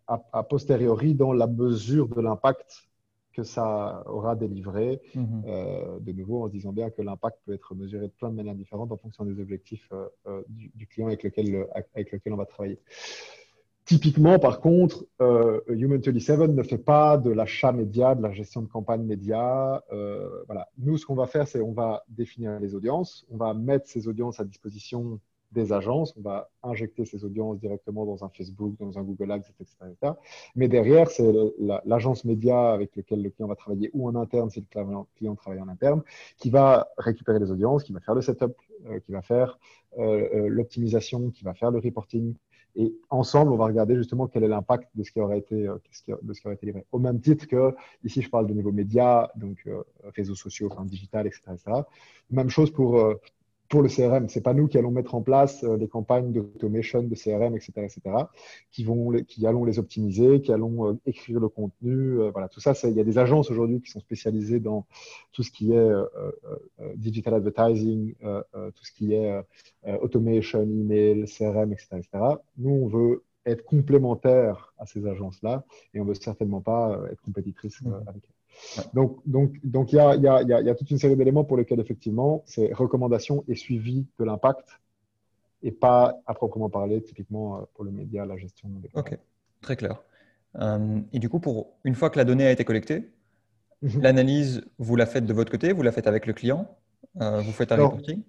a 0.07 0.43
posteriori 0.43 1.15
dans 1.15 1.33
la 1.33 1.47
mesure 1.47 2.09
de 2.09 2.21
l'impact 2.21 2.90
que 3.41 3.47
ça 3.47 4.03
aura 4.07 4.37
délivré, 4.37 5.01
mhm. 5.15 5.43
euh, 5.47 5.99
de 6.01 6.13
nouveau 6.13 6.45
en 6.45 6.49
se 6.49 6.53
disant 6.53 6.73
bien 6.73 6.91
que 6.91 7.01
l'impact 7.01 7.39
peut 7.47 7.55
être 7.55 7.75
mesuré 7.75 8.07
de 8.07 8.13
plein 8.13 8.29
de 8.29 8.35
manières 8.35 8.55
différentes 8.55 8.93
en 8.93 8.97
fonction 8.97 9.25
des 9.25 9.41
objectifs 9.41 9.89
euh, 9.93 10.09
euh, 10.27 10.43
du, 10.49 10.87
client 10.87 11.09
avec 11.09 11.23
lequel, 11.23 11.67
avec 11.95 12.13
lequel 12.13 12.33
on 12.35 12.37
va 12.37 12.45
travailler. 12.45 12.79
Typiquement, 13.87 14.39
par 14.39 14.61
contre, 14.61 15.05
Human 15.69 16.01
27 16.01 16.39
ne 16.51 16.63
fait 16.63 16.79
pas 16.79 17.17
de 17.17 17.31
l'achat 17.31 17.73
média, 17.73 18.15
de 18.15 18.23
la 18.23 18.31
gestion 18.31 18.63
de 18.63 18.69
campagne 18.69 19.03
média. 19.03 19.83
voilà. 20.47 20.69
Nous, 20.79 20.97
ce 20.97 21.07
qu'on 21.07 21.17
va 21.17 21.27
faire, 21.27 21.49
c'est 21.49 21.61
on 21.61 21.73
va 21.73 22.05
définir 22.09 22.61
les 22.61 22.77
audiences, 22.77 23.27
on 23.31 23.37
va 23.37 23.53
mettre 23.53 23.89
ces 23.89 24.07
audiences 24.07 24.39
à 24.39 24.45
disposition 24.45 25.19
des 25.53 25.73
agences. 25.73 26.15
On 26.17 26.23
va 26.23 26.51
injecter 26.63 27.05
ces 27.05 27.25
audiences 27.25 27.59
directement 27.59 28.07
dans 28.07 28.25
un 28.25 28.29
Facebook, 28.29 28.75
dans 28.79 28.99
un 28.99 29.03
Google 29.03 29.33
Ads, 29.33 29.51
etc. 29.61 29.77
Mais 30.55 30.69
derrière, 30.69 31.11
c'est 31.11 31.33
l'agence 31.85 32.25
média 32.25 32.73
avec 32.73 32.95
laquelle 32.97 33.23
le 33.23 33.31
client 33.31 33.49
va 33.49 33.57
travailler 33.57 33.91
ou 33.93 34.09
en 34.09 34.15
interne, 34.15 34.51
si 34.51 34.61
le 34.61 35.05
client 35.17 35.35
travaille 35.37 35.61
en 35.61 35.69
interne, 35.69 36.03
qui 36.39 36.51
va 36.51 36.89
récupérer 36.99 37.39
les 37.39 37.51
audiences, 37.51 37.85
qui 37.85 37.93
va 37.93 38.01
faire 38.01 38.15
le 38.15 38.23
setup, 38.23 38.55
euh, 38.87 39.01
qui 39.01 39.13
va 39.13 39.23
faire 39.23 39.59
euh, 39.99 40.29
euh, 40.35 40.49
l'optimisation, 40.49 41.31
qui 41.31 41.45
va 41.45 41.55
faire 41.55 41.71
le 41.71 41.79
reporting. 41.79 42.35
Et 42.77 42.95
ensemble, 43.11 43.53
on 43.53 43.57
va 43.57 43.67
regarder 43.67 43.97
justement 43.97 44.29
quel 44.29 44.45
est 44.45 44.49
l'impact 44.49 44.89
de 44.95 45.03
ce 45.03 45.11
qui 45.11 45.21
aurait 45.21 45.39
été, 45.39 45.65
de 45.65 45.81
ce 46.33 46.41
qui 46.41 46.47
aurait 46.47 46.55
été 46.55 46.67
livré. 46.67 46.87
Au 46.93 47.01
même 47.01 47.21
titre 47.21 47.49
que, 47.49 47.75
ici, 48.05 48.23
je 48.23 48.31
parle 48.31 48.47
de 48.47 48.55
niveau 48.55 48.71
média, 48.71 49.31
donc 49.35 49.69
réseaux 50.15 50.37
sociaux, 50.37 50.69
enfin, 50.71 50.85
digital, 50.85 51.27
etc., 51.27 51.43
etc. 51.53 51.83
Même 52.31 52.49
chose 52.49 52.71
pour 52.71 53.17
pour 53.71 53.83
le 53.83 53.89
CRM. 53.89 54.29
C'est 54.29 54.43
pas 54.43 54.53
nous 54.53 54.67
qui 54.67 54.77
allons 54.77 54.91
mettre 54.91 55.15
en 55.15 55.23
place 55.23 55.63
euh, 55.63 55.77
les 55.77 55.89
campagnes 55.89 56.33
d'automation 56.33 57.05
de 57.05 57.15
CRM, 57.15 57.55
etc., 57.55 57.73
etc., 57.77 58.01
qui 58.73 58.85
vont, 58.85 59.13
qui 59.27 59.47
allons 59.47 59.65
les 59.65 59.79
optimiser, 59.79 60.43
qui 60.43 60.53
allons 60.53 60.91
euh, 60.91 60.99
écrire 61.07 61.39
le 61.39 61.49
contenu. 61.49 62.21
Euh, 62.21 62.31
voilà, 62.33 62.49
tout 62.49 62.61
ça, 62.61 62.75
il 62.85 62.95
y 62.95 63.01
a 63.01 63.05
des 63.05 63.17
agences 63.17 63.51
aujourd'hui 63.51 63.81
qui 63.81 63.91
sont 63.91 64.01
spécialisées 64.01 64.59
dans 64.59 64.87
tout 65.33 65.45
ce 65.45 65.53
qui 65.53 65.73
est 65.73 65.91
digital 66.97 67.35
advertising, 67.35 68.15
tout 68.21 68.85
ce 68.85 68.93
qui 68.93 69.15
est 69.15 69.41
automation, 70.01 70.63
email, 70.63 71.25
CRM, 71.27 71.73
etc., 71.73 71.87
etc. 71.93 72.25
Nous, 72.59 72.71
on 72.71 72.89
veut 72.89 73.23
être 73.47 73.65
complémentaire 73.65 74.75
à 74.79 74.87
ces 74.87 75.07
agences-là 75.07 75.65
et 75.95 76.01
on 76.01 76.05
veut 76.05 76.15
certainement 76.15 76.61
pas 76.61 77.01
être 77.13 77.23
compétitrice 77.23 77.81
mmh. 77.83 77.95
avec 78.09 78.25
elles. 78.25 78.40
Donc, 78.95 79.19
donc, 79.27 79.55
donc 79.65 79.93
il 79.93 79.97
y 79.97 79.99
a, 79.99 80.15
y, 80.17 80.27
a, 80.27 80.43
y 80.43 80.71
a, 80.71 80.75
toute 80.75 80.91
une 80.91 80.99
série 80.99 81.17
d'éléments 81.17 81.45
pour 81.45 81.57
lesquels, 81.57 81.81
effectivement, 81.81 82.43
c'est 82.47 82.73
recommandation 82.73 83.45
et 83.49 83.55
suivi 83.55 84.07
de 84.19 84.25
l'impact 84.25 84.69
et 85.63 85.73
pas 85.73 86.21
à 86.27 86.35
proprement 86.35 86.71
parler, 86.71 87.03
typiquement 87.03 87.59
euh, 87.59 87.61
pour 87.75 87.85
le 87.85 87.91
média, 87.91 88.25
la 88.25 88.37
gestion 88.37 88.69
des 88.69 88.91
Ok, 88.95 89.19
très 89.61 89.77
clair. 89.77 90.03
Euh, 90.57 91.01
et 91.13 91.19
du 91.19 91.29
coup, 91.29 91.41
pour 91.41 91.75
une 91.85 91.95
fois 91.95 92.11
que 92.11 92.19
la 92.19 92.25
donnée 92.25 92.47
a 92.47 92.51
été 92.51 92.65
collectée, 92.65 93.11
mhm. 93.83 94.03
l'analyse, 94.03 94.65
vous 94.79 94.97
la 94.97 95.07
faites 95.07 95.27
de 95.27 95.33
votre 95.33 95.51
côté, 95.51 95.73
vous 95.73 95.83
la 95.83 95.93
faites 95.93 96.07
avec 96.07 96.27
le 96.27 96.33
client, 96.33 96.67
euh, 97.21 97.41
vous 97.41 97.53
faites 97.53 97.73
un 97.73 97.77
reporting? 97.77 98.23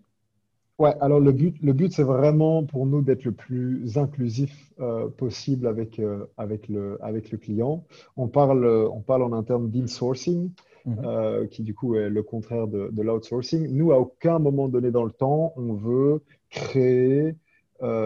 Ouais, 0.82 0.96
alors 1.00 1.20
le 1.20 1.32
but, 1.32 1.56
le 1.62 1.74
but 1.74 1.94
c'est 1.94 2.02
vraiment 2.02 2.64
pour 2.64 2.88
nous 2.88 3.04
d'être 3.04 3.24
le 3.24 3.34
plus 3.34 4.00
inclusif 4.00 4.52
euh, 4.80 5.10
possible 5.10 5.68
avec, 5.68 6.00
euh, 6.00 6.26
avec, 6.38 6.68
le, 6.70 6.98
avec 7.04 7.30
le 7.30 7.38
client. 7.38 7.86
On 8.18 8.28
parle, 8.28 8.66
on 8.66 9.00
parle 9.00 9.22
en 9.22 9.32
interne 9.32 9.70
d'insourcing, 9.70 10.50
euh, 10.88 11.46
qui 11.46 11.62
du 11.62 11.76
coup 11.76 11.94
est 11.98 12.10
le 12.10 12.24
contraire 12.24 12.66
de, 12.66 12.90
de 12.92 13.02
l'outsourcing. 13.04 13.68
Nous, 13.68 13.92
à 13.92 14.00
aucun 14.00 14.40
moment 14.40 14.70
donné 14.70 14.90
dans 14.90 15.04
le 15.04 15.12
temps, 15.12 15.54
on 15.56 15.74
veut 15.74 16.24
créer 16.50 17.36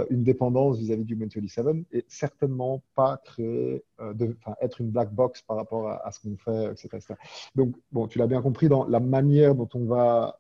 une 0.09 0.23
dépendance 0.23 0.77
vis-à-vis 0.77 1.05
du 1.05 1.13
Human 1.13 1.29
27 1.33 1.65
et 1.93 2.03
certainement 2.09 2.81
pas 2.93 3.21
créer, 3.23 3.83
de, 4.01 4.35
être 4.61 4.81
une 4.81 4.89
black 4.89 5.13
box 5.13 5.41
par 5.43 5.55
rapport 5.55 5.87
à, 5.87 6.05
à 6.05 6.11
ce 6.11 6.19
qu'on 6.19 6.35
fait, 6.35 6.71
etc., 6.71 7.13
Donc, 7.55 7.73
bon, 7.93 8.07
tu 8.07 8.19
l'as 8.19 8.27
bien 8.27 8.41
compris, 8.41 8.67
dans 8.67 8.85
la 8.85 8.99
manière 8.99 9.55
dont 9.55 9.69
on 9.73 9.85
va 9.85 10.39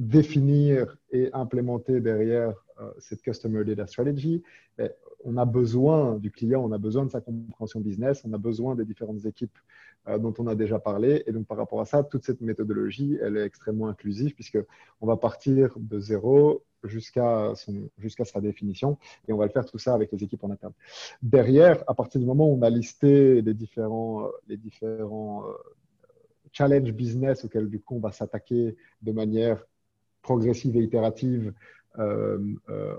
définir 0.00 0.96
et 1.12 1.30
implémenter 1.32 2.00
derrière 2.00 2.54
euh, 2.80 2.90
cette 2.98 3.22
Customer 3.22 3.64
Data 3.64 3.86
Strategy, 3.86 4.42
on 5.24 5.36
a 5.36 5.44
besoin 5.44 6.16
du 6.16 6.30
client, 6.30 6.62
on 6.64 6.72
a 6.72 6.78
besoin 6.78 7.04
de 7.04 7.10
sa 7.10 7.20
compréhension 7.20 7.80
business, 7.80 8.22
on 8.24 8.32
a 8.32 8.38
besoin 8.38 8.74
des 8.74 8.84
différentes 8.84 9.24
équipes 9.26 9.56
euh, 10.08 10.18
dont 10.18 10.34
on 10.38 10.46
a 10.46 10.54
déjà 10.54 10.78
parlé. 10.78 11.22
Et 11.26 11.32
donc, 11.32 11.46
par 11.46 11.58
rapport 11.58 11.80
à 11.80 11.84
ça, 11.84 12.02
toute 12.02 12.24
cette 12.24 12.40
méthodologie, 12.40 13.18
elle 13.20 13.36
est 13.36 13.44
extrêmement 13.44 13.88
inclusive 13.88 14.34
puisqu'on 14.34 15.06
va 15.06 15.16
partir 15.16 15.74
de 15.76 16.00
zéro 16.00 16.64
jusqu'à 16.84 17.52
jusqu'à 17.98 18.24
sa 18.24 18.40
définition 18.40 18.96
et 19.28 19.34
on 19.34 19.36
va 19.36 19.44
le 19.44 19.50
faire 19.50 19.66
tout 19.66 19.76
ça 19.76 19.92
avec 19.92 20.10
les 20.12 20.24
équipes 20.24 20.42
en 20.44 20.50
interne. 20.50 20.72
Derrière, 21.22 21.84
à 21.86 21.94
partir 21.94 22.20
du 22.20 22.26
moment 22.26 22.48
où 22.48 22.56
on 22.56 22.62
a 22.62 22.70
listé 22.70 23.42
les 23.42 23.52
différents, 23.52 24.28
les 24.48 24.56
différents 24.56 25.44
euh, 25.44 25.52
challenges 26.52 26.92
business 26.92 27.44
auxquels 27.44 27.68
du 27.68 27.80
coup 27.80 27.96
on 27.96 28.00
va 28.00 28.12
s'attaquer 28.12 28.76
de 29.02 29.12
manière 29.12 29.66
progressive 30.22 30.76
et 30.76 30.80
itérative 30.80 31.52
euh, 31.98 32.38
euh, 32.68 32.94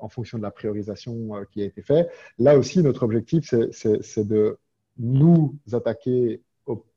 en 0.00 0.08
fonction 0.08 0.38
de 0.38 0.42
la 0.42 0.50
priorisation 0.50 1.36
euh, 1.36 1.44
qui 1.50 1.60
a 1.60 1.66
été 1.66 1.82
faite. 1.82 2.10
Là 2.38 2.56
aussi, 2.56 2.82
notre 2.82 3.02
objectif, 3.02 3.54
c'est 3.72 4.26
de 4.26 4.58
nous 4.98 5.54
attaquer 5.72 6.40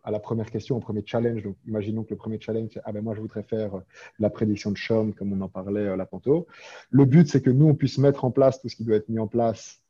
à 0.03 0.11
la 0.11 0.19
première 0.19 0.49
question, 0.49 0.77
au 0.77 0.79
premier 0.79 1.03
challenge. 1.05 1.43
Donc, 1.43 1.57
imaginons 1.67 2.03
que 2.03 2.11
le 2.11 2.15
premier 2.15 2.39
challenge, 2.39 2.69
c'est 2.73 2.81
ah 2.85 2.91
ben 2.91 3.03
moi, 3.03 3.13
je 3.13 3.21
voudrais 3.21 3.43
faire 3.43 3.81
la 4.19 4.29
prédiction 4.29 4.71
de 4.71 4.77
churn, 4.77 5.13
comme 5.13 5.33
on 5.33 5.41
en 5.41 5.49
parlait 5.49 5.95
là 5.95 6.05
tantôt. 6.05 6.47
Le 6.91 7.05
but, 7.05 7.27
c'est 7.27 7.41
que 7.41 7.49
nous, 7.49 7.67
on 7.67 7.75
puisse 7.75 7.97
mettre 7.97 8.23
en 8.23 8.31
place 8.31 8.61
tout 8.61 8.69
ce 8.69 8.75
qui 8.75 8.85
doit 8.85 8.95
être 8.95 9.09
mis 9.09 9.19
en 9.19 9.27
place 9.27 9.81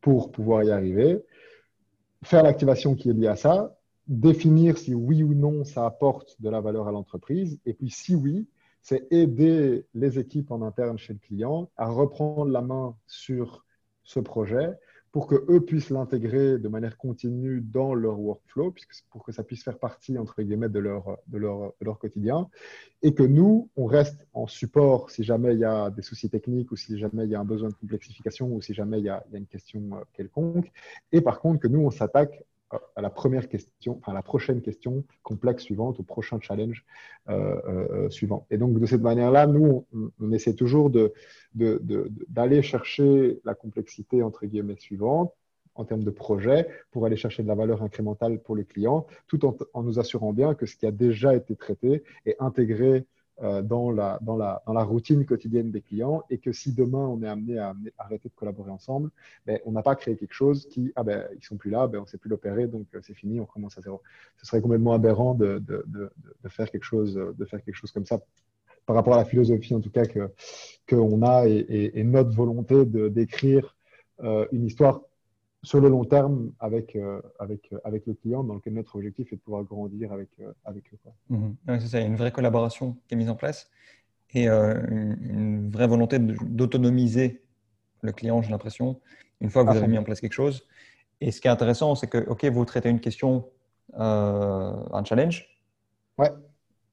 pour 0.00 0.30
pouvoir 0.30 0.62
y 0.62 0.70
arriver, 0.70 1.18
faire 2.22 2.42
l'activation 2.42 2.94
qui 2.94 3.10
est 3.10 3.14
liée 3.14 3.26
à 3.26 3.36
ça, 3.36 3.76
définir 4.06 4.78
si 4.78 4.94
oui 4.94 5.22
ou 5.22 5.34
non 5.34 5.64
ça 5.64 5.84
apporte 5.84 6.40
de 6.40 6.48
la 6.48 6.60
valeur 6.60 6.88
à 6.88 6.92
l'entreprise, 6.92 7.58
et 7.66 7.74
puis 7.74 7.90
si 7.90 8.14
oui, 8.14 8.46
c'est 8.88 9.06
aider 9.10 9.84
les 9.92 10.18
équipes 10.18 10.50
en 10.50 10.62
interne 10.62 10.96
chez 10.96 11.12
le 11.12 11.18
client 11.18 11.70
à 11.76 11.90
reprendre 11.90 12.50
la 12.50 12.62
main 12.62 12.96
sur 13.06 13.66
ce 14.02 14.18
projet 14.18 14.70
pour 15.12 15.26
qu'eux 15.26 15.60
puissent 15.60 15.90
l'intégrer 15.90 16.58
de 16.58 16.68
manière 16.68 16.96
continue 16.96 17.60
dans 17.60 17.92
leur 17.92 18.18
workflow, 18.18 18.74
pour 19.10 19.24
que 19.24 19.32
ça 19.32 19.42
puisse 19.42 19.62
faire 19.62 19.78
partie, 19.78 20.16
entre 20.16 20.40
guillemets, 20.40 20.70
de 20.70 20.78
leur, 20.78 21.18
de 21.26 21.36
leur, 21.36 21.74
de 21.78 21.84
leur 21.84 21.98
quotidien, 21.98 22.48
et 23.02 23.12
que 23.12 23.22
nous, 23.22 23.68
on 23.76 23.84
reste 23.84 24.26
en 24.32 24.46
support 24.46 25.10
si 25.10 25.22
jamais 25.22 25.52
il 25.52 25.60
y 25.60 25.64
a 25.64 25.90
des 25.90 26.02
soucis 26.02 26.30
techniques 26.30 26.72
ou 26.72 26.76
si 26.76 26.98
jamais 26.98 27.24
il 27.24 27.30
y 27.30 27.34
a 27.34 27.40
un 27.40 27.44
besoin 27.44 27.68
de 27.68 27.74
complexification 27.74 28.50
ou 28.50 28.62
si 28.62 28.72
jamais 28.72 29.00
il 29.00 29.04
y 29.04 29.10
a, 29.10 29.22
il 29.28 29.32
y 29.32 29.36
a 29.36 29.38
une 29.38 29.46
question 29.46 29.82
euh, 29.92 30.04
quelconque, 30.14 30.72
et 31.12 31.20
par 31.20 31.40
contre 31.40 31.60
que 31.60 31.68
nous, 31.68 31.80
on 31.80 31.90
s'attaque 31.90 32.42
à 32.96 33.00
la 33.00 33.10
première 33.10 33.48
question, 33.48 34.00
la 34.06 34.22
prochaine 34.22 34.60
question 34.60 35.04
complexe 35.22 35.64
suivante, 35.64 36.00
au 36.00 36.02
prochain 36.02 36.38
challenge 36.40 36.84
euh, 37.28 37.56
euh, 37.66 38.10
suivant. 38.10 38.46
Et 38.50 38.58
donc, 38.58 38.78
de 38.78 38.86
cette 38.86 39.00
manière-là, 39.00 39.46
nous, 39.46 39.86
on, 40.20 40.32
essaie 40.32 40.54
toujours 40.54 40.90
d'aller 40.90 42.56
de, 42.56 42.60
chercher 42.60 43.40
la 43.44 43.54
complexité, 43.54 44.22
entre 44.22 44.46
guillemets, 44.46 44.76
suivante 44.76 45.32
en 45.74 45.84
termes 45.84 46.02
de 46.02 46.10
projet 46.10 46.66
pour 46.90 47.06
aller 47.06 47.16
chercher 47.16 47.42
de 47.42 47.48
la 47.48 47.54
valeur 47.54 47.82
incrémentale 47.82 48.40
pour 48.40 48.56
le 48.56 48.64
client, 48.64 49.06
tout 49.28 49.46
en, 49.46 49.56
en 49.74 49.82
nous 49.82 49.98
assurant 49.98 50.32
bien 50.32 50.54
que 50.54 50.66
ce 50.66 50.76
qui 50.76 50.86
a 50.86 50.90
déjà 50.90 51.34
été 51.34 51.54
traité 51.54 52.02
est 52.26 52.36
intégré 52.40 52.96
euh, 52.96 53.02
dans, 53.40 53.90
la, 53.90 54.18
dans, 54.20 54.36
la, 54.36 54.62
dans 54.66 54.72
la 54.72 54.82
routine 54.82 55.24
quotidienne 55.24 55.70
des 55.70 55.80
clients 55.80 56.24
et 56.28 56.38
que 56.38 56.52
si 56.52 56.72
demain 56.72 57.06
on 57.06 57.22
est 57.22 57.28
amené 57.28 57.58
à, 57.58 57.74
arrêter 57.98 58.28
de 58.28 58.34
collaborer 58.34 58.70
ensemble, 58.70 59.10
ben, 59.46 59.60
on 59.64 59.72
n'a 59.72 59.82
pas 59.82 59.94
créé 59.94 60.16
quelque 60.16 60.34
chose 60.34 60.66
qui, 60.68 60.92
ah 60.96 61.04
ben, 61.04 61.24
ils 61.36 61.44
sont 61.44 61.56
plus 61.56 61.70
là, 61.70 61.86
ben, 61.86 61.98
on 61.98 62.02
ne 62.02 62.06
sait 62.06 62.18
plus 62.18 62.30
l'opérer, 62.30 62.66
donc 62.66 62.86
euh, 62.94 63.00
c'est 63.02 63.14
fini, 63.14 63.40
on 63.40 63.46
commence 63.46 63.78
à 63.78 63.80
zéro. 63.80 64.02
Ce 64.38 64.46
serait 64.46 64.60
complètement 64.60 64.92
aberrant 64.92 65.34
de, 65.34 65.58
de, 65.58 65.84
de, 65.86 66.48
faire 66.48 66.70
quelque 66.70 66.84
chose, 66.84 67.14
de 67.14 67.44
faire 67.44 67.62
quelque 67.62 67.76
chose 67.76 67.92
comme 67.92 68.06
ça 68.06 68.18
par 68.88 68.96
rapport 68.96 69.14
à 69.14 69.18
la 69.18 69.26
philosophie 69.26 69.74
en 69.74 69.80
tout 69.80 69.90
cas 69.90 70.04
qu'on 70.88 71.22
a 71.22 71.46
et, 71.46 72.02
notre 72.04 72.30
volonté 72.30 72.86
d'écrire 72.86 73.76
euh, 74.24 74.46
une 74.50 74.64
histoire 74.64 75.02
sur 75.62 75.80
le 75.80 75.88
long 75.88 76.04
terme 76.04 76.52
avec, 76.60 76.94
euh, 76.94 77.20
avec, 77.38 77.72
euh, 77.72 77.78
avec 77.84 78.06
le 78.06 78.14
client, 78.14 78.44
dans 78.44 78.54
lequel 78.54 78.74
notre 78.74 78.96
objectif 78.96 79.32
est 79.32 79.36
de 79.36 79.40
pouvoir 79.40 79.64
grandir 79.64 80.12
avec, 80.12 80.28
euh, 80.40 80.52
avec 80.64 80.84
eux. 80.92 80.98
Mhm. 81.30 81.56
c'est 81.66 81.88
ça, 81.88 81.98
il 81.98 82.02
y 82.02 82.04
a 82.04 82.08
une 82.08 82.16
vraie 82.16 82.32
collaboration 82.32 82.96
qui 83.06 83.14
est 83.14 83.16
mise 83.16 83.30
en 83.30 83.34
place 83.34 83.70
et 84.34 84.46
une, 84.46 85.70
vraie 85.70 85.86
volonté 85.86 86.18
d'autonomiser 86.18 87.42
le 88.02 88.12
client, 88.12 88.42
j'ai 88.42 88.50
l'impression, 88.50 89.00
une 89.40 89.48
fois 89.48 89.64
que 89.64 89.70
vous 89.70 89.76
avez 89.76 89.88
mis 89.88 89.96
en 89.96 90.04
place 90.04 90.20
quelque 90.20 90.34
chose. 90.34 90.66
Et 91.20 91.32
ce 91.32 91.40
qui 91.40 91.48
est 91.48 91.50
intéressant, 91.50 91.94
c'est 91.94 92.08
que, 92.08 92.18
OK, 92.28 92.44
vous 92.44 92.64
traitez 92.66 92.90
une 92.90 93.00
question, 93.00 93.48
euh, 93.98 94.72
un 94.92 95.04
challenge. 95.04 95.48
Ouais. 96.18 96.30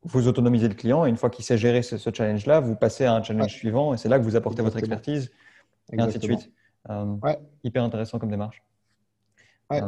Vous 0.03 0.27
autonomisez 0.27 0.69
le 0.69 0.75
client 0.75 1.05
et 1.05 1.09
une 1.09 1.17
fois 1.17 1.29
qu'il 1.29 1.43
sait 1.43 1.57
gérer 1.57 1.81
ce, 1.81 1.97
challenge-là, 1.97 2.61
vous 2.61 2.75
passez 2.75 3.05
à 3.05 3.13
un 3.13 3.21
challenge 3.21 3.51
suivant 3.51 3.93
et 3.93 3.97
c'est 3.97 4.07
là 4.07 4.17
que 4.17 4.23
vous 4.23 4.35
apportez 4.35 4.61
votre 4.61 4.77
expertise 4.77 5.31
et 5.91 5.99
ainsi 5.99 6.19
de 6.19 6.23
suite. 6.23 6.51
Euh, 6.89 7.15
ouais. 7.23 7.39
Hyper 7.63 7.83
intéressant 7.83 8.19
comme 8.19 8.31
démarche. 8.31 8.61
Ouais. 9.71 9.81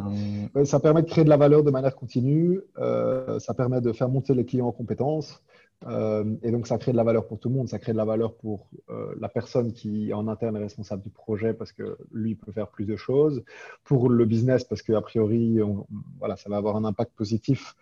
Euh, 0.56 0.66
ça 0.66 0.80
permet 0.80 1.04
de 1.04 1.08
créer 1.08 1.24
de 1.24 1.30
la 1.30 1.38
valeur 1.38 1.64
de 1.64 1.70
manière 1.70 1.96
continue. 1.96 2.62
ça 2.76 3.54
permet 3.56 3.82
de 3.82 3.92
faire 3.92 4.10
monter 4.10 4.34
les 4.34 4.46
clients 4.46 4.68
en 4.68 4.72
compétences. 4.72 5.44
Euh, 5.86 6.36
et 6.42 6.52
donc, 6.52 6.68
ça 6.68 6.78
crée 6.78 6.92
de 6.92 6.98
la 6.98 7.04
valeur 7.04 7.28
pour 7.28 7.40
tout 7.40 7.50
le 7.50 7.56
monde. 7.56 7.70
Ça 7.70 7.80
crée 7.80 7.92
de 7.92 7.98
la 7.98 8.06
valeur 8.06 8.34
pour 8.36 8.68
euh, 8.90 9.14
la 9.20 9.30
personne 9.30 9.74
qui, 9.74 10.14
en 10.14 10.28
interne, 10.28 10.56
est 10.58 10.62
responsable 10.62 11.04
du 11.04 11.10
projet 11.10 11.54
parce 11.54 11.72
que 11.72 11.98
lui 12.12 12.36
peut 12.36 12.52
faire 12.52 12.68
plus 12.70 12.86
de 12.86 12.96
choses. 12.96 13.44
Pour 13.84 14.10
le 14.10 14.26
business, 14.26 14.64
parce 14.64 14.82
qu'a 14.82 15.02
priori, 15.02 15.60
voilà, 16.20 16.36
ça 16.36 16.50
va 16.50 16.58
avoir 16.58 16.76
un 16.76 16.86
impact 16.86 17.14
positif. 17.14 17.76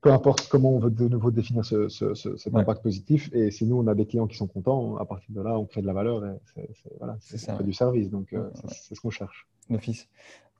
Peu 0.00 0.10
importe 0.12 0.48
comment 0.48 0.70
on 0.70 0.78
veut 0.78 0.90
de 0.90 1.08
nouveau 1.08 1.30
définir 1.30 1.64
ce, 1.64 1.88
cet 2.14 2.54
impact 2.54 2.82
positif. 2.82 3.30
Et 3.34 3.50
si 3.50 3.66
nous, 3.66 3.78
on 3.78 3.86
a 3.86 3.94
des 3.94 4.06
clients 4.06 4.26
qui 4.26 4.36
sont 4.36 4.46
contents, 4.46 4.96
à 4.96 5.04
partir 5.04 5.34
de 5.34 5.42
là, 5.42 5.58
on 5.58 5.66
crée 5.66 5.82
de 5.82 5.86
la 5.86 5.92
valeur 5.92 6.24
et 6.24 6.38
c'est 6.54 6.98
voilà, 6.98 7.18
du 7.62 7.72
service. 7.72 8.10
Donc, 8.10 8.32
euh, 8.32 8.48
c'est 8.68 8.94
ce 8.94 9.00
qu'on 9.00 9.10
cherche. 9.10 9.46
D'office. 9.68 10.08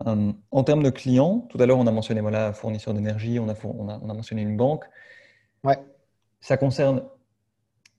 en 0.05 0.65
termes 0.65 0.83
de 0.83 0.91
clients, 0.91 1.47
tout 1.49 1.61
à 1.61 1.67
l'heure, 1.67 1.79
on 1.79 1.87
a 1.87 1.93
mentionné 1.93 2.21
voilà, 2.21 2.53
fournisseur 2.53 2.93
d'énergie, 2.95 3.39
on 3.39 3.49
a, 3.49 3.55
on, 3.65 3.89
a, 3.89 3.99
on 4.03 4.11
a 4.11 4.15
mentionné 4.15 4.43
une 4.43 4.57
banque. 4.57 4.85
Ouais. 5.65 5.79
Ça 6.41 6.57
concerne 6.57 7.03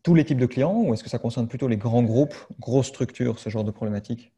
tous 0.04 0.16
les 0.16 0.26
types 0.26 0.40
de 0.40 0.46
clients 0.46 0.82
ou 0.84 0.94
est-ce 0.94 1.04
que 1.04 1.10
ça 1.10 1.20
concerne 1.20 1.48
plutôt 1.48 1.68
les 1.68 1.78
grands 1.78 2.04
groupes, 2.04 2.36
grosses 2.60 2.88
structures, 2.88 3.40
ce 3.40 3.50
genre 3.50 3.64
de 3.64 3.72
problématique? 3.72 4.32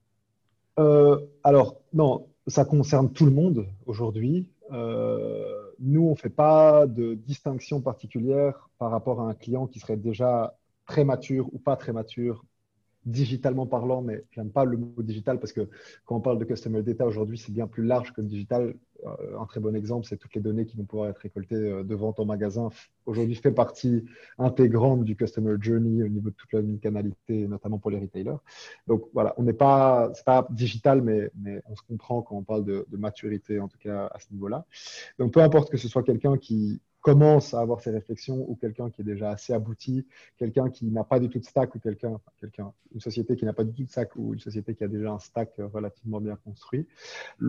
Euh, 0.79 1.19
Alors, 1.43 1.75
non, 1.93 2.27
ça 2.47 2.65
concerne 2.65 3.11
tout 3.11 3.25
le 3.25 3.31
monde 3.31 3.67
aujourd'hui. 3.85 4.49
Euh, 4.71 5.62
nous, 5.80 6.07
on 6.07 6.11
ne 6.11 6.15
fait 6.15 6.30
pas 6.30 6.88
de 6.88 7.13
distinction 7.15 7.82
particulière 7.82 8.69
par 8.78 8.91
rapport 8.91 9.21
à 9.21 9.30
un 9.30 9.34
client 9.34 9.67
qui 9.67 9.80
serait 9.80 9.97
déjà 9.97 10.57
très 10.86 11.03
mature 11.03 11.53
ou 11.53 11.59
pas 11.59 11.76
très 11.76 11.93
mature 11.93 12.43
digitalement 13.05 13.65
parlant, 13.65 14.01
mais 14.01 14.23
j'aime 14.31 14.49
pas 14.49 14.65
le 14.65 14.77
mot 14.77 15.01
digital 15.01 15.39
parce 15.39 15.53
que 15.53 15.69
quand 16.05 16.15
on 16.15 16.21
parle 16.21 16.39
de 16.39 16.45
customer 16.45 16.81
data 16.83 17.05
aujourd'hui, 17.05 17.37
c'est 17.37 17.51
bien 17.51 17.67
plus 17.67 17.83
large 17.83 18.13
que 18.13 18.21
le 18.21 18.27
digital. 18.27 18.75
Euh, 19.05 19.37
un 19.37 19.45
très 19.45 19.59
bon 19.59 19.75
exemple, 19.75 20.07
c'est 20.07 20.15
toutes 20.15 20.33
les 20.33 20.41
données 20.41 20.65
qui 20.65 20.77
vont 20.77 20.85
pouvoir 20.85 21.09
être 21.09 21.17
récoltées 21.17 21.55
euh, 21.55 21.83
devant 21.83 22.13
ton 22.13 22.25
magasin. 22.25 22.69
Aujourd'hui, 23.05 23.35
fait 23.35 23.51
partie 23.51 24.05
intégrante 24.37 25.03
du 25.03 25.15
customer 25.17 25.55
journey 25.59 26.03
au 26.03 26.07
niveau 26.07 26.29
de 26.29 26.35
toute 26.35 26.53
la 26.53 26.61
canalité, 26.81 27.47
notamment 27.47 27.79
pour 27.79 27.91
les 27.91 27.99
retailers. 27.99 28.37
Donc 28.87 29.03
voilà, 29.13 29.33
on 29.37 29.43
n'est 29.43 29.51
pas, 29.51 30.11
c'est 30.13 30.23
pas 30.25 30.47
digital, 30.49 31.01
mais, 31.01 31.29
mais 31.35 31.61
on 31.65 31.75
se 31.75 31.81
comprend 31.81 32.21
quand 32.21 32.37
on 32.37 32.43
parle 32.43 32.63
de, 32.63 32.85
de 32.89 32.97
maturité, 32.97 33.59
en 33.59 33.67
tout 33.67 33.77
cas 33.77 34.07
à 34.07 34.19
ce 34.19 34.31
niveau-là. 34.31 34.65
Donc 35.19 35.33
peu 35.33 35.41
importe 35.41 35.69
que 35.69 35.77
ce 35.77 35.89
soit 35.89 36.03
quelqu'un 36.03 36.37
qui 36.37 36.81
commence 37.03 37.53
à 37.53 37.59
avoir 37.59 37.81
ces 37.81 37.91
réflexions 37.91 38.45
ou 38.49 38.55
quelqu'un 38.55 38.89
qui 38.89 39.01
est 39.01 39.05
déjà 39.05 39.29
assez 39.29 39.53
abouti, 39.53 40.07
quelqu'un 40.37 40.69
qui 40.69 40.85
n'a 40.85 41.03
pas 41.03 41.19
du 41.19 41.29
tout 41.29 41.37
de 41.37 41.43
stack 41.43 41.75
ou 41.75 41.79
quelqu'un, 41.79 42.19
quelqu'un, 42.39 42.71
une 42.93 43.01
société 43.01 43.35
qui 43.35 43.45
n'a 43.45 43.53
pas 43.53 43.65
du 43.65 43.73
tout 43.73 43.83
de 43.83 43.89
stack 43.89 44.15
ou 44.15 44.33
une 44.33 44.39
société 44.39 44.73
qui 44.73 44.85
a 44.85 44.87
déjà 44.87 45.11
un 45.11 45.19
stack 45.19 45.51
relativement 45.73 46.21
bien 46.21 46.37
construit. 46.37 46.87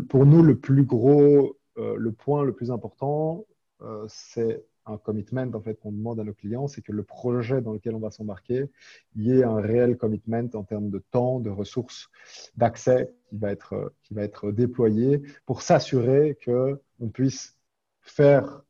Pour 0.09 0.27
nous, 0.27 0.43
le 0.43 0.59
plus 0.59 0.83
gros, 0.83 1.57
euh, 1.79 1.97
le 1.97 2.11
point 2.11 2.45
le 2.45 2.53
plus 2.53 2.73
important, 2.73 3.47
euh, 3.83 4.05
c'est 4.09 4.65
un 4.87 4.99
commitment 4.99 5.51
en 5.55 5.61
fait 5.61 5.79
qu'on 5.81 5.93
demande 5.93 6.19
à 6.19 6.25
nos 6.25 6.35
clients, 6.35 6.67
c'est 6.67 6.83
que 6.83 6.93
le 6.93 7.05
projet 7.05 7.63
dans 7.63 7.73
lequel 7.73 7.95
on 7.95 8.01
va 8.01 8.11
s'embarquer, 8.11 8.69
il 9.15 9.23
y 9.23 9.39
ait 9.39 9.45
un 9.45 9.61
réel 9.61 9.97
commitment 9.97 10.49
en 10.55 10.65
termes 10.65 10.91
de 10.91 10.99
temps, 11.13 11.39
de 11.39 11.49
ressources, 11.49 12.11
d'accès 12.57 13.15
qui 13.29 13.39
va 13.39 13.53
être 13.53 13.95
qui 14.03 14.15
va 14.15 14.23
être 14.23 14.51
déployé 14.51 15.23
pour 15.47 15.63
s'assurer 15.63 16.37
que 16.41 16.81
on 17.01 17.09
puisse 17.09 17.57
faire 18.01 18.65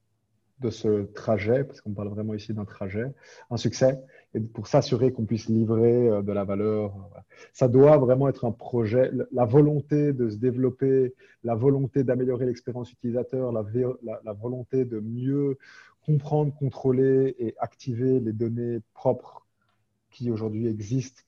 de 0.61 0.71
ce 0.71 1.05
trajet, 1.13 1.65
parce 1.65 1.81
qu'on 1.81 1.93
parle 1.93 2.09
vraiment 2.09 2.35
ici 2.35 2.55
d'un 2.55 2.65
trajet, 2.65 3.13
un 3.51 3.57
succès, 3.57 4.01
et 4.35 4.41
pour 4.41 4.67
s'assurer 4.67 5.13
qu'on 5.13 5.25
puisse 5.25 5.49
livrer 5.49 6.09
euh, 6.09 6.23
de 6.23 6.33
la 6.33 6.45
valeur. 6.45 6.95
Euh, 7.17 7.21
Ça 7.53 7.69
doit 7.69 7.99
vraiment 7.99 8.29
être 8.29 8.45
un 8.45 8.53
projet, 8.53 9.11
la 9.33 9.45
volonté 9.45 10.13
de 10.13 10.29
se 10.29 10.37
développer, 10.37 11.15
la 11.43 11.55
volonté 11.55 12.05
d'améliorer 12.05 12.47
l'expérience 12.47 12.93
utilisateur, 12.93 13.53
la, 13.53 13.65
la, 14.25 14.33
volonté 14.33 14.85
de 14.85 15.01
mieux 15.01 15.59
comprendre, 16.07 16.55
contrôler 16.55 17.35
et 17.39 17.55
activer 17.59 18.21
les 18.21 18.33
données 18.33 18.81
propres 18.93 19.47
qui 20.11 20.31
aujourd'hui 20.31 20.69
existent, 20.69 21.23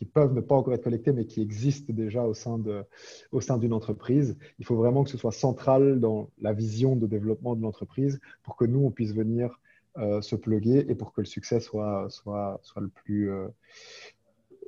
qui 0.00 0.06
peuvent 0.06 0.32
ne 0.32 0.40
pas 0.40 0.54
encore 0.54 0.72
être 0.72 0.84
collectés, 0.84 1.12
mais 1.12 1.26
qui 1.26 1.42
existent 1.42 1.92
déjà 1.92 2.24
au 2.24 2.32
sein, 2.32 2.56
de, 2.56 2.84
au 3.32 3.42
sein 3.42 3.58
d'une 3.58 3.74
entreprise. 3.74 4.38
Il 4.58 4.64
faut 4.64 4.74
vraiment 4.74 5.04
que 5.04 5.10
ce 5.10 5.18
soit 5.18 5.30
central 5.30 6.00
dans 6.00 6.30
la 6.40 6.54
vision 6.54 6.96
de 6.96 7.06
développement 7.06 7.54
de 7.54 7.60
l'entreprise 7.60 8.18
pour 8.42 8.56
que 8.56 8.64
nous, 8.64 8.82
on 8.82 8.90
puisse 8.90 9.12
venir 9.12 9.60
euh, 9.98 10.22
se 10.22 10.36
pluguer 10.36 10.86
et 10.88 10.94
pour 10.94 11.12
que 11.12 11.20
le 11.20 11.26
succès 11.26 11.60
soit, 11.60 12.06
soit, 12.08 12.60
soit 12.62 12.80
le 12.80 12.88
plus... 12.88 13.30
Euh, 13.30 13.48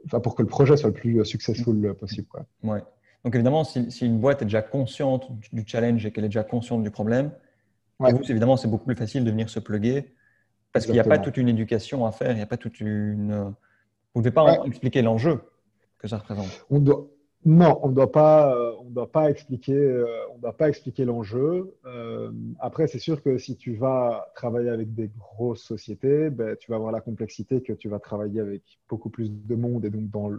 enfin, 0.05 0.21
pour 0.21 0.35
que 0.35 0.43
le 0.43 0.49
projet 0.49 0.77
soit 0.77 0.91
le 0.91 0.95
plus 0.95 1.25
successful 1.25 1.95
possible. 1.95 2.29
Quoi. 2.29 2.45
Ouais. 2.63 2.83
Donc 3.25 3.35
évidemment, 3.35 3.65
si, 3.65 3.91
si, 3.91 4.05
une 4.05 4.21
boîte 4.21 4.43
est 4.43 4.47
déjà 4.47 4.61
consciente 4.61 5.33
du 5.51 5.65
challenge 5.67 6.05
et 6.05 6.11
qu'elle 6.11 6.25
est 6.25 6.29
déjà 6.29 6.45
consciente 6.45 6.83
du 6.83 6.91
problème, 6.91 7.33
ouais. 8.01 8.13
vous, 8.13 8.21
évidemment, 8.31 8.59
c'est 8.59 8.69
beaucoup 8.69 8.85
plus 8.85 8.97
facile 8.97 9.25
de 9.25 9.31
venir 9.31 9.49
se 9.49 9.61
pluguer 9.61 10.13
parce 10.73 10.85
qu'il 10.85 10.93
n'y 10.93 11.01
a 11.01 11.05
pas 11.05 11.19
toute 11.19 11.39
une 11.39 11.49
éducation 11.49 12.05
à 12.05 12.13
faire, 12.13 12.33
il 12.33 12.37
n'y 12.37 12.43
a 12.43 12.47
pas 12.47 12.59
toute 12.59 12.81
une 12.81 13.55
vous 14.15 14.21
ne 14.21 14.25
devez 14.25 14.35
pas 14.35 14.65
expliquer 14.65 15.03
l'enjeu 15.03 15.41
que 15.99 16.09
ça 16.09 16.19
représente. 16.19 16.67
On 16.71 16.81
doit, 16.81 17.07
non, 17.45 17.81
on 17.83 17.89
ne 17.89 17.95
doit 17.95 18.13
pas, 18.13 18.55
euh, 18.55 18.73
on 18.81 18.91
doit 18.91 19.11
pas 19.11 19.29
expliquer, 19.29 19.75
euh, 19.75 20.07
on 20.33 20.39
doit 20.39 20.57
pas 20.57 20.69
expliquer 20.69 21.05
l'enjeu. 21.05 21.75
Euh, 21.87 22.31
après, 22.61 22.87
c'est 22.87 23.01
sûr 23.01 23.21
que 23.21 23.37
si 23.37 23.57
tu 23.57 23.75
vas 23.75 24.31
travailler 24.37 24.69
avec 24.71 24.95
des 24.95 25.09
grosses 25.09 25.63
sociétés, 25.63 26.31
ben, 26.31 26.57
tu 26.57 26.71
vas 26.71 26.77
avoir 26.77 26.93
la 26.93 27.01
complexité 27.01 27.61
que 27.61 27.73
tu 27.73 27.89
vas 27.89 27.99
travailler 27.99 28.41
avec 28.41 28.63
beaucoup 28.89 29.11
plus 29.11 29.33
de 29.33 29.55
monde 29.57 29.85
et 29.85 29.91
donc 29.91 30.09
dans 30.11 30.31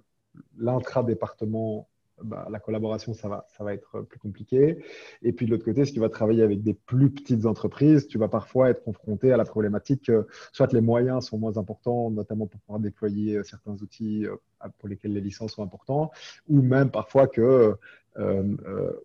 l'intra-département 0.57 1.89
bah, 2.22 2.47
la 2.49 2.59
collaboration, 2.59 3.14
ça 3.14 3.28
va, 3.28 3.45
ça 3.57 3.64
va 3.64 3.74
être 3.74 4.01
plus 4.01 4.20
compliqué. 4.20 4.84
Et 5.24 5.34
puis 5.34 5.45
de 5.45 5.51
l'autre 5.51 5.66
côté, 5.66 5.84
si 5.86 5.93
tu 5.93 5.99
vas 5.99 6.09
travailler 6.09 6.43
avec 6.43 6.61
des 6.61 6.74
plus 6.74 7.09
petites 7.09 7.45
entreprises, 7.45 8.07
tu 8.07 8.18
vas 8.18 8.28
parfois 8.28 8.70
être 8.70 8.84
confronté 8.84 9.32
à 9.32 9.38
la 9.38 9.45
problématique 9.45 10.05
que 10.05 10.28
soit 10.51 10.72
les 10.74 10.82
moyens 10.82 11.26
sont 11.26 11.38
moins 11.38 11.57
importants, 11.57 12.11
notamment 12.11 12.45
pour 12.47 12.59
pouvoir 12.61 12.80
déployer 12.80 13.38
euh, 13.38 13.43
certains 13.43 13.74
outils 13.82 14.26
euh, 14.26 14.36
pour 14.78 14.89
lesquels 14.89 15.14
les 15.14 15.22
licences 15.22 15.53
sont 15.53 15.64
importantes, 15.64 16.11
ou 16.47 16.61
même 16.61 16.91
parfois 16.91 17.28
que 17.28 17.76
euh, 18.18 18.55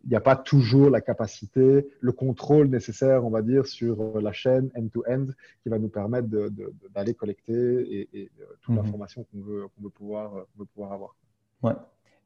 il 0.04 0.10
n'y 0.10 0.16
a 0.16 0.20
pas 0.20 0.36
toujours 0.36 0.90
la 0.90 1.00
capacité, 1.00 1.88
le 1.98 2.12
contrôle 2.12 2.68
nécessaire, 2.68 3.24
on 3.24 3.30
va 3.30 3.40
dire, 3.40 3.66
sur 3.66 4.20
la 4.20 4.32
chaîne 4.32 4.70
end-to-end 4.76 5.26
qui 5.62 5.70
va 5.70 5.78
nous 5.78 5.88
permettre 5.88 6.28
d'aller 6.28 7.14
collecter 7.14 8.06
et, 8.12 8.30
toute 8.60 8.74
mhm. 8.74 8.82
l'information 8.82 9.24
qu'on 9.24 9.40
veut, 9.40 9.66
veut, 9.80 9.88
pouvoir, 9.88 10.46
veut 10.58 10.66
pouvoir 10.66 10.92
avoir. 10.92 11.16
Ouais. 11.62 11.72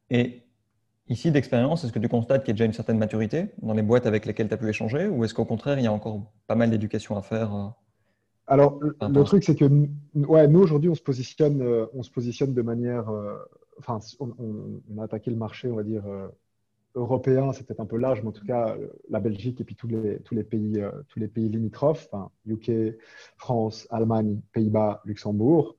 Et 0.09 0.43
Ici, 1.09 1.31
d'expérience, 1.31 1.83
est-ce 1.83 1.91
que 1.91 1.99
tu 1.99 2.07
constates 2.07 2.43
qu'il 2.43 2.49
y 2.49 2.51
a 2.51 2.53
déjà 2.53 2.65
une 2.65 2.73
certaine 2.73 2.97
maturité 2.97 3.49
dans 3.61 3.73
les 3.73 3.81
boîtes 3.81 4.05
avec 4.05 4.25
lesquelles 4.25 4.47
tu 4.47 4.53
as 4.53 4.57
pu 4.57 4.69
échanger 4.69 5.07
ou 5.07 5.25
est-ce 5.25 5.33
qu'au 5.33 5.43
contraire, 5.43 5.77
il 5.77 5.83
y 5.83 5.87
a 5.87 5.91
encore 5.91 6.31
pas 6.47 6.55
mal 6.55 6.69
d'éducation 6.69 7.17
à 7.17 7.21
faire 7.21 7.53
euh, 7.53 7.67
Alors, 8.47 8.79
le 8.79 9.23
truc, 9.23 9.43
c'est 9.43 9.55
que 9.55 9.65
ouais, 10.15 10.47
nous, 10.47 10.61
aujourd'hui, 10.61 10.89
on, 10.89 10.95
se 10.95 11.01
positionne, 11.01 11.61
euh, 11.61 11.87
on 11.93 12.03
se 12.03 12.11
positionne 12.11 12.53
de 12.53 12.61
manière. 12.61 13.09
Euh, 13.09 13.35
enfin, 13.79 13.99
on, 14.19 14.97
a 14.97 15.03
attaqué 15.03 15.29
le 15.29 15.35
marché, 15.35 15.69
on 15.69 15.75
va 15.75 15.83
dire, 15.83 16.03
européen, 16.95 17.51
c'est 17.51 17.67
peut-être 17.67 17.81
un 17.81 17.85
peu 17.85 17.97
large, 17.97 18.21
mais 18.21 18.29
en 18.29 18.33
tout 18.33 18.45
cas, 18.45 18.77
la 19.09 19.19
Belgique 19.19 19.59
et 19.59 19.65
puis 19.65 19.75
tous 19.75 19.87
les, 19.87 20.19
tous 20.19 20.35
les, 20.35 20.43
pays, 20.43 20.81
tous 21.09 21.19
les 21.19 21.27
pays 21.27 21.49
limitrophes, 21.49 22.07
UK, 22.47 22.95
France, 23.35 23.87
Allemagne, 23.91 24.39
Pays-Bas, 24.53 25.01
Luxembourg. 25.03 25.75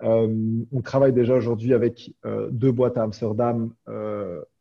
on 0.00 0.82
travaille 0.84 1.12
déjà 1.12 1.34
aujourd'hui 1.34 1.74
avec 1.74 2.14
deux 2.52 2.70
boîtes 2.70 2.98
à 2.98 3.02
Amsterdam 3.02 3.72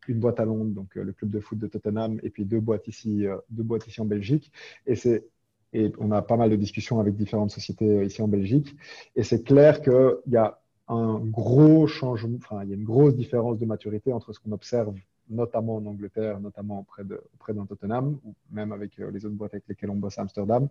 une 0.09 0.19
boîte 0.19 0.39
à 0.39 0.45
Londres, 0.45 0.71
donc 0.71 0.97
euh, 0.97 1.03
le 1.03 1.13
club 1.13 1.29
de 1.29 1.39
foot 1.39 1.57
de 1.57 1.67
Tottenham, 1.67 2.19
et 2.23 2.29
puis 2.29 2.43
deux 2.43 2.59
boîtes 2.59 2.87
ici, 2.87 3.25
euh, 3.25 3.37
deux 3.49 3.63
boîtes 3.63 3.87
ici 3.87 4.01
en 4.01 4.05
Belgique. 4.05 4.51
Et 4.85 4.95
c'est 4.95 5.25
et 5.71 5.91
on 5.99 6.09
a 6.11 6.23
pas 6.23 6.35
mal 6.35 6.49
de 6.49 6.55
discussions 6.55 6.99
avec 6.99 7.15
différentes 7.15 7.51
sociétés 7.51 7.97
euh, 7.97 8.03
ici 8.03 8.23
en 8.23 8.27
Belgique. 8.27 8.75
Et 9.15 9.23
c'est 9.23 9.43
clair 9.43 9.81
qu'il 9.81 10.17
y 10.27 10.37
a 10.37 10.59
un 10.87 11.19
gros 11.19 11.85
changement, 11.85 12.37
enfin, 12.37 12.63
il 12.63 12.69
y 12.69 12.73
a 12.73 12.75
une 12.75 12.83
grosse 12.83 13.15
différence 13.15 13.59
de 13.59 13.65
maturité 13.67 14.11
entre 14.11 14.33
ce 14.33 14.39
qu'on 14.39 14.51
observe 14.51 14.95
notamment 15.29 15.75
en 15.75 15.85
Angleterre, 15.85 16.39
notamment 16.39 16.79
auprès 16.79 17.03
de 17.03 17.21
auprès 17.35 17.53
d'un 17.53 17.67
Tottenham, 17.67 18.17
ou 18.25 18.33
même 18.49 18.71
avec 18.71 18.97
les 18.97 19.23
autres 19.27 19.35
boîtes 19.35 19.53
avec 19.53 19.67
lesquelles 19.67 19.91
on 19.91 19.95
bosse 19.95 20.17
à 20.17 20.23
Amsterdam, 20.23 20.67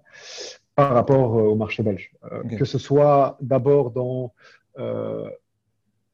par 0.74 0.94
rapport 0.94 1.34
au 1.36 1.54
marché 1.54 1.84
belge. 1.84 2.10
Que 2.58 2.64
ce 2.64 2.76
soit 2.76 3.38
d'abord 3.40 3.92
dans 3.92 4.32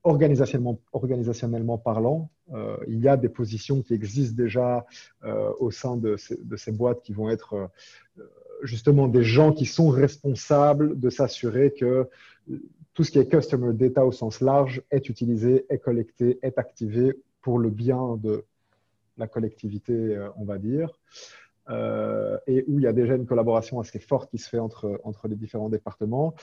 organisationnellement, 0.04 1.78
parlant, 1.78 2.30
euh, 2.52 2.76
il 2.86 3.00
y 3.00 3.08
a 3.08 3.16
des 3.16 3.30
positions 3.30 3.82
qui 3.82 3.94
existent 3.94 4.36
déjà 4.36 4.86
euh, 5.24 5.50
au 5.58 5.70
sein 5.70 5.96
de 5.96 6.16
ces, 6.16 6.72
boîtes 6.72 7.02
qui 7.02 7.14
vont 7.14 7.30
être 7.30 7.54
euh, 8.18 8.22
justement 8.62 9.08
des 9.08 9.22
gens 9.22 9.52
qui 9.52 9.64
sont 9.64 9.88
responsables 9.88 11.00
de 11.00 11.08
s'assurer 11.08 11.72
que 11.72 12.08
tout 12.92 13.02
ce 13.02 13.10
qui 13.10 13.18
est 13.18 13.28
customer 13.28 13.72
data 13.72 14.04
au 14.04 14.12
sens 14.12 14.40
large 14.40 14.82
est 14.90 15.08
utilisé, 15.08 15.64
est 15.70 15.78
collecté, 15.78 16.38
est 16.42 16.58
activé 16.58 17.18
pour 17.40 17.58
le 17.58 17.70
bien 17.70 18.16
de 18.16 18.44
la 19.16 19.26
collectivité, 19.26 20.18
on 20.36 20.44
va 20.44 20.58
dire, 20.58 21.00
et 22.46 22.64
où 22.68 22.78
il 22.78 22.82
y 22.82 22.86
a 22.86 22.92
déjà 22.92 23.14
une 23.14 23.26
collaboration 23.26 23.80
assez 23.80 23.98
forte 23.98 24.30
qui 24.30 24.38
se 24.38 24.48
fait 24.48 24.58
entre 24.58 25.28
les 25.28 25.36
différents 25.36 25.68
départements. 25.68 26.34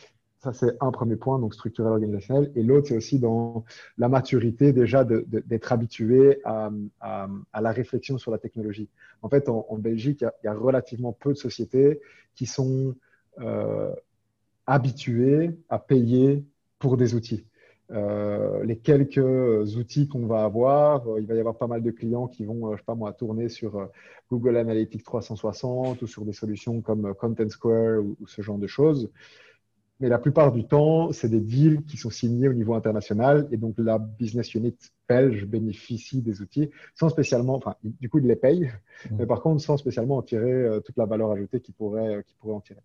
Ça, 0.42 0.54
c'est 0.54 0.76
un 0.82 0.90
premier 0.90 1.18
point, 1.18 1.38
donc 1.38 1.54
structurel 1.54 1.92
organisationnel. 1.92 2.52
Et 2.56 2.64
l'autre, 2.64 2.88
c'est 2.88 2.98
aussi 2.98 3.20
dans 3.20 3.64
la 4.00 4.10
maturité 4.10 4.74
déjà 4.74 5.04
d'être 5.04 5.72
habitué 5.72 6.42
à, 6.44 6.72
la 7.62 7.72
réflexion 7.72 8.18
sur 8.18 8.32
la 8.32 8.40
technologie. 8.40 8.90
En 9.22 9.30
fait, 9.30 9.50
en, 9.50 9.78
Belgique, 9.78 10.22
il 10.22 10.46
y, 10.46 10.48
a, 10.48 10.54
relativement 10.56 11.14
peu 11.14 11.34
de 11.34 11.38
sociétés 11.38 12.02
qui 12.34 12.48
sont 12.48 12.96
euh, 13.40 13.94
habituées 14.66 15.52
à 15.70 15.78
payer 15.78 16.44
pour 16.80 16.98
des 16.98 17.14
outils. 17.14 17.46
Euh, 17.92 18.64
les 18.64 18.78
quelques 18.78 19.76
outils 19.76 20.08
qu'on 20.08 20.26
va 20.26 20.44
avoir, 20.44 21.08
euh, 21.08 21.20
il 21.20 21.28
va 21.28 21.36
y 21.36 21.40
avoir 21.40 21.58
pas 21.58 21.68
mal 21.68 21.84
de 21.84 21.92
clients 21.92 22.28
qui 22.28 22.46
vont, 22.46 22.72
je 22.72 22.78
sais 22.78 22.84
pas 22.84 22.96
moi, 22.96 23.14
tourner 23.14 23.48
sur 23.48 23.90
Google 24.32 24.58
Analytics 24.58 25.04
360 25.04 26.02
ou 26.02 26.08
sur 26.08 26.26
des 26.26 26.34
solutions 26.34 26.82
comme 26.82 27.14
Content 27.14 27.50
Square 27.50 28.02
ou 28.02 28.26
ce 28.26 28.42
genre 28.42 28.58
de 28.58 28.66
choses. 28.68 29.12
Mais 30.02 30.10
la 30.10 30.18
plupart 30.18 30.52
du 30.52 30.66
temps, 30.66 31.12
c'est 31.12 31.30
des 31.30 31.40
deals 31.40 31.84
qui 31.86 31.96
sont 31.96 32.10
signés 32.10 32.50
au 32.50 32.54
niveau 32.54 32.74
international 32.74 33.48
et 33.52 33.58
donc 33.58 33.76
la 33.78 34.00
business 34.00 34.56
unit 34.56 34.76
belge 35.08 35.46
bénéficie 35.46 36.22
des 36.22 36.42
outils 36.42 36.72
sans 36.96 37.10
spécialement, 37.10 37.56
enfin, 37.56 37.76
du 37.84 38.10
coup, 38.10 38.18
ils 38.18 38.26
les 38.26 38.36
payent, 38.36 38.72
mmh. 39.10 39.16
mais 39.20 39.26
par 39.28 39.42
contre, 39.42 39.62
sans 39.62 39.78
spécialement 39.78 40.18
en 40.18 40.22
tirer 40.24 40.52
euh, 40.52 40.80
toute 40.80 40.98
la 40.98 41.06
valeur 41.06 41.32
ajoutée 41.32 41.60
qu'ils 41.60 41.76
pourraient, 41.76 42.16
euh, 42.16 42.22
pourrait 42.40 42.56
en 42.56 42.62
tirer. 42.62 42.82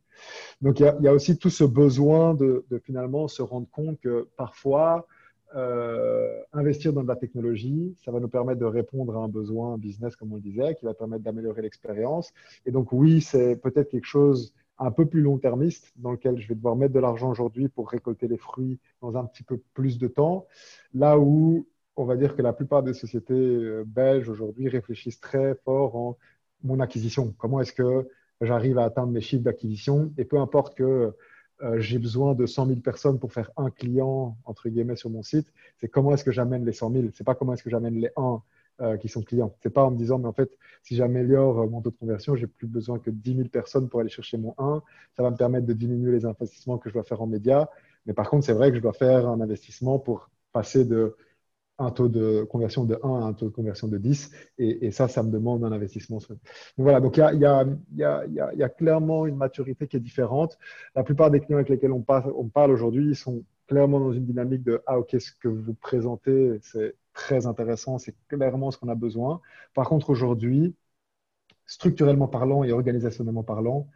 Donc, 0.60 0.80
il 0.80 0.92
y, 1.00 1.08
a, 1.08 1.12
aussi 1.12 1.38
tout 1.38 1.50
ce 1.50 1.64
besoin 1.64 2.34
de, 2.34 2.64
finalement 2.82 3.28
se 3.28 3.42
rendre 3.42 3.68
compte 3.70 3.98
que 4.00 4.28
parfois, 4.36 5.06
euh, 5.54 6.42
investir 6.52 6.92
dans 6.92 7.02
de 7.02 7.08
la 7.08 7.16
technologie, 7.16 7.96
ça 8.04 8.10
va 8.10 8.20
nous 8.20 8.28
permettre 8.28 8.60
de 8.60 8.66
répondre 8.66 9.16
à 9.16 9.20
un 9.20 9.28
besoin 9.28 9.78
business, 9.78 10.16
comme 10.16 10.32
on 10.32 10.36
le 10.36 10.42
disait, 10.42 10.74
qui 10.74 10.84
va 10.84 10.92
permettre 10.92 11.22
d'améliorer 11.22 11.62
l'expérience. 11.62 12.32
Et 12.66 12.70
donc, 12.72 12.92
oui, 12.92 13.22
c'est 13.22 13.56
peut-être 13.56 13.88
quelque 13.88 14.06
chose 14.06 14.52
un 14.78 14.90
peu 14.90 15.06
plus 15.06 15.22
long-termiste, 15.22 15.92
dans 15.96 16.12
lequel 16.12 16.38
je 16.38 16.48
vais 16.48 16.54
devoir 16.54 16.76
mettre 16.76 16.92
de 16.92 17.00
l'argent 17.00 17.30
aujourd'hui 17.30 17.68
pour 17.68 17.88
récolter 17.88 18.28
les 18.28 18.36
fruits 18.36 18.78
dans 19.00 19.16
un 19.16 19.24
petit 19.24 19.42
peu 19.42 19.58
plus 19.74 19.98
de 19.98 20.06
temps. 20.06 20.46
Là 20.94 21.18
où 21.18 21.66
on 21.96 22.04
va 22.04 22.16
dire 22.16 22.36
que 22.36 22.42
la 22.42 22.52
plupart 22.52 22.82
des 22.82 22.92
sociétés 22.92 23.34
euh, 23.34 23.84
belges 23.86 24.28
aujourd'hui 24.28 24.68
réfléchissent 24.68 25.20
très 25.20 25.54
fort 25.64 25.96
en 25.96 26.18
mon 26.62 26.80
acquisition. 26.80 27.34
Comment 27.38 27.60
est-ce 27.60 27.72
que 27.72 28.08
j'arrive 28.40 28.78
à 28.78 28.84
atteindre 28.84 29.12
mes 29.12 29.20
chiffres 29.20 29.42
d'acquisition? 29.42 30.12
Et 30.18 30.24
peu 30.24 30.38
importe 30.38 30.76
que 30.76 31.14
euh, 31.62 31.80
j'ai 31.80 31.98
besoin 31.98 32.34
de 32.34 32.44
100 32.44 32.66
000 32.66 32.80
personnes 32.80 33.18
pour 33.18 33.32
faire 33.32 33.50
un 33.56 33.70
client, 33.70 34.36
entre 34.44 34.68
guillemets, 34.68 34.96
sur 34.96 35.08
mon 35.08 35.22
site, 35.22 35.50
c'est 35.78 35.88
comment 35.88 36.12
est-ce 36.12 36.24
que 36.24 36.32
j'amène 36.32 36.66
les 36.66 36.72
100 36.72 36.92
000 36.92 37.04
C'est 37.14 37.24
pas 37.24 37.34
comment 37.34 37.54
est-ce 37.54 37.62
que 37.62 37.70
j'amène 37.70 37.98
les 37.98 38.10
1 38.16 38.42
euh, 38.82 38.96
qui 38.98 39.08
sont 39.08 39.22
clients. 39.22 39.54
C'est 39.62 39.72
pas 39.72 39.84
en 39.84 39.90
me 39.90 39.96
disant, 39.96 40.18
mais 40.18 40.28
en 40.28 40.32
fait, 40.32 40.50
si 40.82 40.96
j'améliore 40.96 41.60
euh, 41.60 41.66
mon 41.66 41.80
taux 41.80 41.90
de 41.90 41.96
conversion, 41.96 42.36
j'ai 42.36 42.46
plus 42.46 42.66
besoin 42.66 42.98
que 42.98 43.10
10 43.10 43.36
000 43.36 43.48
personnes 43.48 43.88
pour 43.88 44.00
aller 44.00 44.10
chercher 44.10 44.36
mon 44.36 44.54
1. 44.58 44.82
Ça 45.16 45.22
va 45.22 45.30
me 45.30 45.36
permettre 45.36 45.66
de 45.66 45.72
diminuer 45.72 46.12
les 46.12 46.26
investissements 46.26 46.76
que 46.76 46.90
je 46.90 46.94
dois 46.94 47.02
faire 47.02 47.22
en 47.22 47.26
médias. 47.26 47.68
Mais 48.04 48.12
par 48.12 48.28
contre, 48.28 48.44
c'est 48.44 48.52
vrai 48.52 48.70
que 48.70 48.76
je 48.76 48.82
dois 48.82 48.92
faire 48.92 49.28
un 49.28 49.40
investissement 49.40 49.98
pour 49.98 50.30
passer 50.52 50.84
de 50.84 51.16
un 51.78 51.90
taux 51.90 52.08
de 52.08 52.44
conversion 52.44 52.84
de 52.84 52.98
1 53.02 53.08
à 53.08 53.24
un 53.24 53.32
taux 53.32 53.46
de 53.46 53.54
conversion 53.54 53.88
de 53.88 53.98
10. 53.98 54.30
Et, 54.58 54.90
ça, 54.90 55.08
ça 55.08 55.22
me 55.22 55.30
demande 55.30 55.64
un 55.64 55.72
investissement. 55.72 56.18
Donc 56.28 56.38
voilà, 56.76 57.00
donc 57.00 57.16
il 57.16 57.40
y 57.40 58.04
a, 58.04 58.68
clairement 58.68 59.26
une 59.26 59.36
maturité 59.36 59.86
qui 59.86 59.96
est 59.96 60.00
différente. 60.00 60.58
La 60.94 61.02
plupart 61.02 61.30
des 61.30 61.40
clients 61.40 61.58
avec 61.58 61.68
lesquels 61.68 61.92
on 61.92 62.04
on 62.08 62.48
parle 62.48 62.70
aujourd'hui, 62.70 63.08
ils 63.08 63.16
sont 63.16 63.42
clairement 63.66 64.00
dans 64.00 64.12
une 64.12 64.24
dynamique 64.24 64.62
de 64.62 64.82
Ah, 64.86 64.98
ok, 64.98 65.16
ce 65.18 65.32
que 65.32 65.48
vous 65.48 65.74
présentez, 65.74 66.58
c'est 66.62 66.94
très 67.16 67.46
intéressant, 67.46 67.98
c'est 67.98 68.14
clairement 68.28 68.70
ce 68.70 68.76
qu'on 68.78 68.90
a 68.90 68.94
besoin. 68.94 69.40
Par 69.74 69.88
contre, 69.88 70.10
aujourd'hui, 70.10 70.76
structurellement 71.64 72.28
parlant 72.28 72.62
et 72.62 72.72
organisationnellement 72.72 73.42
parlant, 73.42 73.88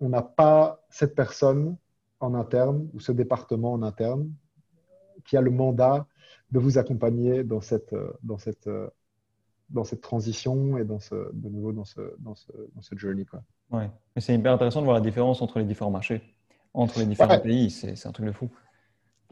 on 0.00 0.10
n'a 0.10 0.22
pas 0.22 0.84
cette 0.90 1.14
personne 1.14 1.76
en 2.20 2.34
interne 2.34 2.88
ou 2.92 3.00
ce 3.00 3.10
département 3.10 3.72
en 3.72 3.82
interne 3.82 4.30
qui 5.24 5.36
a 5.36 5.40
le 5.40 5.50
mandat 5.50 6.06
de 6.52 6.58
vous 6.58 6.78
accompagner 6.78 7.42
dans 7.42 7.62
cette, 7.62 7.94
dans 8.22 8.38
cette, 8.38 8.68
dans 9.70 9.84
cette 9.84 10.02
transition 10.02 10.76
et 10.76 10.84
dans 10.84 11.00
ce, 11.00 11.14
de 11.32 11.48
nouveau 11.48 11.72
dans 11.72 11.84
ce, 11.86 12.00
dans 12.18 12.34
ce, 12.34 12.52
dans 12.74 12.82
ce 12.82 12.94
journey. 12.96 13.24
Quoi. 13.24 13.42
Ouais. 13.70 13.90
Mais 14.14 14.20
c'est 14.20 14.34
hyper 14.34 14.52
intéressant 14.52 14.80
de 14.80 14.84
voir 14.84 14.96
la 14.96 15.02
différence 15.02 15.40
entre 15.40 15.58
les 15.58 15.64
différents 15.64 15.90
marchés, 15.90 16.22
entre 16.74 16.98
les 16.98 17.06
différents 17.06 17.40
pays. 17.40 17.70
C'est 17.70 18.06
un 18.06 18.12
truc 18.12 18.26
de 18.26 18.32
fou. 18.32 18.50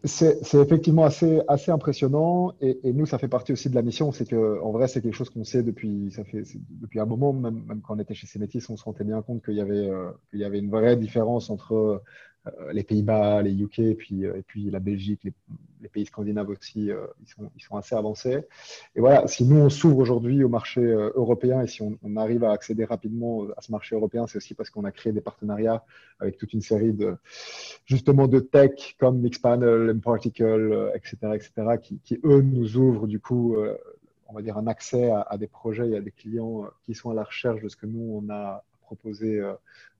C'est 0.04 0.54
effectivement 0.54 1.04
assez, 1.04 1.40
assez 1.48 1.70
impressionnant 1.70 2.54
et, 2.60 2.92
nous, 2.92 3.06
ça 3.06 3.18
fait 3.18 3.28
partie 3.28 3.52
aussi 3.52 3.70
de 3.70 3.74
la 3.74 3.82
mission. 3.82 4.12
C'est 4.12 4.28
que, 4.28 4.60
en 4.62 4.70
vrai, 4.70 4.88
c'est 4.88 5.00
quelque 5.00 5.14
chose 5.14 5.30
qu'on 5.30 5.42
sait 5.42 5.62
depuis, 5.62 6.12
ça 6.12 6.22
fait, 6.22 6.42
depuis 6.70 7.00
un 7.00 7.06
moment, 7.06 7.32
même, 7.32 7.64
même, 7.66 7.80
quand 7.80 7.96
on 7.96 7.98
était 7.98 8.14
chez 8.14 8.26
Cemetis, 8.26 8.64
on 8.68 8.76
se 8.76 8.84
rendait 8.84 9.04
bien 9.04 9.22
compte 9.22 9.42
qu'il 9.42 9.54
y, 9.54 9.60
avait, 9.60 9.88
euh, 9.88 10.10
y 10.34 10.44
avait 10.44 10.58
une 10.58 10.70
vraie 10.70 10.96
différence 10.96 11.48
entre 11.48 12.02
les 12.72 12.82
Pays-Bas, 12.82 13.42
les 13.42 13.52
UK, 13.52 13.78
et 13.80 13.94
puis, 13.94 14.24
euh, 14.24 14.36
et 14.36 14.42
puis 14.42 14.70
la 14.70 14.80
Belgique, 14.80 15.24
les, 15.24 15.32
pays 15.92 16.06
scandinaves 16.06 16.48
aussi, 16.48 16.90
euh, 16.90 17.06
ils, 17.22 17.28
sont, 17.28 17.50
ils, 17.56 17.62
sont, 17.62 17.76
assez 17.76 17.94
avancés. 17.94 18.40
Et 18.96 19.00
voilà, 19.00 19.28
si 19.28 19.44
nous, 19.44 19.56
on 19.56 19.68
s'ouvre 19.70 19.98
aujourd'hui 19.98 20.42
au 20.42 20.48
marché 20.48 20.80
européen 20.82 21.62
et 21.62 21.68
si 21.68 21.80
on, 21.80 22.16
arrive 22.16 22.42
à 22.42 22.50
accéder 22.50 22.84
rapidement 22.84 23.44
à 23.56 23.62
ce 23.62 23.70
marché 23.70 23.94
européen, 23.94 24.26
c'est 24.26 24.38
aussi 24.38 24.54
parce 24.54 24.68
qu'on 24.68 24.82
a 24.82 24.90
créé 24.90 25.12
des 25.12 25.20
partenariats 25.20 25.84
avec 26.18 26.38
toute 26.38 26.52
une 26.54 26.60
série 26.60 26.92
de, 26.92 27.16
justement, 27.84 28.26
de 28.26 28.40
tech 28.40 28.96
comme 28.98 29.20
Mixpanel, 29.20 29.90
M-Particle, 29.90 30.90
etc., 30.96 31.16
etc., 31.34 31.52
qui, 31.80 32.00
qui, 32.00 32.18
eux, 32.24 32.42
nous 32.42 32.76
ouvrent 32.76 33.06
du 33.06 33.20
coup 33.20 33.56
on 34.28 34.32
va 34.34 34.42
dire, 34.42 34.58
un 34.58 34.66
accès 34.66 35.08
à, 35.10 35.20
à, 35.20 35.38
des 35.38 35.46
projets 35.46 35.90
et 35.90 35.96
à 35.96 36.00
des 36.00 36.10
clients 36.10 36.64
qui 36.82 36.94
sont 36.94 37.10
à 37.10 37.14
la 37.14 37.22
recherche 37.22 37.62
de 37.62 37.68
ce 37.68 37.76
que 37.76 37.86
nous, 37.86 38.20
on 38.20 38.28
a 38.28 38.64
proposé 38.86 39.40
euh, 39.40 39.54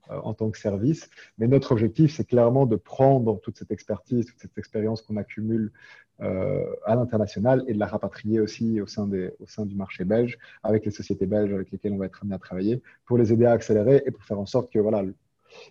en 0.08 0.34
tant 0.34 0.50
que 0.50 0.58
service. 0.58 1.10
Mais 1.38 1.48
notre 1.48 1.72
objectif, 1.72 2.14
c'est 2.14 2.24
clairement 2.24 2.64
de 2.66 2.76
prendre 2.76 3.40
toute 3.40 3.58
cette 3.58 3.72
expertise, 3.72 4.26
toute 4.26 4.38
cette 4.38 4.56
expérience 4.56 5.02
qu'on 5.02 5.16
accumule 5.16 5.72
euh, 6.20 6.64
à 6.86 6.94
l'international 6.94 7.64
et 7.66 7.74
de 7.74 7.78
la 7.78 7.86
rapatrier 7.86 8.40
aussi 8.40 8.80
au 8.80 8.86
sein, 8.86 9.06
du 9.06 9.74
marché 9.74 10.04
belge 10.04 10.38
avec 10.62 10.84
les 10.86 10.90
sociétés 10.90 11.26
belges 11.26 11.52
avec 11.52 11.70
lesquelles 11.72 11.92
on 11.92 11.98
va 11.98 12.06
être 12.06 12.22
amené 12.22 12.36
à 12.36 12.38
travailler 12.38 12.82
pour 13.04 13.18
les 13.18 13.32
aider 13.32 13.44
à 13.46 13.52
accélérer 13.52 14.02
et 14.06 14.10
pour 14.10 14.22
faire 14.24 14.38
en 14.38 14.46
sorte 14.46 14.72
que, 14.72 14.78
voilà, 14.78 15.02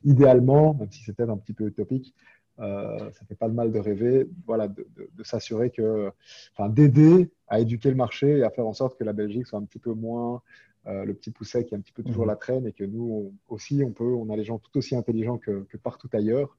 idéalement, 0.04 0.76
même 0.76 0.92
si 0.92 1.02
c'était 1.04 1.24
un 1.24 1.38
petit 1.38 1.54
peu 1.54 1.68
utopique, 1.68 2.14
euh, 2.60 3.12
ça 3.12 3.26
fait 3.26 3.36
pas 3.36 3.50
de 3.50 3.54
mal 3.54 3.72
de 3.72 3.80
rêver, 3.80 4.30
voilà, 4.46 4.68
de, 4.68 4.86
de 5.14 5.24
s'assurer 5.24 5.72
que, 5.72 6.12
enfin, 6.54 6.70
d'aider 6.70 7.32
à 7.48 7.60
éduquer 7.60 7.90
le 7.90 7.96
marché 7.96 8.38
et 8.38 8.44
à 8.44 8.50
faire 8.50 8.68
en 8.68 8.74
sorte 8.74 8.98
que 9.00 9.04
la 9.04 9.14
Belgique 9.14 9.48
soit 9.48 9.60
un 9.60 9.66
petit 9.66 9.80
peu 9.80 9.94
moins 9.94 10.36
euh, 10.36 10.40
le 10.86 11.14
petit 11.14 11.32
pousset 11.32 11.66
qui 11.66 11.74
est 11.74 11.78
un 11.78 11.82
petit 11.82 11.92
peu 11.92 12.04
toujours 12.04 12.26
mhm. 12.26 12.30
la 12.30 12.36
traîne 12.36 12.68
et 12.68 12.72
que 12.72 12.84
nous 12.84 13.34
aussi, 13.48 13.82
on 13.86 13.92
peut, 13.92 14.04
on 14.04 14.30
a 14.30 14.36
les 14.36 14.44
gens 14.44 14.60
tout 14.60 14.78
aussi 14.78 14.96
intelligents 14.96 15.38
que, 15.38 15.66
partout 15.82 16.10
ailleurs. 16.14 16.58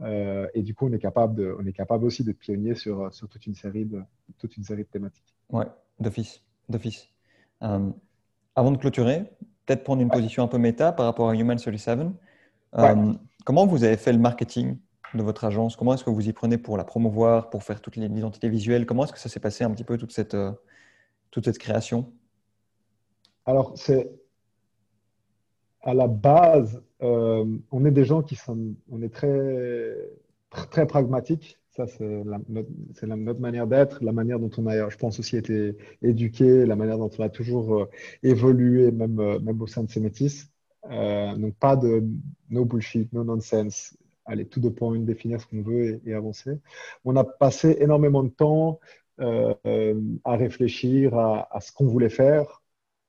Euh, 0.00 0.48
et 0.54 0.62
du 0.62 0.74
coup, 0.74 0.86
on 0.88 0.92
est 0.92 0.98
capable, 0.98 1.36
de, 1.36 1.56
on 1.58 1.66
est 1.66 1.72
capable 1.72 2.04
aussi 2.04 2.24
d'être 2.24 2.38
pionnier 2.38 2.74
sur, 2.74 3.12
sur 3.14 3.28
toute, 3.28 3.46
une 3.46 3.54
série 3.54 3.84
de, 3.84 4.02
toute 4.38 4.56
une 4.56 4.64
série 4.64 4.82
de 4.82 4.88
thématiques. 4.88 5.34
Ouais, 5.50 5.66
d'office. 6.00 6.42
d'office. 6.68 7.08
Euh, 7.62 7.90
avant 8.56 8.70
de 8.72 8.76
clôturer, 8.76 9.30
peut-être 9.66 9.84
prendre 9.84 10.02
une 10.02 10.10
position 10.10 10.42
un 10.42 10.48
peu 10.48 10.58
méta 10.58 10.92
par 10.92 11.06
rapport 11.06 11.30
à 11.30 11.34
Human 11.34 11.56
37. 11.56 12.08
Comment 13.44 13.66
vous 13.66 13.84
avez 13.84 13.96
fait 13.96 14.12
le 14.12 14.18
marketing 14.18 14.78
de 15.14 15.22
votre 15.22 15.44
agence? 15.44 15.76
Comment 15.76 15.94
est-ce 15.94 16.04
que 16.04 16.10
vous 16.10 16.28
y 16.28 16.32
prenez 16.32 16.58
pour 16.58 16.76
la 16.76 16.84
promouvoir, 16.84 17.50
pour 17.50 17.62
faire 17.62 17.80
toute 17.80 17.96
l'identité 17.96 18.48
visuelle 18.48 18.86
Comment 18.86 19.04
est-ce 19.04 19.12
que 19.12 19.18
ça 19.18 19.28
s'est 19.28 19.40
passé 19.40 19.64
un 19.64 19.70
petit 19.70 19.84
peu 19.84 19.98
toute 19.98 20.12
cette, 20.12 20.36
toute 21.30 21.44
cette 21.44 21.58
création? 21.58 22.12
Alors, 23.46 23.72
c'est 23.76 24.10
à 25.82 25.92
la 25.94 26.08
base, 26.08 26.82
euh, 27.02 27.44
on 27.70 27.84
est 27.84 27.90
des 27.90 28.04
gens 28.04 28.22
qui 28.22 28.36
sont, 28.36 28.74
on 28.90 29.02
est 29.02 29.12
très, 29.12 29.94
très 30.70 30.86
pragmatiques. 30.86 31.58
Ça, 31.72 31.86
c'est 31.86 32.22
notre, 32.24 33.40
manière 33.40 33.66
d'être, 33.66 34.02
la 34.02 34.12
manière 34.12 34.38
dont 34.38 34.50
on 34.58 34.66
a, 34.66 34.88
je 34.88 34.96
pense 34.96 35.18
aussi, 35.18 35.36
été 35.36 35.76
éduqué, 36.02 36.64
la 36.64 36.76
manière 36.76 36.98
dont 36.98 37.10
on 37.18 37.22
a 37.22 37.28
toujours 37.28 37.74
euh, 37.74 37.90
évolué, 38.22 38.92
même, 38.92 39.18
euh, 39.18 39.40
même 39.40 39.60
au 39.60 39.66
sein 39.66 39.82
de 39.82 39.90
Cemetis. 39.90 40.44
donc, 40.88 41.54
pas 41.56 41.76
de 41.76 42.04
no 42.48 42.64
bullshit, 42.64 43.12
no 43.12 43.24
nonsense. 43.24 43.96
Allez, 44.24 44.46
tout 44.46 44.60
de 44.60 44.70
point, 44.70 44.98
définir 45.00 45.40
ce 45.40 45.46
qu'on 45.46 45.62
veut 45.62 46.00
et, 46.06 46.14
avancer. 46.14 46.60
On 47.04 47.14
a 47.16 47.24
passé 47.24 47.76
énormément 47.80 48.22
de 48.22 48.30
temps 48.30 48.80
à 49.18 50.36
réfléchir 50.36 51.16
à 51.16 51.60
ce 51.60 51.72
qu'on 51.72 51.86
voulait 51.86 52.08
faire, 52.08 52.63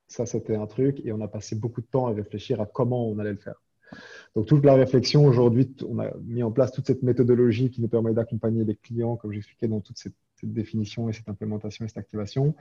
ça, 0.08 0.26
c'était 0.26 0.56
un 0.56 0.68
truc. 0.68 1.01
Et 1.06 1.12
on 1.12 1.22
a 1.22 1.28
passé 1.28 1.56
beaucoup 1.56 1.82
de 1.82 1.88
temps 1.88 2.08
à 2.08 2.14
réfléchir 2.14 2.62
à 2.62 2.66
comment 2.66 3.08
on 3.08 3.20
allait 3.20 3.32
le 3.32 3.38
faire. 3.38 3.62
Donc, 4.36 4.47
toute 4.47 4.66
la 4.66 4.74
réflexion 4.74 5.26
aujourd'hui, 5.26 5.74
on 5.88 5.99
a 5.99 6.12
mis 6.26 6.43
en 6.43 6.51
place 6.51 6.72
toute 6.72 6.88
cette 6.88 7.03
méthodologie 7.03 7.70
qui 7.70 7.82
nous 7.82 7.88
permet 7.88 8.14
d'accompagner 8.14 8.66
les 8.66 8.76
clients, 8.76 9.16
comme 9.16 9.32
j'expliquais 9.32 9.68
dans 9.68 9.82
toute 9.82 9.97
cette, 9.97 10.14
définition 10.43 11.10
et 11.10 11.14
cette 11.14 11.28
implémentation 11.28 11.86
et 11.86 11.88
cette 11.88 11.97
activation. 11.97 12.53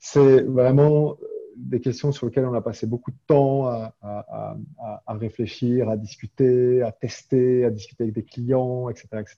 C'est 0.00 0.40
vraiment 0.40 1.18
des 1.54 1.78
questions 1.78 2.10
sur 2.10 2.26
lesquelles 2.26 2.46
on 2.46 2.54
a 2.54 2.60
passé 2.60 2.84
beaucoup 2.84 3.12
de 3.12 3.16
temps 3.28 3.66
à, 3.66 3.94
à, 4.00 5.14
réfléchir, 5.14 5.88
à 5.88 5.96
discuter, 5.96 6.82
à 6.82 6.90
tester, 6.90 7.64
à 7.64 7.70
discuter 7.70 8.02
avec 8.02 8.14
des 8.16 8.24
clients, 8.24 8.88
etc., 8.88 9.06
etc. 9.20 9.36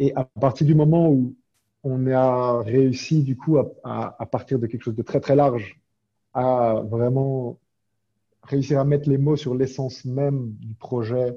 Et 0.00 0.12
à 0.16 0.24
partir 0.24 0.66
du 0.66 0.74
moment 0.74 1.10
où 1.10 1.36
on 1.82 2.06
a 2.08 2.62
réussi, 2.62 3.22
du 3.22 3.36
coup, 3.36 3.58
à, 3.58 4.26
partir 4.30 4.58
de 4.58 4.66
quelque 4.66 4.82
chose 4.82 4.96
de 4.96 5.02
très, 5.02 5.20
très 5.20 5.36
large 5.36 5.79
à 6.34 6.82
vraiment 6.86 7.58
réussir 8.42 8.80
à 8.80 8.84
mettre 8.84 9.08
les 9.08 9.18
mots 9.18 9.36
sur 9.36 9.54
l'essence 9.54 10.04
même 10.04 10.52
du 10.60 10.74
projet, 10.74 11.36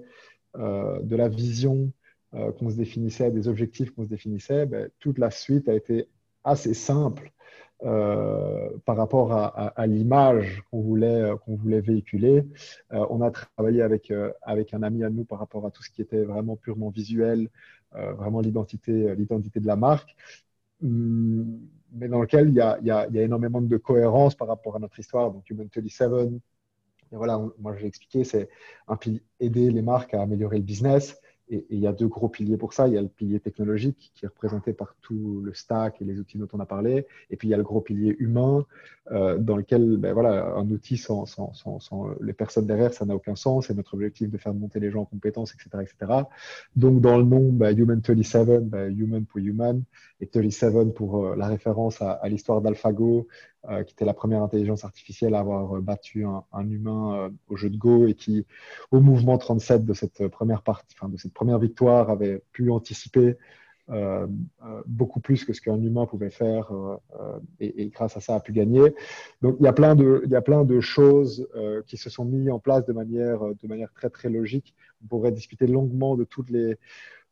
euh, 0.57 1.01
de 1.01 1.15
la 1.15 1.29
vision 1.29 1.91
euh, 2.35 2.51
qu'on 2.51 2.69
se 2.69 2.75
définissait, 2.75 3.31
des 3.31 3.47
objectifs 3.47 3.91
qu'on 3.91 4.03
se 4.03 4.09
définissait, 4.09 4.65
ben, 4.65 4.89
toute 4.99 5.17
la 5.17 5.31
suite 5.31 5.67
a 5.67 5.73
été 5.73 6.07
assez 6.43 6.73
simple 6.73 7.31
euh, 7.83 8.69
par 8.85 8.95
rapport 8.95 9.33
à, 9.33 9.87
l'image 9.87 10.63
qu'on 10.69 10.81
voulait, 10.81 11.31
qu'on 11.43 11.55
voulait 11.55 11.81
véhiculer. 11.81 12.45
on 12.91 13.21
a 13.21 13.31
travaillé 13.31 13.81
avec, 13.81 14.13
avec 14.41 14.73
un 14.73 14.83
ami 14.83 15.03
à 15.03 15.09
nous 15.09 15.25
par 15.25 15.39
rapport 15.39 15.65
à 15.65 15.71
tout 15.71 15.83
ce 15.83 15.89
qui 15.89 16.01
était 16.01 16.23
vraiment 16.23 16.55
purement 16.55 16.89
visuel, 16.89 17.49
vraiment 17.91 18.39
l'identité, 18.39 19.13
l'identité 19.15 19.59
de 19.59 19.67
la 19.67 19.75
marque. 19.75 20.15
Hum, 20.81 21.59
mais 21.93 22.07
dans 22.07 22.21
lequel 22.21 22.49
il 22.49 22.55
y, 22.55 22.61
a, 22.61 22.77
y 22.81 22.91
a, 22.91 23.07
énormément 23.21 23.61
de 23.61 23.77
cohérence 23.77 24.35
par 24.35 24.47
rapport 24.47 24.75
à 24.75 24.79
notre 24.79 24.99
histoire. 24.99 25.31
Donc, 25.31 25.49
Human 25.49 25.69
37, 25.69 26.11
et 27.11 27.15
voilà, 27.15 27.39
moi, 27.59 27.75
je 27.75 27.81
l'ai 27.81 27.87
expliqué, 27.87 28.23
c'est 28.23 28.49
aider 29.39 29.69
les 29.69 29.81
marques 29.81 30.13
à 30.15 30.21
améliorer 30.21 30.57
le 30.57 30.63
business, 30.63 31.19
et, 31.49 31.65
il 31.69 31.79
y 31.79 31.87
a 31.87 31.91
deux 31.91 32.07
gros 32.07 32.29
piliers 32.29 32.57
pour 32.57 32.73
ça. 32.73 32.87
Il 32.87 32.93
y 32.93 32.97
a 32.97 33.01
le 33.01 33.07
pilier 33.07 33.39
technologique 33.39 34.11
qui 34.15 34.25
est 34.25 34.27
représenté 34.27 34.73
par 34.73 34.95
tout 35.01 35.41
le 35.43 35.53
stack 35.53 36.01
et 36.01 36.05
les 36.05 36.19
outils 36.19 36.37
dont 36.37 36.47
on 36.53 36.59
a 36.59 36.65
parlé. 36.65 37.05
Et 37.29 37.37
puis 37.37 37.47
il 37.47 37.51
y 37.51 37.53
a 37.53 37.57
le 37.57 37.63
gros 37.63 37.81
pilier 37.81 38.15
humain 38.19 38.65
euh, 39.11 39.37
dans 39.37 39.57
lequel 39.57 39.97
ben, 39.97 40.13
voilà, 40.13 40.53
un 40.55 40.69
outil 40.69 40.97
sans, 40.97 41.25
sans, 41.25 41.53
sans, 41.53 42.09
les 42.21 42.33
personnes 42.33 42.65
derrière, 42.65 42.93
ça 42.93 43.05
n'a 43.05 43.15
aucun 43.15 43.35
sens. 43.35 43.67
C'est 43.67 43.75
notre 43.75 43.93
objectif 43.93 44.29
de 44.29 44.37
faire 44.37 44.53
monter 44.53 44.79
les 44.79 44.91
gens 44.91 45.01
en 45.01 45.05
compétences, 45.05 45.53
etc. 45.53 45.83
etc. 45.83 46.23
Donc 46.75 47.01
dans 47.01 47.17
le 47.17 47.23
nom, 47.23 47.51
ben, 47.51 47.77
Human 47.77 48.01
37, 48.01 48.69
ben, 48.69 48.97
Human 48.97 49.25
pour 49.25 49.39
Human, 49.39 49.83
et 50.21 50.27
37 50.27 50.93
pour 50.93 51.25
euh, 51.25 51.35
la 51.35 51.47
référence 51.47 52.01
à 52.01 52.21
l'histoire 52.29 52.61
d'AlphaGo, 52.61 53.27
euh, 53.69 53.83
qui 53.83 53.93
était 53.93 54.05
la 54.05 54.13
première 54.13 54.41
intelligence 54.41 54.83
artificielle 54.85 55.35
à 55.35 55.39
avoir 55.39 55.81
battu 55.81 56.25
un, 56.25 56.69
humain 56.69 57.31
au 57.49 57.55
jeu 57.55 57.69
de 57.69 57.77
Go 57.77 58.07
et 58.07 58.13
qui, 58.13 58.45
au 58.91 58.99
mouvement 58.99 59.37
37 59.37 59.85
de 59.85 59.93
cette 59.93 60.27
première 60.27 60.61
partie, 60.61 60.95
enfin, 60.97 61.09
de 61.09 61.17
cette 61.17 61.33
première 61.33 61.59
victoire 61.59 62.09
avait 62.09 62.41
pu 62.51 62.71
anticiper 62.71 63.37
euh, 63.89 64.27
euh, 64.65 64.81
beaucoup 64.85 65.19
plus 65.19 65.43
que 65.43 65.51
ce 65.51 65.59
qu'un 65.59 65.75
humain 65.75 66.05
pouvait 66.05 66.29
faire 66.29 66.71
euh, 66.71 67.39
et, 67.59 67.89
grâce 67.89 68.15
à 68.15 68.21
ça 68.21 68.35
a 68.35 68.39
pu 68.39 68.53
gagner. 68.53 68.95
Donc 69.41 69.57
il 69.59 69.65
y 69.65 69.67
a 69.67 69.73
plein 69.73 69.93
de, 69.95 70.21
il 70.23 70.31
y 70.31 70.37
a 70.37 70.41
plein 70.41 70.63
de 70.63 70.79
choses 70.79 71.47
qui 71.87 71.97
se 71.97 72.09
sont 72.09 72.23
mises 72.23 72.49
en 72.49 72.59
place 72.59 72.85
de 72.85 72.93
manière, 72.93 73.39
de 73.41 73.67
manière 73.67 73.91
très 73.91 74.09
très 74.09 74.29
logique. 74.29 74.73
On 75.03 75.07
pourrait 75.07 75.33
discuter 75.33 75.67
longuement 75.67 76.15
de 76.15 76.23
toutes 76.23 76.49
les, 76.49 76.77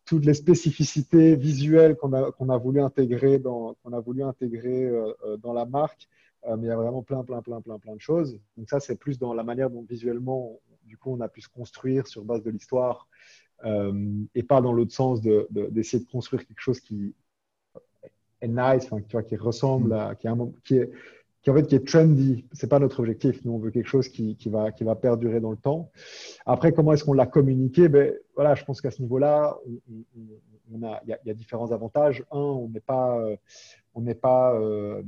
toutes 0.06 0.26
les 0.26 0.34
spécificités 0.34 1.36
visuelles 1.36 1.96
qu'on 1.96 2.14
a, 2.14 2.32
qu'on 2.32 2.50
a 2.50 2.58
voulu 2.58 2.82
intégrer 2.82 3.40
dans, 3.40 3.76
qu'on 3.84 3.94
a 3.94 4.00
voulu 4.00 4.24
intégrer 4.24 4.92
dans 5.40 5.54
la 5.54 5.66
marque. 5.66 6.08
mais 6.46 6.64
il 6.64 6.68
y 6.68 6.72
a 6.72 6.76
vraiment 6.76 7.04
plein, 7.04 7.24
plein, 7.24 7.42
plein, 7.42 7.62
plein, 7.62 7.80
plein 7.80 7.96
de 7.96 8.02
choses. 8.02 8.40
Donc 8.58 8.70
ça, 8.70 8.80
c'est 8.80 8.96
plus 8.96 9.20
dans 9.20 9.34
la 9.34 9.44
manière 9.44 9.70
dont 9.70 9.84
visuellement, 9.84 10.60
du 10.86 10.98
coup, 10.98 11.12
on 11.14 11.22
a 11.22 11.30
pu 11.30 11.42
se 11.42 11.50
construire 11.50 12.08
sur 12.08 12.26
base 12.26 12.44
de 12.44 12.50
l'histoire 12.50 13.08
euh, 13.66 14.24
et 14.34 14.44
pas 14.44 14.62
dans 14.62 14.74
l'autre 14.74 14.94
sens 14.94 15.22
d'essayer 15.22 16.00
de, 16.00 16.06
de, 16.06 16.12
construire 16.12 16.46
quelque 16.46 16.60
chose 16.60 16.80
qui 16.80 17.14
est 18.42 18.48
nice, 18.48 18.86
enfin, 18.86 19.02
tu 19.02 19.12
vois, 19.12 19.24
qui 19.24 19.36
ressemble 19.36 19.94
à, 19.94 20.16
qui, 20.16 20.28
est, 20.28 20.32
qui 20.64 20.78
est 20.78 20.92
qui 21.42 21.50
en 21.50 21.56
fait 21.56 21.68
qui 21.68 21.76
est 21.76 21.88
trendy. 21.88 22.46
C'est 22.52 22.70
pas 22.70 22.80
notre 22.80 23.00
objectif. 23.00 23.44
Nous, 23.46 23.52
on 23.52 23.60
veut 23.60 23.72
quelque 23.72 23.88
chose 23.88 24.08
qui, 24.10 24.36
qui, 24.36 24.50
va, 24.50 24.72
qui 24.72 24.84
va 24.84 24.96
perdurer 24.96 25.40
dans 25.40 25.52
le 25.52 25.58
temps. 25.58 25.92
Après, 26.46 26.72
comment 26.72 26.94
est-ce 26.94 27.04
qu'on 27.04 27.14
l'a 27.14 27.26
communiqué? 27.26 27.90
Ben 27.90 28.14
voilà, 28.36 28.56
je 28.56 28.64
pense 28.64 28.82
qu'à 28.82 28.92
ce 28.92 29.02
niveau-là, 29.02 29.58
on, 29.90 30.04
on, 30.74 30.84
a, 30.84 31.02
il 31.06 31.18
y, 31.24 31.28
y, 31.28 31.32
a 31.32 31.34
différents 31.34 31.72
avantages. 31.72 32.24
Un, 32.32 32.38
on 32.38 32.70
n'est 32.70 32.80
pas, 32.80 33.18
euh, 33.20 33.36
on 33.96 34.02
n'est 34.02 34.16
pas 34.16 34.54
euh, 34.54 35.02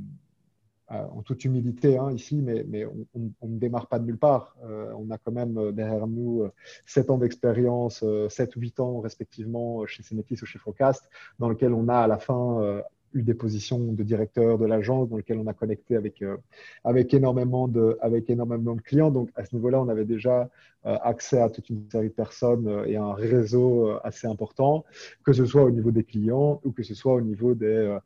euh, 0.90 1.04
en 1.12 1.22
toute 1.22 1.44
humilité 1.44 1.98
hein, 1.98 2.10
ici, 2.10 2.42
mais, 2.42 2.64
mais 2.68 2.84
on, 2.84 3.48
ne 3.48 3.58
démarre 3.58 3.86
pas 3.86 4.00
de 4.00 4.04
nulle 4.04 4.18
part. 4.18 4.56
On 4.62 5.10
a 5.10 5.18
quand 5.18 5.32
même 5.32 5.72
derrière 5.72 6.06
nous 6.06 6.48
7 6.84 7.10
ans 7.10 7.18
d'expérience, 7.18 8.04
7 8.28 8.56
ou 8.56 8.60
8 8.60 8.80
ans 8.80 9.00
respectivement 9.00 9.86
chez 9.86 10.02
Cemetis 10.02 10.38
ou 10.42 10.46
chez 10.46 10.58
Focast, 10.58 11.08
dans 11.38 11.48
lequel 11.48 11.72
on 11.72 11.88
a 11.88 11.96
à 11.96 12.06
la 12.06 12.18
fin 12.18 12.82
eu 13.14 13.22
des 13.22 13.34
positions 13.34 13.78
de 13.78 14.02
directeur 14.02 14.58
de 14.58 14.66
l'agence 14.66 15.08
dans 15.08 15.16
lequel 15.16 15.38
on 15.38 15.46
a 15.46 15.54
connecté 15.54 15.96
avec, 15.96 16.20
euh, 16.22 16.36
avec, 16.82 17.14
énormément 17.14 17.68
de, 17.68 17.96
avec 18.00 18.28
énormément 18.28 18.74
de 18.74 18.80
clients. 18.80 19.10
Donc, 19.10 19.30
à 19.36 19.44
ce 19.44 19.54
niveau-là, 19.54 19.80
on 19.80 19.88
avait 19.88 20.04
déjà 20.04 20.50
euh, 20.86 20.98
accès 21.02 21.40
à 21.40 21.48
toute 21.48 21.70
une 21.70 21.88
série 21.90 22.08
de 22.08 22.14
personnes 22.14 22.66
euh, 22.68 22.84
et 22.86 22.96
un 22.96 23.14
réseau 23.14 23.90
assez 24.02 24.26
important, 24.26 24.84
que 25.24 25.32
ce 25.32 25.46
soit 25.46 25.62
au 25.62 25.70
niveau 25.70 25.92
des 25.92 26.04
clients 26.04 26.60
ou 26.64 26.72
que 26.72 26.82
ce 26.82 26.94
soit 26.94 27.14
au 27.14 27.20
niveau 27.20 27.54
des, 27.54 27.96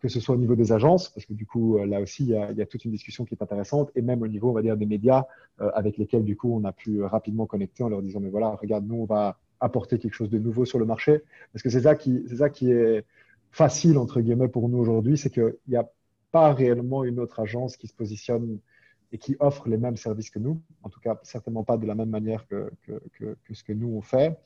que 0.00 0.08
ce 0.08 0.20
soit 0.20 0.34
au 0.34 0.38
niveau 0.38 0.54
des 0.54 0.72
agences, 0.72 1.08
parce 1.08 1.26
que 1.26 1.32
du 1.32 1.46
coup, 1.46 1.78
là 1.84 2.00
aussi, 2.00 2.24
il 2.24 2.30
y, 2.30 2.36
a, 2.36 2.50
il 2.50 2.58
y, 2.58 2.62
a, 2.62 2.66
toute 2.66 2.84
une 2.84 2.92
discussion 2.92 3.24
qui 3.24 3.34
est 3.34 3.42
intéressante, 3.42 3.90
et 3.96 4.02
même 4.02 4.22
au 4.22 4.28
niveau, 4.28 4.50
on 4.50 4.52
va 4.52 4.62
dire, 4.62 4.76
des 4.76 4.86
médias 4.86 5.24
avec 5.58 5.98
lesquels, 5.98 6.24
du 6.24 6.36
coup, 6.36 6.54
on 6.54 6.64
a 6.64 6.72
pu 6.72 7.02
rapidement 7.02 7.46
connecter 7.46 7.82
en 7.82 7.88
leur 7.88 8.02
disant, 8.02 8.20
mais 8.20 8.30
voilà, 8.30 8.50
regarde, 8.50 8.86
nous, 8.86 8.96
on 8.96 9.04
va 9.04 9.38
apporter 9.60 9.98
quelque 9.98 10.14
chose 10.14 10.30
de 10.30 10.38
nouveau 10.38 10.64
sur 10.64 10.78
le 10.78 10.86
marché, 10.86 11.22
parce 11.52 11.62
que 11.62 11.70
c'est 11.70 11.82
ça 11.82 11.94
qui, 11.94 12.24
c'est 12.28 12.36
ça 12.36 12.48
qui 12.48 12.72
est 12.72 13.04
facile, 13.50 13.98
entre 13.98 14.20
guillemets, 14.20 14.48
pour 14.48 14.68
nous 14.68 14.78
aujourd'hui, 14.78 15.18
c'est 15.18 15.30
qu'il 15.30 15.56
n'y 15.68 15.76
a 15.76 15.88
pas 16.32 16.52
réellement 16.52 17.04
une 17.04 17.18
autre 17.18 17.40
agence 17.40 17.76
qui 17.76 17.88
se 17.88 17.94
positionne 17.94 18.58
et 19.12 19.18
qui 19.18 19.36
offre 19.40 19.68
les 19.68 19.76
mêmes 19.76 19.96
services 19.96 20.30
que 20.30 20.38
nous. 20.38 20.60
En 20.82 20.88
tout 20.88 21.00
cas, 21.00 21.18
certainement 21.22 21.64
pas 21.64 21.76
de 21.76 21.86
la 21.86 21.94
même 21.94 22.10
manière 22.10 22.46
que, 22.46 22.70
que, 23.12 23.36
ce 23.52 23.64
que 23.64 23.72
nous 23.72 23.88
on 23.88 24.02
fait. 24.02 24.38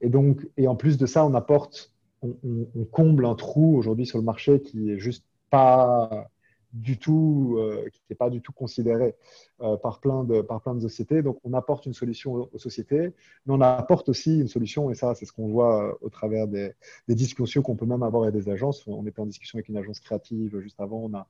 Et 0.00 0.08
donc, 0.08 0.48
et 0.56 0.68
en 0.68 0.76
plus 0.76 0.96
de 0.96 1.06
ça, 1.06 1.26
on 1.26 1.34
apporte, 1.34 1.92
on, 2.22 2.36
on 2.44 2.84
comble 2.84 3.26
un 3.26 3.34
trou 3.34 3.76
aujourd'hui 3.76 4.06
sur 4.06 4.18
le 4.18 4.24
marché 4.24 4.62
qui 4.62 4.90
est 4.90 4.98
juste 4.98 5.24
pas 5.50 6.30
du 6.72 6.98
tout, 6.98 7.56
euh, 7.58 7.88
qui 7.92 8.00
n'est 8.08 8.16
pas 8.16 8.30
du 8.30 8.40
tout 8.40 8.52
considéré 8.52 9.14
euh, 9.60 9.76
par, 9.76 10.00
plein 10.00 10.24
de, 10.24 10.40
par 10.40 10.60
plein 10.62 10.74
de 10.74 10.80
sociétés. 10.80 11.22
Donc, 11.22 11.38
on 11.44 11.52
apporte 11.52 11.86
une 11.86 11.92
solution 11.92 12.48
aux, 12.52 12.58
sociétés, 12.58 13.12
mais 13.46 13.54
on 13.54 13.60
apporte 13.60 14.08
aussi 14.08 14.40
une 14.40 14.48
solution, 14.48 14.90
et 14.90 14.94
ça, 14.94 15.14
c'est 15.14 15.26
ce 15.26 15.32
qu'on 15.32 15.48
voit 15.48 15.84
euh, 15.84 15.92
au 16.00 16.08
travers 16.08 16.48
des, 16.48 16.74
discussions 17.08 17.62
qu'on 17.62 17.76
peut 17.76 17.86
même 17.86 18.02
avoir 18.02 18.24
avec 18.24 18.34
des 18.34 18.50
agences. 18.50 18.86
On 18.86 19.06
était 19.06 19.20
en 19.20 19.26
discussion 19.26 19.58
avec 19.58 19.68
une 19.68 19.76
agence 19.76 20.00
créative 20.00 20.58
juste 20.60 20.80
avant, 20.80 21.02
on 21.04 21.14
a, 21.14 21.26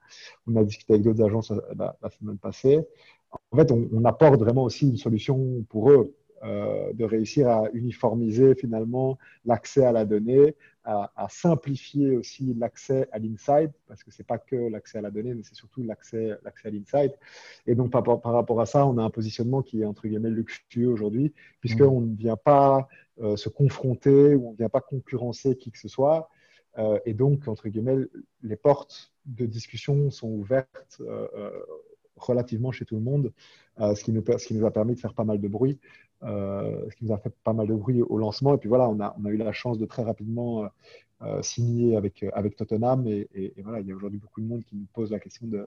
on 0.46 0.56
a 0.56 0.64
discuté 0.64 0.94
avec 0.94 1.04
d'autres 1.04 1.22
agences 1.24 1.52
la, 1.76 1.96
semaine 2.10 2.38
passée. 2.38 2.80
En 3.50 3.56
fait, 3.56 3.72
on, 3.72 4.04
apporte 4.04 4.38
vraiment 4.38 4.64
aussi 4.64 4.88
une 4.88 4.96
solution 4.96 5.64
pour 5.68 5.90
eux. 5.90 6.14
De 6.42 7.04
réussir 7.04 7.48
à 7.48 7.64
uniformiser 7.72 8.56
finalement 8.56 9.16
l'accès 9.44 9.84
à 9.84 9.92
la 9.92 10.04
donnée, 10.04 10.56
à, 10.84 11.28
simplifier 11.30 12.16
aussi 12.16 12.54
l'accès 12.54 13.08
à 13.12 13.18
l'inside, 13.18 13.70
parce 13.86 14.02
que 14.02 14.10
ce 14.10 14.20
n'est 14.20 14.26
pas 14.26 14.38
que 14.38 14.56
l'accès 14.56 14.98
à 14.98 15.00
la 15.00 15.10
donnée, 15.10 15.34
mais 15.34 15.42
c'est 15.44 15.54
surtout 15.54 15.82
l'accès 15.84 16.32
à 16.32 16.70
l'inside. 16.70 17.12
Et 17.66 17.74
donc, 17.74 17.90
par, 17.90 18.02
par, 18.02 18.32
rapport 18.32 18.60
à 18.60 18.66
ça, 18.66 18.86
on 18.86 18.98
a 18.98 19.02
un 19.02 19.10
positionnement 19.10 19.62
qui 19.62 19.82
est 19.82 19.84
entre 19.84 20.08
guillemets 20.08 20.30
luxueux 20.30 20.88
aujourd'hui, 20.88 21.32
puisqu'on 21.60 22.00
mmh. 22.00 22.10
ne 22.10 22.16
vient 22.16 22.36
pas 22.36 22.88
euh, 23.20 23.36
se 23.36 23.48
confronter 23.48 24.34
ou 24.34 24.48
on 24.48 24.52
ne 24.52 24.56
vient 24.56 24.68
pas 24.68 24.80
concurrencer 24.80 25.56
qui 25.56 25.70
que 25.70 25.78
ce 25.78 25.88
soit. 25.88 26.28
Euh, 26.78 26.98
et 27.04 27.14
donc, 27.14 27.46
entre 27.46 27.68
guillemets, 27.68 27.98
les 28.42 28.56
portes 28.56 29.12
de 29.26 29.46
discussion 29.46 30.10
sont 30.10 30.30
ouvertes 30.30 31.00
euh, 31.00 31.50
relativement 32.16 32.72
chez 32.72 32.84
tout 32.84 32.96
le 32.96 33.02
monde, 33.02 33.32
ce, 33.78 34.02
qui 34.02 34.12
nous, 34.12 34.24
ce 34.26 34.46
qui 34.46 34.54
nous 34.54 34.66
a 34.66 34.70
permis 34.70 34.94
de 34.94 35.00
faire 35.00 35.14
pas 35.14 35.24
mal 35.24 35.40
de 35.40 35.48
bruit. 35.48 35.78
Euh, 36.24 36.88
ce 36.88 36.96
qui 36.96 37.04
nous 37.04 37.12
a 37.12 37.18
fait 37.18 37.34
pas 37.42 37.52
mal 37.52 37.66
de 37.66 37.74
bruit 37.74 38.00
au 38.00 38.16
lancement. 38.16 38.54
Et 38.54 38.58
puis 38.58 38.68
voilà, 38.68 38.88
on 38.88 39.00
a, 39.00 39.16
on 39.18 39.24
a 39.24 39.30
eu 39.30 39.36
la 39.36 39.52
chance 39.52 39.78
de 39.78 39.86
très 39.86 40.04
rapidement 40.04 40.64
euh, 40.64 40.68
euh, 41.22 41.42
signer 41.42 41.96
avec, 41.96 42.24
avec 42.32 42.56
Tottenham. 42.56 43.06
Et, 43.08 43.54
voilà, 43.62 43.80
il 43.80 43.88
y 43.88 43.92
a 43.92 43.94
aujourd'hui 43.94 44.18
beaucoup 44.18 44.40
de 44.40 44.46
monde 44.46 44.64
qui 44.64 44.76
nous 44.76 44.86
pose 44.92 45.10
la 45.10 45.18
question 45.18 45.46
de 45.46 45.66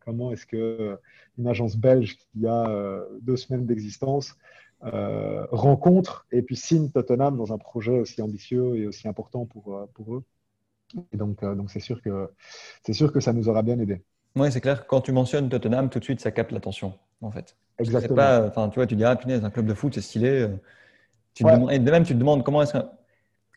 comment 0.00 0.32
est-ce 0.32 0.46
que 0.46 0.98
une 1.36 1.48
agence 1.48 1.76
belge 1.76 2.16
qui 2.16 2.46
a 2.46 3.04
deux 3.22 3.36
semaines 3.36 3.66
d'existence 3.66 4.36
rencontre 4.80 6.26
et 6.30 6.42
puis 6.42 6.54
signe 6.54 6.90
Tottenham 6.90 7.36
dans 7.36 7.52
un 7.52 7.58
projet 7.58 7.98
aussi 7.98 8.22
ambitieux 8.22 8.76
et 8.76 8.86
aussi 8.86 9.08
important 9.08 9.46
pour, 9.46 9.88
pour 9.94 10.14
eux. 10.14 10.24
Et 11.12 11.16
donc, 11.16 11.44
donc 11.44 11.70
c'est 11.70 11.80
sûr 11.80 12.00
que 12.02 12.30
sûr 12.92 13.12
que 13.12 13.20
ça 13.20 13.32
nous 13.32 13.48
aura 13.48 13.62
bien 13.62 13.78
aidé. 13.78 14.02
Oui, 14.36 14.52
c'est 14.52 14.60
clair. 14.60 14.86
Quand 14.86 15.00
tu 15.00 15.10
mentionnes 15.10 15.48
Tottenham, 15.48 15.90
tout 15.90 15.98
de 15.98 16.04
suite, 16.04 16.20
ça 16.20 16.30
capte 16.30 16.52
l'attention, 16.52 16.94
en 17.20 17.30
fait. 17.30 17.56
Exactement. 17.78 18.16
Pas, 18.16 18.46
enfin, 18.46 18.68
tu 18.68 18.76
vois, 18.76 18.86
tu 18.86 18.96
dis, 18.96 19.04
ah, 19.04 19.16
punaise, 19.16 19.44
un 19.44 19.50
club 19.50 19.66
de 19.66 19.74
foot, 19.74 19.94
c'est 19.94 20.00
stylé. 20.00 20.42
Euh. 20.42 21.68
Et 21.70 21.78
de 21.78 21.90
même, 21.90 22.02
tu 22.02 22.14
te 22.14 22.18
demandes 22.18 22.42
comment 22.42 22.62
est-ce 22.62 22.72
qu'un 22.72 22.90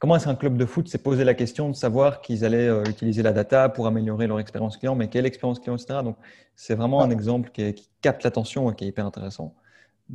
comment 0.02 0.16
est-ce 0.16 0.26
qu'un 0.26 0.36
club 0.36 0.58
de 0.58 0.66
foot 0.66 0.88
s'est 0.88 0.98
posé 0.98 1.24
la 1.24 1.36
question 1.36 1.70
de 1.70 1.76
savoir 1.76 2.22
qu'ils 2.22 2.44
allaient 2.44 2.68
euh, 2.68 2.84
utiliser 2.86 3.22
la 3.22 3.34
data 3.34 3.70
pour 3.70 3.86
améliorer 3.86 4.26
leur 4.26 4.40
expérience 4.40 4.78
client, 4.78 4.96
mais 4.96 5.08
quelle 5.10 5.28
expérience 5.28 5.60
client, 5.60 5.78
etc. 5.78 6.00
Donc, 6.04 6.18
c'est 6.56 6.74
vraiment 6.74 7.02
un 7.04 7.12
exemple 7.12 7.52
qui, 7.52 7.90
capte 8.02 8.24
l'attention 8.24 8.72
et 8.72 8.76
qui 8.76 8.86
est 8.86 8.88
hyper 8.88 9.06
intéressant. 9.06 9.54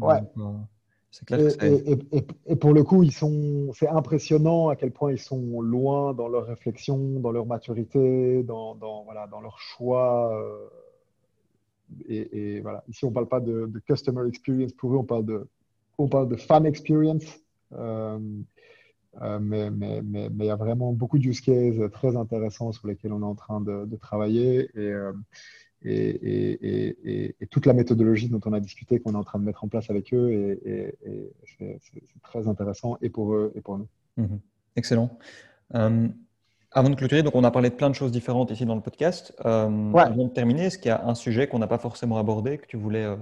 ouais. 0.01 0.21
Euh, 1.63 1.97
et, 2.13 2.27
et, 2.47 2.57
pour 2.57 2.75
le 2.75 2.83
coup, 2.83 3.03
ils 3.03 3.13
sont, 3.13 3.73
c'est 3.73 3.89
impressionnant 3.89 4.69
à 4.69 4.77
quel 4.77 4.91
point 4.91 5.13
ils 5.13 5.21
sont 5.21 5.63
loin 5.63 6.13
dans 6.13 6.29
leur 6.29 6.45
réflexion, 6.45 7.21
dans 7.21 7.31
leur 7.31 7.47
maturité, 7.47 8.43
dans, 8.43 8.75
dans 8.75 9.05
voilà, 9.05 9.27
dans 9.27 9.41
leur 9.41 9.59
choix. 9.59 10.35
Euh, 10.35 10.69
et, 12.09 12.61
voilà, 12.61 12.85
ici, 12.89 13.05
on 13.05 13.09
ne 13.09 13.15
parle 13.15 13.29
pas 13.29 13.41
de, 13.41 13.71
customer 13.87 14.29
experience 14.29 14.73
pour 14.73 14.95
eux, 14.95 14.97
on 14.97 15.05
parle 15.05 15.25
de, 15.25 15.49
on 15.99 16.37
fan 16.37 16.67
experience. 16.67 17.25
Euh, 17.73 18.19
euh, 19.23 19.39
mais, 19.41 19.71
il 19.71 20.45
y 20.45 20.51
a 20.51 20.57
vraiment 20.57 20.93
beaucoup 20.93 21.19
de 21.19 21.27
use 21.27 21.41
cases 21.41 21.91
très 21.93 22.17
intéressants 22.17 22.73
sur 22.73 22.87
lesquels 22.87 23.13
on 23.13 23.23
est 23.23 23.25
en 23.25 23.35
train 23.35 23.61
de, 23.61 23.97
travailler. 23.97 24.71
Et, 24.75 24.93
et, 25.85 27.47
toute 27.51 27.67
la 27.67 27.73
méthodologie 27.73 28.29
dont 28.29 28.41
on 28.45 28.53
a 28.53 28.61
discuté, 28.61 29.01
qu'on 29.01 29.13
est 29.13 29.17
en 29.17 29.25
train 29.25 29.39
de 29.39 29.45
mettre 29.45 29.65
en 29.65 29.69
place 29.69 29.91
avec 29.91 30.13
eux, 30.13 30.59
et, 30.65 30.95
c'est 31.59 32.23
très 32.23 32.49
intéressant 32.49 32.99
et 33.01 33.09
pour 33.09 33.35
eux 33.35 33.53
et 33.55 33.61
pour 33.61 33.79
nous. 33.79 33.89
Mhm. 34.17 34.41
Excellent. 34.77 35.19
Euh, 35.75 36.09
avant 36.77 36.91
de 36.91 36.95
clôturer, 36.95 37.23
donc 37.23 37.35
on 37.35 37.43
a 37.43 37.51
parlé 37.51 37.71
de 37.71 37.75
plein 37.75 37.89
de 37.89 37.95
choses 37.95 38.13
différentes 38.13 38.51
ici 38.51 38.67
dans 38.67 38.75
le 38.75 38.83
podcast. 38.83 39.35
Euh, 39.47 39.95
Avant 39.95 40.25
de 40.25 40.29
terminer, 40.29 40.67
est-ce 40.67 40.77
qu'il 40.77 40.91
y 40.91 40.93
a 40.93 41.03
un 41.07 41.15
sujet 41.15 41.49
qu'on 41.49 41.59
n'a 41.59 41.67
pas 41.67 41.79
forcément 41.79 42.19
abordé, 42.19 42.59
que 42.59 42.67
tu 42.67 42.77
voulais, 42.77 43.05
euh, 43.05 43.17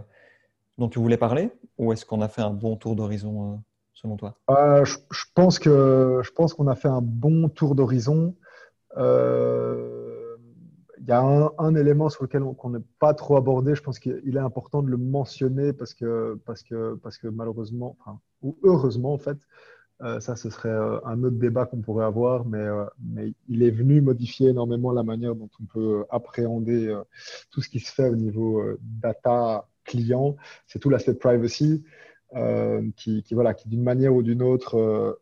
dont 0.76 0.88
tu 0.88 0.98
voulais 0.98 1.16
parler, 1.16 1.52
ou 1.78 1.92
est-ce 1.92 2.04
qu'on 2.04 2.20
a 2.20 2.26
fait 2.26 2.42
un 2.42 2.50
bon 2.50 2.74
tour 2.74 2.96
d'horizon 2.96 3.52
euh, 3.52 3.56
selon 3.92 4.16
toi? 4.16 4.34
Je, 4.48 4.96
je, 5.08 5.24
pense 5.36 5.60
que 5.60 6.20
je 6.24 6.32
pense 6.32 6.52
qu'on 6.52 6.66
a 6.66 6.74
fait 6.74 6.88
un 6.88 7.00
bon 7.00 7.48
tour 7.48 7.76
d'horizon. 7.76 8.34
Il 8.96 9.02
y 11.06 11.12
a 11.12 11.20
un, 11.20 11.74
élément 11.76 12.08
sur 12.08 12.24
lequel 12.24 12.42
on 12.42 12.70
n'est 12.70 12.82
pas 12.98 13.14
trop 13.14 13.36
abordé. 13.36 13.76
Je 13.76 13.82
pense 13.82 14.00
qu'il 14.00 14.36
est 14.36 14.38
important 14.40 14.82
de 14.82 14.88
le 14.88 14.96
mentionner 14.96 15.72
parce 15.72 15.94
que 15.94 16.40
parce 16.44 16.64
que 16.64 16.98
parce 17.04 17.18
que 17.18 17.28
malheureusement, 17.28 17.96
enfin, 18.00 18.18
ou 18.42 18.56
heureusement 18.64 19.12
en 19.12 19.18
fait, 19.18 19.38
euh, 20.02 20.20
ça, 20.20 20.34
ce 20.36 20.50
serait 20.50 20.68
euh, 20.68 20.98
un 21.04 21.22
autre 21.22 21.36
débat 21.36 21.66
qu'on 21.66 21.80
pourrait 21.80 22.04
avoir, 22.04 22.44
mais, 22.44 22.58
euh, 22.58 22.84
mais, 23.00 23.32
il 23.48 23.62
est 23.62 23.70
venu 23.70 24.00
modifier 24.00 24.48
énormément 24.48 24.92
la 24.92 25.04
manière 25.04 25.34
dont 25.34 25.48
on 25.60 25.64
peut 25.66 26.04
appréhender 26.10 26.94
tout 27.50 27.62
ce 27.62 27.68
qui 27.68 27.80
se 27.80 27.92
fait 27.92 28.08
au 28.08 28.16
niveau 28.16 28.62
data 28.80 29.68
client. 29.84 30.36
C'est 30.66 30.78
tout 30.78 30.90
l'aspect 30.90 31.14
privacy 31.14 31.84
qui, 32.96 33.22
qui, 33.22 33.34
voilà, 33.34 33.54
qui 33.54 33.68
d'une 33.68 33.82
manière 33.82 34.14
ou 34.14 34.22
d'une 34.22 34.42
autre, 34.42 35.20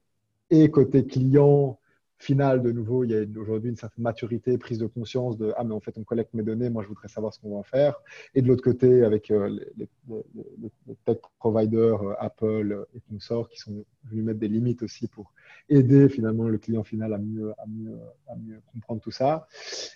est 0.51 0.71
côté 0.71 1.07
client 1.07 1.79
final, 2.23 2.63
de 2.63 2.73
nouveau, 2.73 3.05
il 3.05 3.11
y 3.11 3.17
a 3.17 3.25
aujourd'hui 3.41 3.71
une 3.71 3.77
certaine 3.77 4.05
maturité, 4.05 4.57
prise 4.57 4.79
de 4.79 4.87
conscience 4.87 5.37
de 5.37 5.53
Ah, 5.57 5.65
mais 5.65 5.75
en 5.75 5.81
fait, 5.81 5.99
on 5.99 6.05
collecte 6.05 6.33
mes 6.35 6.43
données, 6.43 6.71
moi, 6.71 6.83
je 6.83 6.89
voudrais 6.89 7.09
savoir 7.09 7.35
ce 7.35 7.41
qu'on 7.41 7.51
va 7.51 7.57
en 7.57 7.63
faire. 7.63 8.01
Et 8.35 8.43
de 8.43 8.49
l'autre 8.49 8.63
côté, 8.63 9.05
avec 9.05 9.31
euh, 9.31 9.59
les, 9.77 9.89
tech 11.05 11.19
providers, 11.39 12.03
euh, 12.03 12.15
Apple 12.19 12.87
et 12.95 13.01
consorts, 13.11 13.49
qui 13.49 13.59
sont 13.59 13.85
venus 14.05 14.25
mettre 14.25 14.39
des 14.39 14.49
limites 14.49 14.83
aussi 14.83 15.09
pour 15.09 15.33
aider 15.69 16.09
finalement 16.09 16.49
le 16.49 16.59
client 16.59 16.85
final 16.85 17.13
à 17.13 17.19
mieux, 17.19 17.53
à 17.59 17.67
mieux, 17.67 17.99
à 18.29 18.37
mieux 18.37 18.61
comprendre 18.73 19.01
tout 19.01 19.11
ça. 19.11 19.47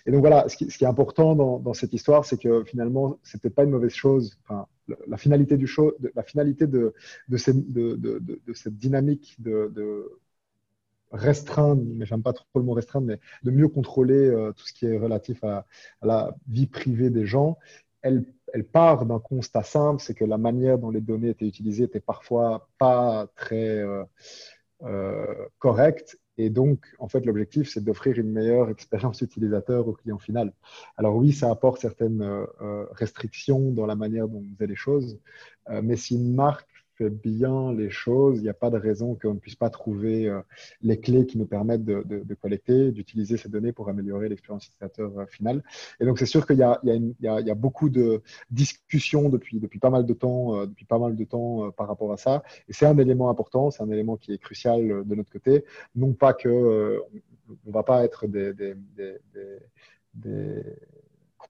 Et 0.05 0.11
donc 0.11 0.21
voilà, 0.21 0.47
ce 0.49 0.57
qui, 0.57 0.69
ce 0.69 0.83
est 0.83 0.87
important 0.87 1.35
dans, 1.35 1.59
dans 1.59 1.73
cette 1.73 1.93
histoire, 1.93 2.25
c'est 2.25 2.37
que 2.37 2.63
finalement, 2.63 3.17
c'est 3.23 3.41
peut-être 3.41 3.55
pas 3.55 3.63
une 3.63 3.71
mauvaise 3.71 3.93
chose. 3.93 4.37
Enfin, 4.43 4.67
la 5.07 5.17
finalité 5.17 5.57
du 5.57 5.67
show, 5.67 5.93
la 6.15 6.23
finalité 6.23 6.67
de, 6.67 6.93
de, 7.27 7.37
de, 7.95 8.19
de 8.45 8.53
cette 8.53 8.77
dynamique 8.77 9.35
de, 9.39 9.71
restreindre, 11.11 11.83
mais 11.85 12.05
j'aime 12.05 12.23
pas 12.23 12.33
trop 12.33 12.45
le 12.55 12.63
mot 12.63 12.73
restreindre, 12.73 13.07
mais 13.07 13.19
de 13.43 13.51
mieux 13.51 13.67
contrôler 13.67 14.27
euh, 14.27 14.51
tout 14.53 14.65
ce 14.65 14.73
qui 14.73 14.85
est 14.85 14.97
relatif 14.97 15.43
à, 15.43 15.65
la 16.01 16.35
vie 16.47 16.67
privée 16.67 17.09
des 17.09 17.25
gens, 17.25 17.57
elle, 18.01 18.25
part 18.71 19.05
d'un 19.05 19.19
constat 19.19 19.63
simple, 19.63 20.01
c'est 20.01 20.13
que 20.13 20.25
la 20.25 20.37
manière 20.37 20.77
dont 20.77 20.89
les 20.89 21.01
données 21.01 21.29
étaient 21.29 21.45
utilisées 21.45 21.83
était 21.83 21.99
parfois 21.99 22.69
pas 22.77 23.27
très 23.35 23.79
euh, 23.79 24.03
euh, 24.83 25.47
correcte. 25.59 26.17
Et 26.37 26.49
donc, 26.49 26.85
en 26.99 27.07
fait, 27.07 27.25
l'objectif, 27.25 27.69
c'est 27.69 27.83
d'offrir 27.83 28.17
une 28.17 28.31
meilleure 28.31 28.69
expérience 28.69 29.21
utilisateur 29.21 29.87
au 29.87 29.93
client 29.93 30.17
final. 30.17 30.53
Alors 30.95 31.15
oui, 31.15 31.33
ça 31.33 31.49
apporte 31.51 31.81
certaines 31.81 32.23
restrictions 32.91 33.71
dans 33.71 33.85
la 33.85 33.95
manière 33.95 34.27
dont 34.27 34.43
on 34.45 34.55
faisait 34.55 34.67
les 34.67 34.75
choses, 34.75 35.19
mais 35.81 35.97
si 35.97 36.15
une 36.15 36.35
marque 36.35 36.76
fait 36.97 37.09
bien 37.09 37.73
les 37.73 37.89
choses, 37.89 38.39
il 38.39 38.43
n'y 38.43 38.49
a 38.49 38.53
pas 38.53 38.69
de 38.69 38.77
raison 38.77 39.15
qu'on 39.15 39.35
ne 39.35 39.39
puisse 39.39 39.55
pas 39.55 39.69
trouver 39.69 40.27
euh, 40.27 40.41
les 40.81 40.99
clés 40.99 41.25
qui 41.25 41.37
nous 41.37 41.45
permettent 41.45 41.85
de, 41.85 42.33
collecter, 42.41 42.91
d'utiliser 42.91 43.37
ces 43.37 43.49
données 43.49 43.71
pour 43.71 43.89
améliorer 43.89 44.29
l'expérience 44.29 44.65
utilisateur 44.67 45.19
euh, 45.19 45.25
finale. 45.27 45.63
Et 45.99 46.05
donc, 46.05 46.19
c'est 46.19 46.25
sûr 46.25 46.45
qu'il 46.45 46.57
y, 46.57 46.63
a 46.63 47.55
beaucoup 47.55 47.89
de 47.89 48.21
discussions 48.49 49.29
depuis, 49.29 49.59
pas 49.79 49.89
mal 49.89 50.05
de 50.05 50.13
temps, 50.13 50.61
euh, 50.61 51.71
par 51.71 51.87
rapport 51.87 52.11
à 52.11 52.17
ça. 52.17 52.43
Et 52.67 52.73
c'est 52.73 52.85
un 52.85 52.97
élément 52.97 53.29
important, 53.29 53.71
c'est 53.71 53.83
un 53.83 53.91
élément 53.91 54.17
qui 54.17 54.33
est 54.33 54.37
crucial 54.37 55.03
de 55.05 55.15
notre 55.15 55.31
côté. 55.31 55.65
Non 55.95 56.13
pas 56.13 56.33
que 56.33 56.99
on 57.49 57.69
ne 57.69 57.73
va 57.73 57.83
pas 57.83 58.03
être 58.03 58.27
des, 58.27 58.53
des 60.13 60.63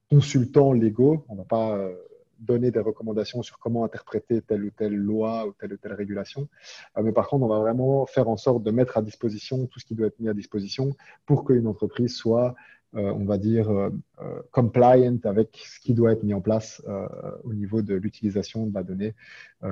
consultants 0.09 0.73
légaux, 0.73 1.25
on 1.29 1.33
ne 1.33 1.39
va 1.39 1.45
pas 1.45 1.89
donner 2.39 2.71
des 2.71 2.79
recommandations 2.79 3.41
sur 3.41 3.59
comment 3.59 3.83
interpréter 3.83 4.41
telle 4.41 4.63
ou 4.63 4.71
telle 4.71 4.95
loi 4.95 5.47
ou 5.47 5.53
telle 5.53 5.73
ou 5.73 5.77
telle 5.77 5.93
régulation. 5.93 6.47
Euh, 6.97 7.03
mais 7.03 7.11
par 7.11 7.27
contre, 7.27 7.45
on 7.45 7.47
va 7.47 7.59
vraiment 7.59 8.05
faire 8.05 8.29
en 8.29 8.37
sorte 8.37 8.63
de 8.63 8.71
mettre 8.71 8.97
à 8.97 9.01
disposition 9.01 9.65
tout 9.67 9.79
ce 9.79 9.85
qui 9.85 9.95
doit 9.95 10.07
être 10.07 10.19
mis 10.19 10.29
à 10.29 10.33
disposition 10.33 10.95
pour 11.25 11.45
qu'une 11.45 11.67
entreprise 11.67 12.15
soit, 12.15 12.55
euh, 12.95 13.11
on 13.11 13.25
va 13.25 13.37
dire, 13.37 13.69
euh, 13.69 13.89
compliant 14.51 15.17
avec 15.23 15.61
ce 15.65 15.79
qui 15.79 15.93
doit 15.93 16.11
être 16.11 16.23
mis 16.23 16.33
en 16.33 16.41
place 16.41 16.81
au 17.43 17.53
niveau 17.53 17.81
de 17.81 17.95
l'utilisation 17.95 18.65
de 18.65 18.73
la 18.73 18.83
donnée 18.83 19.15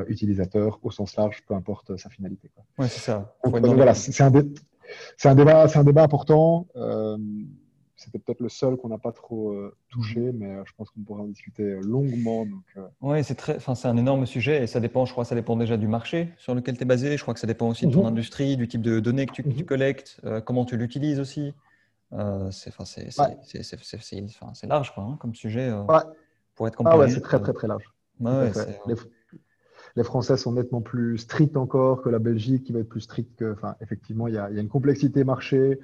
utilisateur 0.08 0.80
au 0.84 0.92
sens 0.92 1.16
large, 1.16 1.44
peu 1.48 1.54
importe 1.54 1.98
sa 1.98 2.10
finalité. 2.10 2.50
Oui, 2.78 2.88
c'est 2.90 3.00
ça. 3.00 3.36
Donc, 3.44 3.76
voilà, 3.76 3.94
c'est 3.94 4.22
un, 4.22 4.28
un, 4.28 5.36
débat, 5.36 5.68
un 5.74 5.84
débat 5.84 6.04
important 6.04 6.68
c'était 7.96 8.20
peut-être 8.20 8.42
le 8.42 8.50
seul 8.50 8.76
qu'on 8.76 8.90
n'a 8.90 8.98
pas 8.98 9.14
trop 9.14 9.52
euh, 9.52 9.76
touché, 9.90 10.32
mais 10.34 10.54
euh, 10.54 10.64
je 10.66 10.74
pense 10.76 10.90
qu'on 10.90 11.02
pourra 11.02 11.22
en 11.22 11.28
discuter 11.28 11.64
euh, 11.64 11.82
longuement. 11.82 12.46
Oui, 13.02 13.24
c'est 13.24 13.36
très, 13.36 13.58
c'est 13.60 13.88
un 13.88 13.98
énorme 13.98 14.26
sujet 14.26 14.64
et 14.64 14.68
ça 14.68 14.82
dépend, 14.82 15.06
je 15.06 15.14
crois, 15.14 15.24
ça 15.24 15.36
dépend 15.36 15.56
déjà 15.56 15.78
du 15.78 15.88
marché 15.88 16.34
sur 16.38 16.54
lequel 16.56 16.76
tu 16.76 16.84
es 16.84 16.86
basé. 16.86 17.16
Je 17.16 17.22
crois 17.22 17.34
que 17.34 17.40
ça 17.40 17.48
dépend 17.48 17.70
aussi 17.70 17.88
de 17.88 17.94
ton 17.94 18.02
mhm. 18.02 18.08
industrie, 18.08 18.58
du 18.58 18.68
type 18.68 18.82
de 18.82 19.00
données 19.00 19.26
que 19.26 19.34
tu, 19.34 19.44
mhm. 19.44 19.64
collectes, 19.64 20.20
comment 20.46 20.66
tu 20.66 20.76
l'utilises 20.76 21.20
aussi. 21.20 21.54
c'est, 22.52 22.72
c'est, 22.84 24.68
large 24.68 24.94
quoi, 24.94 25.04
hein, 25.04 25.18
comme 25.20 25.34
sujet 25.34 25.72
pour 26.56 26.68
être 26.68 26.76
complet. 26.76 26.94
Ah 26.94 26.98
ouais, 26.98 27.10
c'est 27.10 27.22
très 27.22 27.40
très 27.40 27.54
très 27.54 27.68
large. 27.68 27.86
les, 28.20 28.96
les, 29.96 30.04
Français 30.04 30.36
sont 30.36 30.52
nettement 30.52 30.82
plus 30.82 31.18
stricts 31.18 31.56
encore 31.56 32.02
que 32.02 32.10
la 32.10 32.20
Belgique, 32.20 32.66
qui 32.66 32.74
va 32.74 32.80
être 32.80 32.90
plus 32.90 33.02
stricte 33.02 33.38
que. 33.38 33.54
Enfin, 33.54 33.76
effectivement, 33.80 34.28
il 34.28 34.34
y 34.34 34.36
y 34.36 34.40
a 34.40 34.62
une 34.62 34.70
complexité 34.70 35.24
marché. 35.24 35.80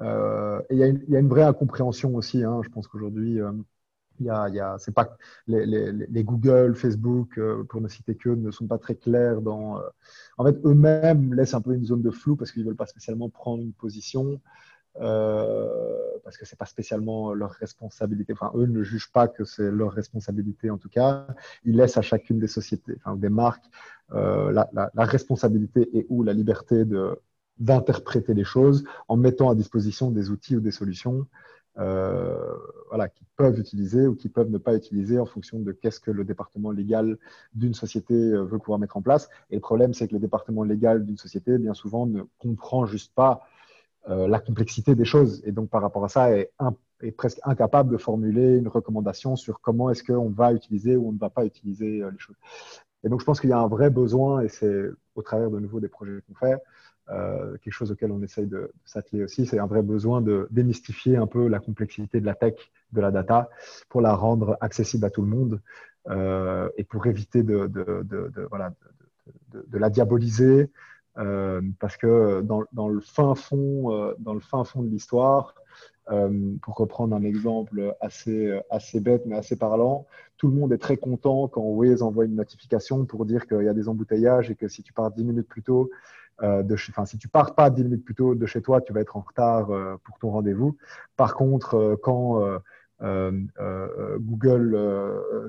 Euh, 0.00 0.60
et 0.70 0.74
il 0.74 1.04
y, 1.08 1.16
a 1.16 1.18
une 1.18 1.28
vraie 1.28 1.42
incompréhension 1.42 2.14
aussi. 2.14 2.42
Hein. 2.42 2.60
Je 2.64 2.68
pense 2.68 2.88
qu'aujourd'hui, 2.88 3.40
euh, 3.40 3.52
y 4.20 4.28
a, 4.30 4.76
c'est 4.78 4.94
pas 4.94 5.16
les, 5.46 6.24
Google, 6.24 6.74
Facebook, 6.74 7.38
euh, 7.38 7.64
pour 7.64 7.80
ne 7.80 7.88
citer 7.88 8.14
que, 8.16 8.30
ne 8.30 8.50
sont 8.50 8.66
pas 8.66 8.78
très 8.78 8.96
clairs 8.96 9.40
dans. 9.40 9.80
en 10.38 10.44
fait, 10.44 10.56
eux-mêmes 10.64 11.34
laissent 11.34 11.54
un 11.54 11.60
peu 11.60 11.74
une 11.74 11.84
zone 11.84 12.02
de 12.02 12.10
flou 12.10 12.36
parce 12.36 12.52
qu'ils 12.52 12.64
veulent 12.64 12.76
pas 12.76 12.86
spécialement 12.86 13.28
prendre 13.28 13.62
une 13.62 13.72
position. 13.72 14.40
parce 14.94 16.36
que 16.38 16.46
c'est 16.46 16.58
pas 16.58 16.66
spécialement 16.66 17.32
leur 17.34 17.50
responsabilité. 17.52 18.32
Enfin, 18.32 18.52
eux 18.56 18.66
ne 18.66 18.82
jugent 18.82 19.12
pas 19.12 19.28
que 19.28 19.44
c'est 19.44 19.70
leur 19.70 19.92
responsabilité 19.92 20.70
en 20.70 20.78
tout 20.78 20.88
cas. 20.88 21.26
Ils 21.64 21.76
laissent 21.76 21.96
à 21.96 22.02
chacune 22.02 22.38
des 22.38 22.48
sociétés, 22.48 22.96
enfin 22.98 23.16
des 23.16 23.28
marques, 23.28 23.64
la, 24.12 24.70
la, 24.72 25.04
responsabilité 25.04 25.88
et 25.96 26.06
ou 26.08 26.22
la 26.22 26.32
liberté 26.32 26.84
de 26.84 27.18
d'interpréter 27.58 28.34
les 28.34 28.44
choses 28.44 28.84
en 29.08 29.16
mettant 29.16 29.50
à 29.50 29.54
disposition 29.54 30.10
des 30.10 30.30
outils 30.30 30.56
ou 30.56 30.60
des 30.60 30.72
solutions 30.72 31.26
euh, 31.78 32.54
voilà, 32.88 33.08
qui 33.08 33.24
peuvent 33.36 33.58
utiliser 33.58 34.06
ou 34.06 34.14
qui 34.14 34.28
peuvent 34.28 34.50
ne 34.50 34.58
pas 34.58 34.76
utiliser 34.76 35.18
en 35.18 35.26
fonction 35.26 35.58
de 35.58 35.72
qu'est-ce 35.72 35.98
que 35.98 36.12
le 36.12 36.24
département 36.24 36.70
légal 36.70 37.18
d'une 37.52 37.74
société 37.74 38.14
euh, 38.14 38.44
veut 38.44 38.58
pouvoir 38.58 38.78
mettre 38.78 38.96
en 38.96 39.02
place. 39.02 39.28
Et 39.50 39.56
le 39.56 39.60
problème, 39.60 39.92
c'est 39.92 40.06
que 40.06 40.14
le 40.14 40.20
département 40.20 40.62
légal 40.62 41.04
d'une 41.04 41.16
société, 41.16 41.58
bien 41.58 41.74
souvent, 41.74 42.06
ne 42.06 42.22
comprend 42.38 42.86
juste 42.86 43.12
pas 43.14 43.42
euh, 44.08 44.28
la 44.28 44.38
complexité 44.38 44.94
des 44.94 45.04
choses. 45.04 45.42
Et 45.44 45.50
donc, 45.50 45.68
par 45.68 45.82
rapport 45.82 46.04
à 46.04 46.08
ça, 46.08 46.30
est, 46.36 46.52
est 47.02 47.10
presque 47.10 47.40
incapable 47.42 47.90
de 47.90 47.96
formuler 47.96 48.56
une 48.56 48.68
recommandation 48.68 49.34
sur 49.34 49.60
comment 49.60 49.90
est-ce 49.90 50.04
qu'on 50.04 50.30
va 50.30 50.52
utiliser 50.52 50.96
ou 50.96 51.08
on 51.08 51.12
ne 51.12 51.18
va 51.18 51.30
pas 51.30 51.44
utiliser 51.44 52.04
les 52.08 52.18
choses. 52.18 52.36
Et 53.02 53.08
donc, 53.08 53.18
je 53.18 53.24
pense 53.24 53.40
qu'il 53.40 53.50
y 53.50 53.52
a 53.52 53.58
un 53.58 53.68
vrai 53.68 53.90
besoin, 53.90 54.42
et 54.42 54.48
c'est 54.48 54.90
au 55.16 55.22
travers 55.22 55.50
de 55.50 55.58
nouveau 55.58 55.80
des 55.80 55.88
projets 55.88 56.20
qu'on 56.28 56.34
fait, 56.34 56.62
euh, 57.10 57.56
quelque 57.58 57.72
chose 57.72 57.92
auquel 57.92 58.10
on 58.12 58.22
essaye 58.22 58.46
de, 58.46 58.72
s'atteler 58.84 59.24
aussi, 59.24 59.44
c'est 59.44 59.58
un 59.58 59.66
vrai 59.66 59.82
besoin 59.82 60.22
de 60.22 60.48
démystifier 60.50 61.16
un 61.16 61.26
peu 61.26 61.48
la 61.48 61.58
complexité 61.58 62.20
de 62.20 62.26
la 62.26 62.34
tech, 62.34 62.54
de 62.92 63.00
la 63.00 63.10
data, 63.10 63.50
pour 63.90 64.00
la 64.00 64.14
rendre 64.14 64.56
accessible 64.60 65.04
à 65.04 65.10
tout 65.10 65.22
le 65.22 65.28
monde 65.28 65.60
euh, 66.08 66.68
et 66.78 66.84
pour 66.84 67.06
éviter 67.06 67.42
de, 67.42 67.70
voilà, 68.48 68.72
de, 69.52 69.78
la 69.78 69.90
diaboliser, 69.90 70.70
euh, 71.18 71.60
parce 71.78 71.96
que 71.98 72.40
dans, 72.40 72.88
le 72.88 73.00
fin 73.00 73.34
fond, 73.34 74.14
dans 74.18 74.34
le 74.34 74.40
fin 74.40 74.64
fond 74.64 74.82
de 74.82 74.88
l'histoire, 74.88 75.54
pour 76.06 76.76
reprendre 76.76 77.16
un 77.16 77.22
exemple 77.22 77.94
assez, 78.00 78.58
assez 78.70 79.00
bête 79.00 79.24
mais 79.26 79.36
assez 79.36 79.56
parlant, 79.56 80.06
tout 80.36 80.48
le 80.48 80.54
monde 80.54 80.72
est 80.72 80.78
très 80.78 80.96
content 80.96 81.48
quand 81.48 81.62
Waze 81.62 82.02
envoie 82.02 82.24
une 82.24 82.34
notification 82.34 83.04
pour 83.04 83.24
dire 83.24 83.46
qu'il 83.46 83.62
y 83.62 83.68
a 83.68 83.74
des 83.74 83.88
embouteillages 83.88 84.50
et 84.50 84.54
que 84.54 84.68
si 84.68 84.82
tu 84.82 84.92
pars 84.92 85.10
10 85.10 85.24
minutes 85.24 85.48
plus 85.48 85.62
tôt, 85.62 85.90
euh, 86.42 86.62
de 86.62 86.76
si 86.76 87.18
tu 87.18 87.28
pars 87.28 87.54
pas 87.54 87.70
10 87.70 87.84
minutes 87.84 88.04
plus 88.04 88.14
tôt 88.14 88.34
de 88.34 88.46
chez 88.46 88.60
toi, 88.60 88.80
tu 88.80 88.92
vas 88.92 89.00
être 89.00 89.16
en 89.16 89.20
retard 89.20 89.70
euh, 89.70 89.96
pour 90.04 90.18
ton 90.18 90.30
rendez-vous. 90.30 90.76
Par 91.16 91.34
contre, 91.34 91.74
euh, 91.76 91.96
quand 91.96 92.42
Google 94.18 94.78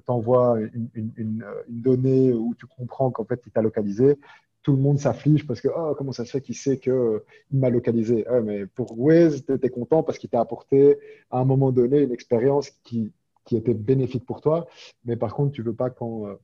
t'envoie 0.06 0.58
une, 0.94 1.46
donnée 1.70 2.34
où 2.34 2.54
tu 2.56 2.66
comprends 2.66 3.12
qu'en 3.12 3.24
fait 3.24 3.42
il 3.46 3.52
t'a 3.52 3.62
localisé, 3.62 4.18
tout 4.62 4.74
le 4.74 4.82
monde 4.82 5.00
s'afflige 5.00 5.48
parce 5.48 5.62
que 5.62 5.70
oh, 5.76 5.94
comment 5.98 6.12
ça 6.12 6.26
se 6.26 6.32
fait 6.32 6.42
qu'il 6.42 6.56
sait 6.56 6.80
qu'il 6.80 7.22
m'a 7.52 7.70
localisé? 7.70 8.26
mais 8.44 8.66
pour 8.66 9.00
Waze, 9.00 9.46
tu 9.46 9.54
étais 9.54 9.70
content 9.70 10.04
parce 10.04 10.18
qu'il 10.18 10.30
t'a 10.30 10.42
apporté 10.42 10.98
à 11.32 11.40
un 11.40 11.46
moment 11.46 11.72
donné 11.72 12.02
une 12.02 12.12
expérience 12.12 12.70
qui 12.84 13.14
était 13.52 13.74
bénéfique 13.74 14.26
pour 14.26 14.42
toi, 14.42 14.68
mais 15.06 15.16
par 15.16 15.34
contre, 15.34 15.54
tu 15.54 15.62
veux 15.62 15.76
pas 15.76 15.90
qu'on. 15.90 16.38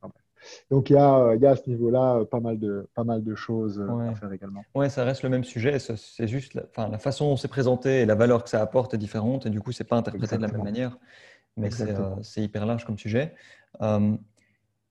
Donc, 0.70 0.90
il 0.90 0.94
y 0.94 0.96
a, 0.96 1.34
il 1.34 1.40
y 1.40 1.46
a 1.46 1.50
à 1.50 1.56
ce 1.56 1.68
niveau-là 1.68 2.24
pas 2.30 2.40
mal 2.40 2.58
de, 2.58 2.88
pas 2.94 3.04
mal 3.04 3.22
de 3.22 3.34
choses 3.34 3.80
à 3.80 4.14
faire 4.14 4.32
également. 4.32 4.64
Oui, 4.74 4.90
ça 4.90 5.04
reste 5.04 5.22
le 5.22 5.28
même 5.28 5.44
sujet. 5.44 5.78
C'est 5.78 6.28
juste 6.28 6.54
la, 6.54 6.62
enfin, 6.70 6.88
la 6.88 6.98
façon 6.98 7.28
dont 7.28 7.36
c'est 7.36 7.48
présenté 7.48 8.00
et 8.00 8.06
la 8.06 8.14
valeur 8.14 8.44
que 8.44 8.50
ça 8.50 8.60
apporte 8.60 8.94
est 8.94 8.98
différente. 8.98 9.46
Et 9.46 9.50
du 9.50 9.60
coup, 9.60 9.72
c'est 9.72 9.84
pas 9.84 9.96
interprété 9.96 10.36
de 10.36 10.42
la 10.42 10.48
même 10.48 10.62
manière. 10.62 10.98
Mais 11.56 11.70
c'est 11.70 12.42
hyper 12.42 12.66
large 12.66 12.84
comme 12.84 12.98
sujet. 12.98 13.34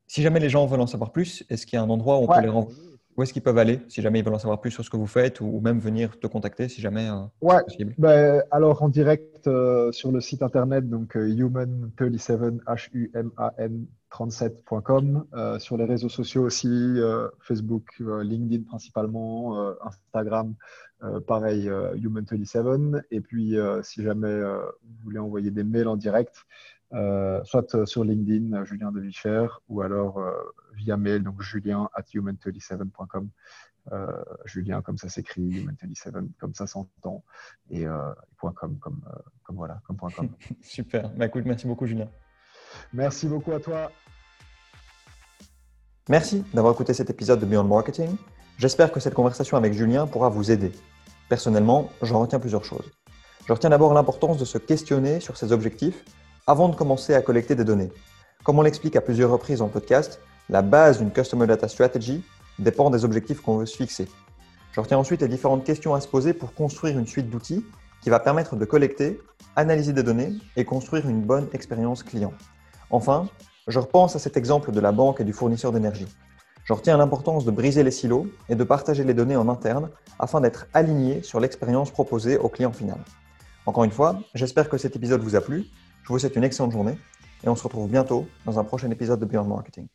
si 0.08 0.22
jamais 0.22 0.40
les 0.40 0.50
gens 0.50 0.66
veulent 0.66 0.82
en 0.82 0.88
savoir 0.88 1.12
plus, 1.12 1.44
est-ce 1.50 1.66
qu'il 1.66 1.78
y 1.78 1.80
a 1.80 1.84
un 1.84 1.90
endroit 1.90 2.20
où 2.20 2.24
on 2.24 2.28
peut 2.28 2.42
les 2.42 2.50
renvoyer? 2.50 2.91
Où 3.18 3.24
est-ce 3.24 3.34
qu'ils 3.34 3.42
peuvent 3.42 3.58
aller 3.58 3.82
si 3.88 4.02
jamais 4.02 4.20
ils 4.20 4.26
veulent 4.26 4.34
en 4.34 4.40
savoir 4.40 4.62
plus 4.62 4.72
sur 4.72 4.84
ce 4.84 4.90
que 4.90 4.98
vous 4.98 5.08
faites 5.08 5.42
ou, 5.42 5.60
même 5.62 5.80
venir 5.80 6.20
te 6.20 6.28
contacter 6.28 6.68
si 6.68 6.82
jamais 6.82 7.10
euh, 7.10 7.24
ouais. 7.42 7.64
possible? 7.64 7.94
Ben, 7.98 8.44
Alors 8.52 8.84
en 8.84 8.90
direct 8.90 9.48
euh, 9.48 9.92
sur 9.92 10.12
le 10.12 10.22
site 10.22 10.42
internet, 10.42 10.90
donc 10.90 11.16
euh, 11.16 11.28
human37, 11.28 12.64
H-U-M-A-N 12.66 13.86
37.com, 14.12 15.26
sur 15.60 15.78
les 15.78 15.86
réseaux 15.86 16.10
sociaux 16.10 16.44
aussi, 16.44 16.98
Facebook, 17.40 17.86
LinkedIn 18.02 18.64
principalement, 18.64 19.58
Instagram, 19.86 20.54
pareil, 21.28 21.70
Human37. 21.70 23.04
Et 23.10 23.22
puis 23.22 23.56
si 23.84 24.04
jamais 24.04 24.38
vous 24.38 25.04
voulez 25.06 25.20
envoyer 25.20 25.50
des 25.50 25.64
mails 25.64 25.88
en 25.88 25.96
direct, 25.96 26.46
soit 27.44 27.86
sur 27.86 28.04
LinkedIn, 28.04 28.64
Julien 28.66 28.92
De 28.92 29.02
ou 29.70 29.82
alors 29.82 30.20
via 30.74 30.98
mail, 30.98 31.24
donc 31.24 31.42
julien 31.42 31.90
at 31.94 32.04
human37.com. 32.14 33.30
Euh, 33.92 34.06
Julien, 34.46 34.82
comme 34.82 34.98
ça 34.98 35.10
s'écrit, 35.10 35.66
human37, 35.66 36.30
comme 36.40 36.54
ça 36.54 36.68
s'entend, 36.68 37.24
et 37.70 37.88
euh, 37.88 38.14
.com, 38.38 38.78
comme, 38.80 39.02
euh, 39.08 39.20
comme 39.44 39.56
voilà, 39.56 39.82
comme 39.86 39.98
.com. 39.98 40.30
Super. 40.62 41.10
Bah, 41.12 41.26
écoute, 41.26 41.46
merci 41.46 41.66
beaucoup, 41.66 41.88
Julien. 41.88 42.08
Merci 42.94 43.28
beaucoup 43.28 43.52
à 43.52 43.60
toi. 43.60 43.92
Merci 46.10 46.44
d'avoir 46.54 46.74
écouté 46.74 46.94
cet 46.94 47.10
épisode 47.10 47.40
de 47.40 47.46
Beyond 47.46 47.64
Marketing. 47.64 48.16
J'espère 48.58 48.92
que 48.92 49.00
cette 49.00 49.14
conversation 49.14 49.58
avec 49.58 49.74
Julien 49.74 50.06
pourra 50.06 50.30
vous 50.30 50.52
aider. 50.52 50.72
Personnellement, 51.28 51.90
j'en 52.02 52.20
retiens 52.20 52.40
plusieurs 52.40 52.64
choses. 52.64 52.92
Je 53.48 53.54
retiens 53.54 53.72
d'abord 53.72 53.94
l'importance 53.94 54.38
de 54.38 54.46
se 54.46 54.58
questionner 54.58 55.20
sur 55.20 55.38
ses 55.38 55.52
objectifs 55.52 56.06
avant 56.52 56.68
de 56.68 56.76
commencer 56.76 57.16
à 57.16 57.22
collecter 57.22 57.56
des 57.56 57.64
données. 57.64 57.94
Comme 58.44 58.60
on 58.60 58.62
l'explique 58.62 58.98
à 58.98 59.02
plusieurs 59.02 59.32
reprises 59.32 59.62
le 59.62 59.70
podcast, 59.70 60.20
la 60.50 60.62
base 60.62 60.98
d'une 60.98 61.10
Customer 61.10 61.48
Data 61.48 61.70
Strategy 61.70 62.26
dépend 62.60 62.90
des 62.90 63.06
objectifs 63.06 63.40
qu'on 63.40 63.56
veut 63.56 63.66
se 63.66 63.78
fixer. 63.78 64.10
Je 64.74 64.82
retiens 64.82 64.98
ensuite 64.98 65.22
les 65.22 65.30
différentes 65.30 65.64
questions 65.64 65.96
à 65.96 66.02
se 66.02 66.10
poser 66.10 66.34
pour 66.34 66.54
construire 66.54 67.00
une 67.00 67.08
suite 67.08 67.30
d'outils 67.30 67.66
qui 68.02 68.10
va 68.10 68.20
permettre 68.20 68.58
de 68.58 68.66
collecter, 68.66 69.22
analyser 69.56 69.94
des 69.94 70.04
données 70.04 70.34
et 70.58 70.66
construire 70.66 71.08
une 71.08 71.22
bonne 71.22 71.48
expérience 71.54 72.04
client. 72.04 72.34
Enfin, 72.90 73.30
je 73.70 73.80
repense 73.80 74.18
à 74.18 74.20
cet 74.20 74.36
exemple 74.36 74.74
de 74.74 74.80
la 74.82 74.92
banque 74.92 75.22
et 75.22 75.24
du 75.24 75.32
fournisseur 75.32 75.72
d'énergie. 75.72 76.14
Je 76.66 76.74
retiens 76.74 76.98
l'importance 76.98 77.46
de 77.46 77.52
briser 77.52 77.84
les 77.84 77.92
silos 77.92 78.28
et 78.50 78.56
de 78.56 78.64
partager 78.66 79.06
les 79.06 79.14
données 79.14 79.38
en 79.38 79.48
interne 79.48 79.90
afin 80.20 80.42
d'être 80.42 80.68
aligné 80.74 81.24
sur 81.24 81.40
l'expérience 81.40 81.92
proposée 81.92 82.38
au 82.38 82.50
client 82.50 82.74
final. 82.74 83.00
Encore 83.66 83.86
une 83.86 83.92
fois, 83.92 84.20
j'espère 84.36 84.68
que 84.68 84.78
cet 84.78 84.98
épisode 84.98 85.22
vous 85.22 85.38
a 85.38 85.42
plu. 85.42 85.68
Je 86.04 86.08
vous 86.08 86.20
souhaite 86.20 86.36
une 86.36 86.44
excellente 86.44 86.72
journée 86.72 86.98
et 87.44 87.50
on 87.50 87.56
se 87.56 87.64
retrouve 87.64 87.90
bientôt 87.90 88.28
dans 88.46 88.60
un 88.60 88.64
prochain 88.64 88.90
épisode 88.90 89.20
de 89.20 89.26
Beyond 89.26 89.46
Marketing. 89.46 89.88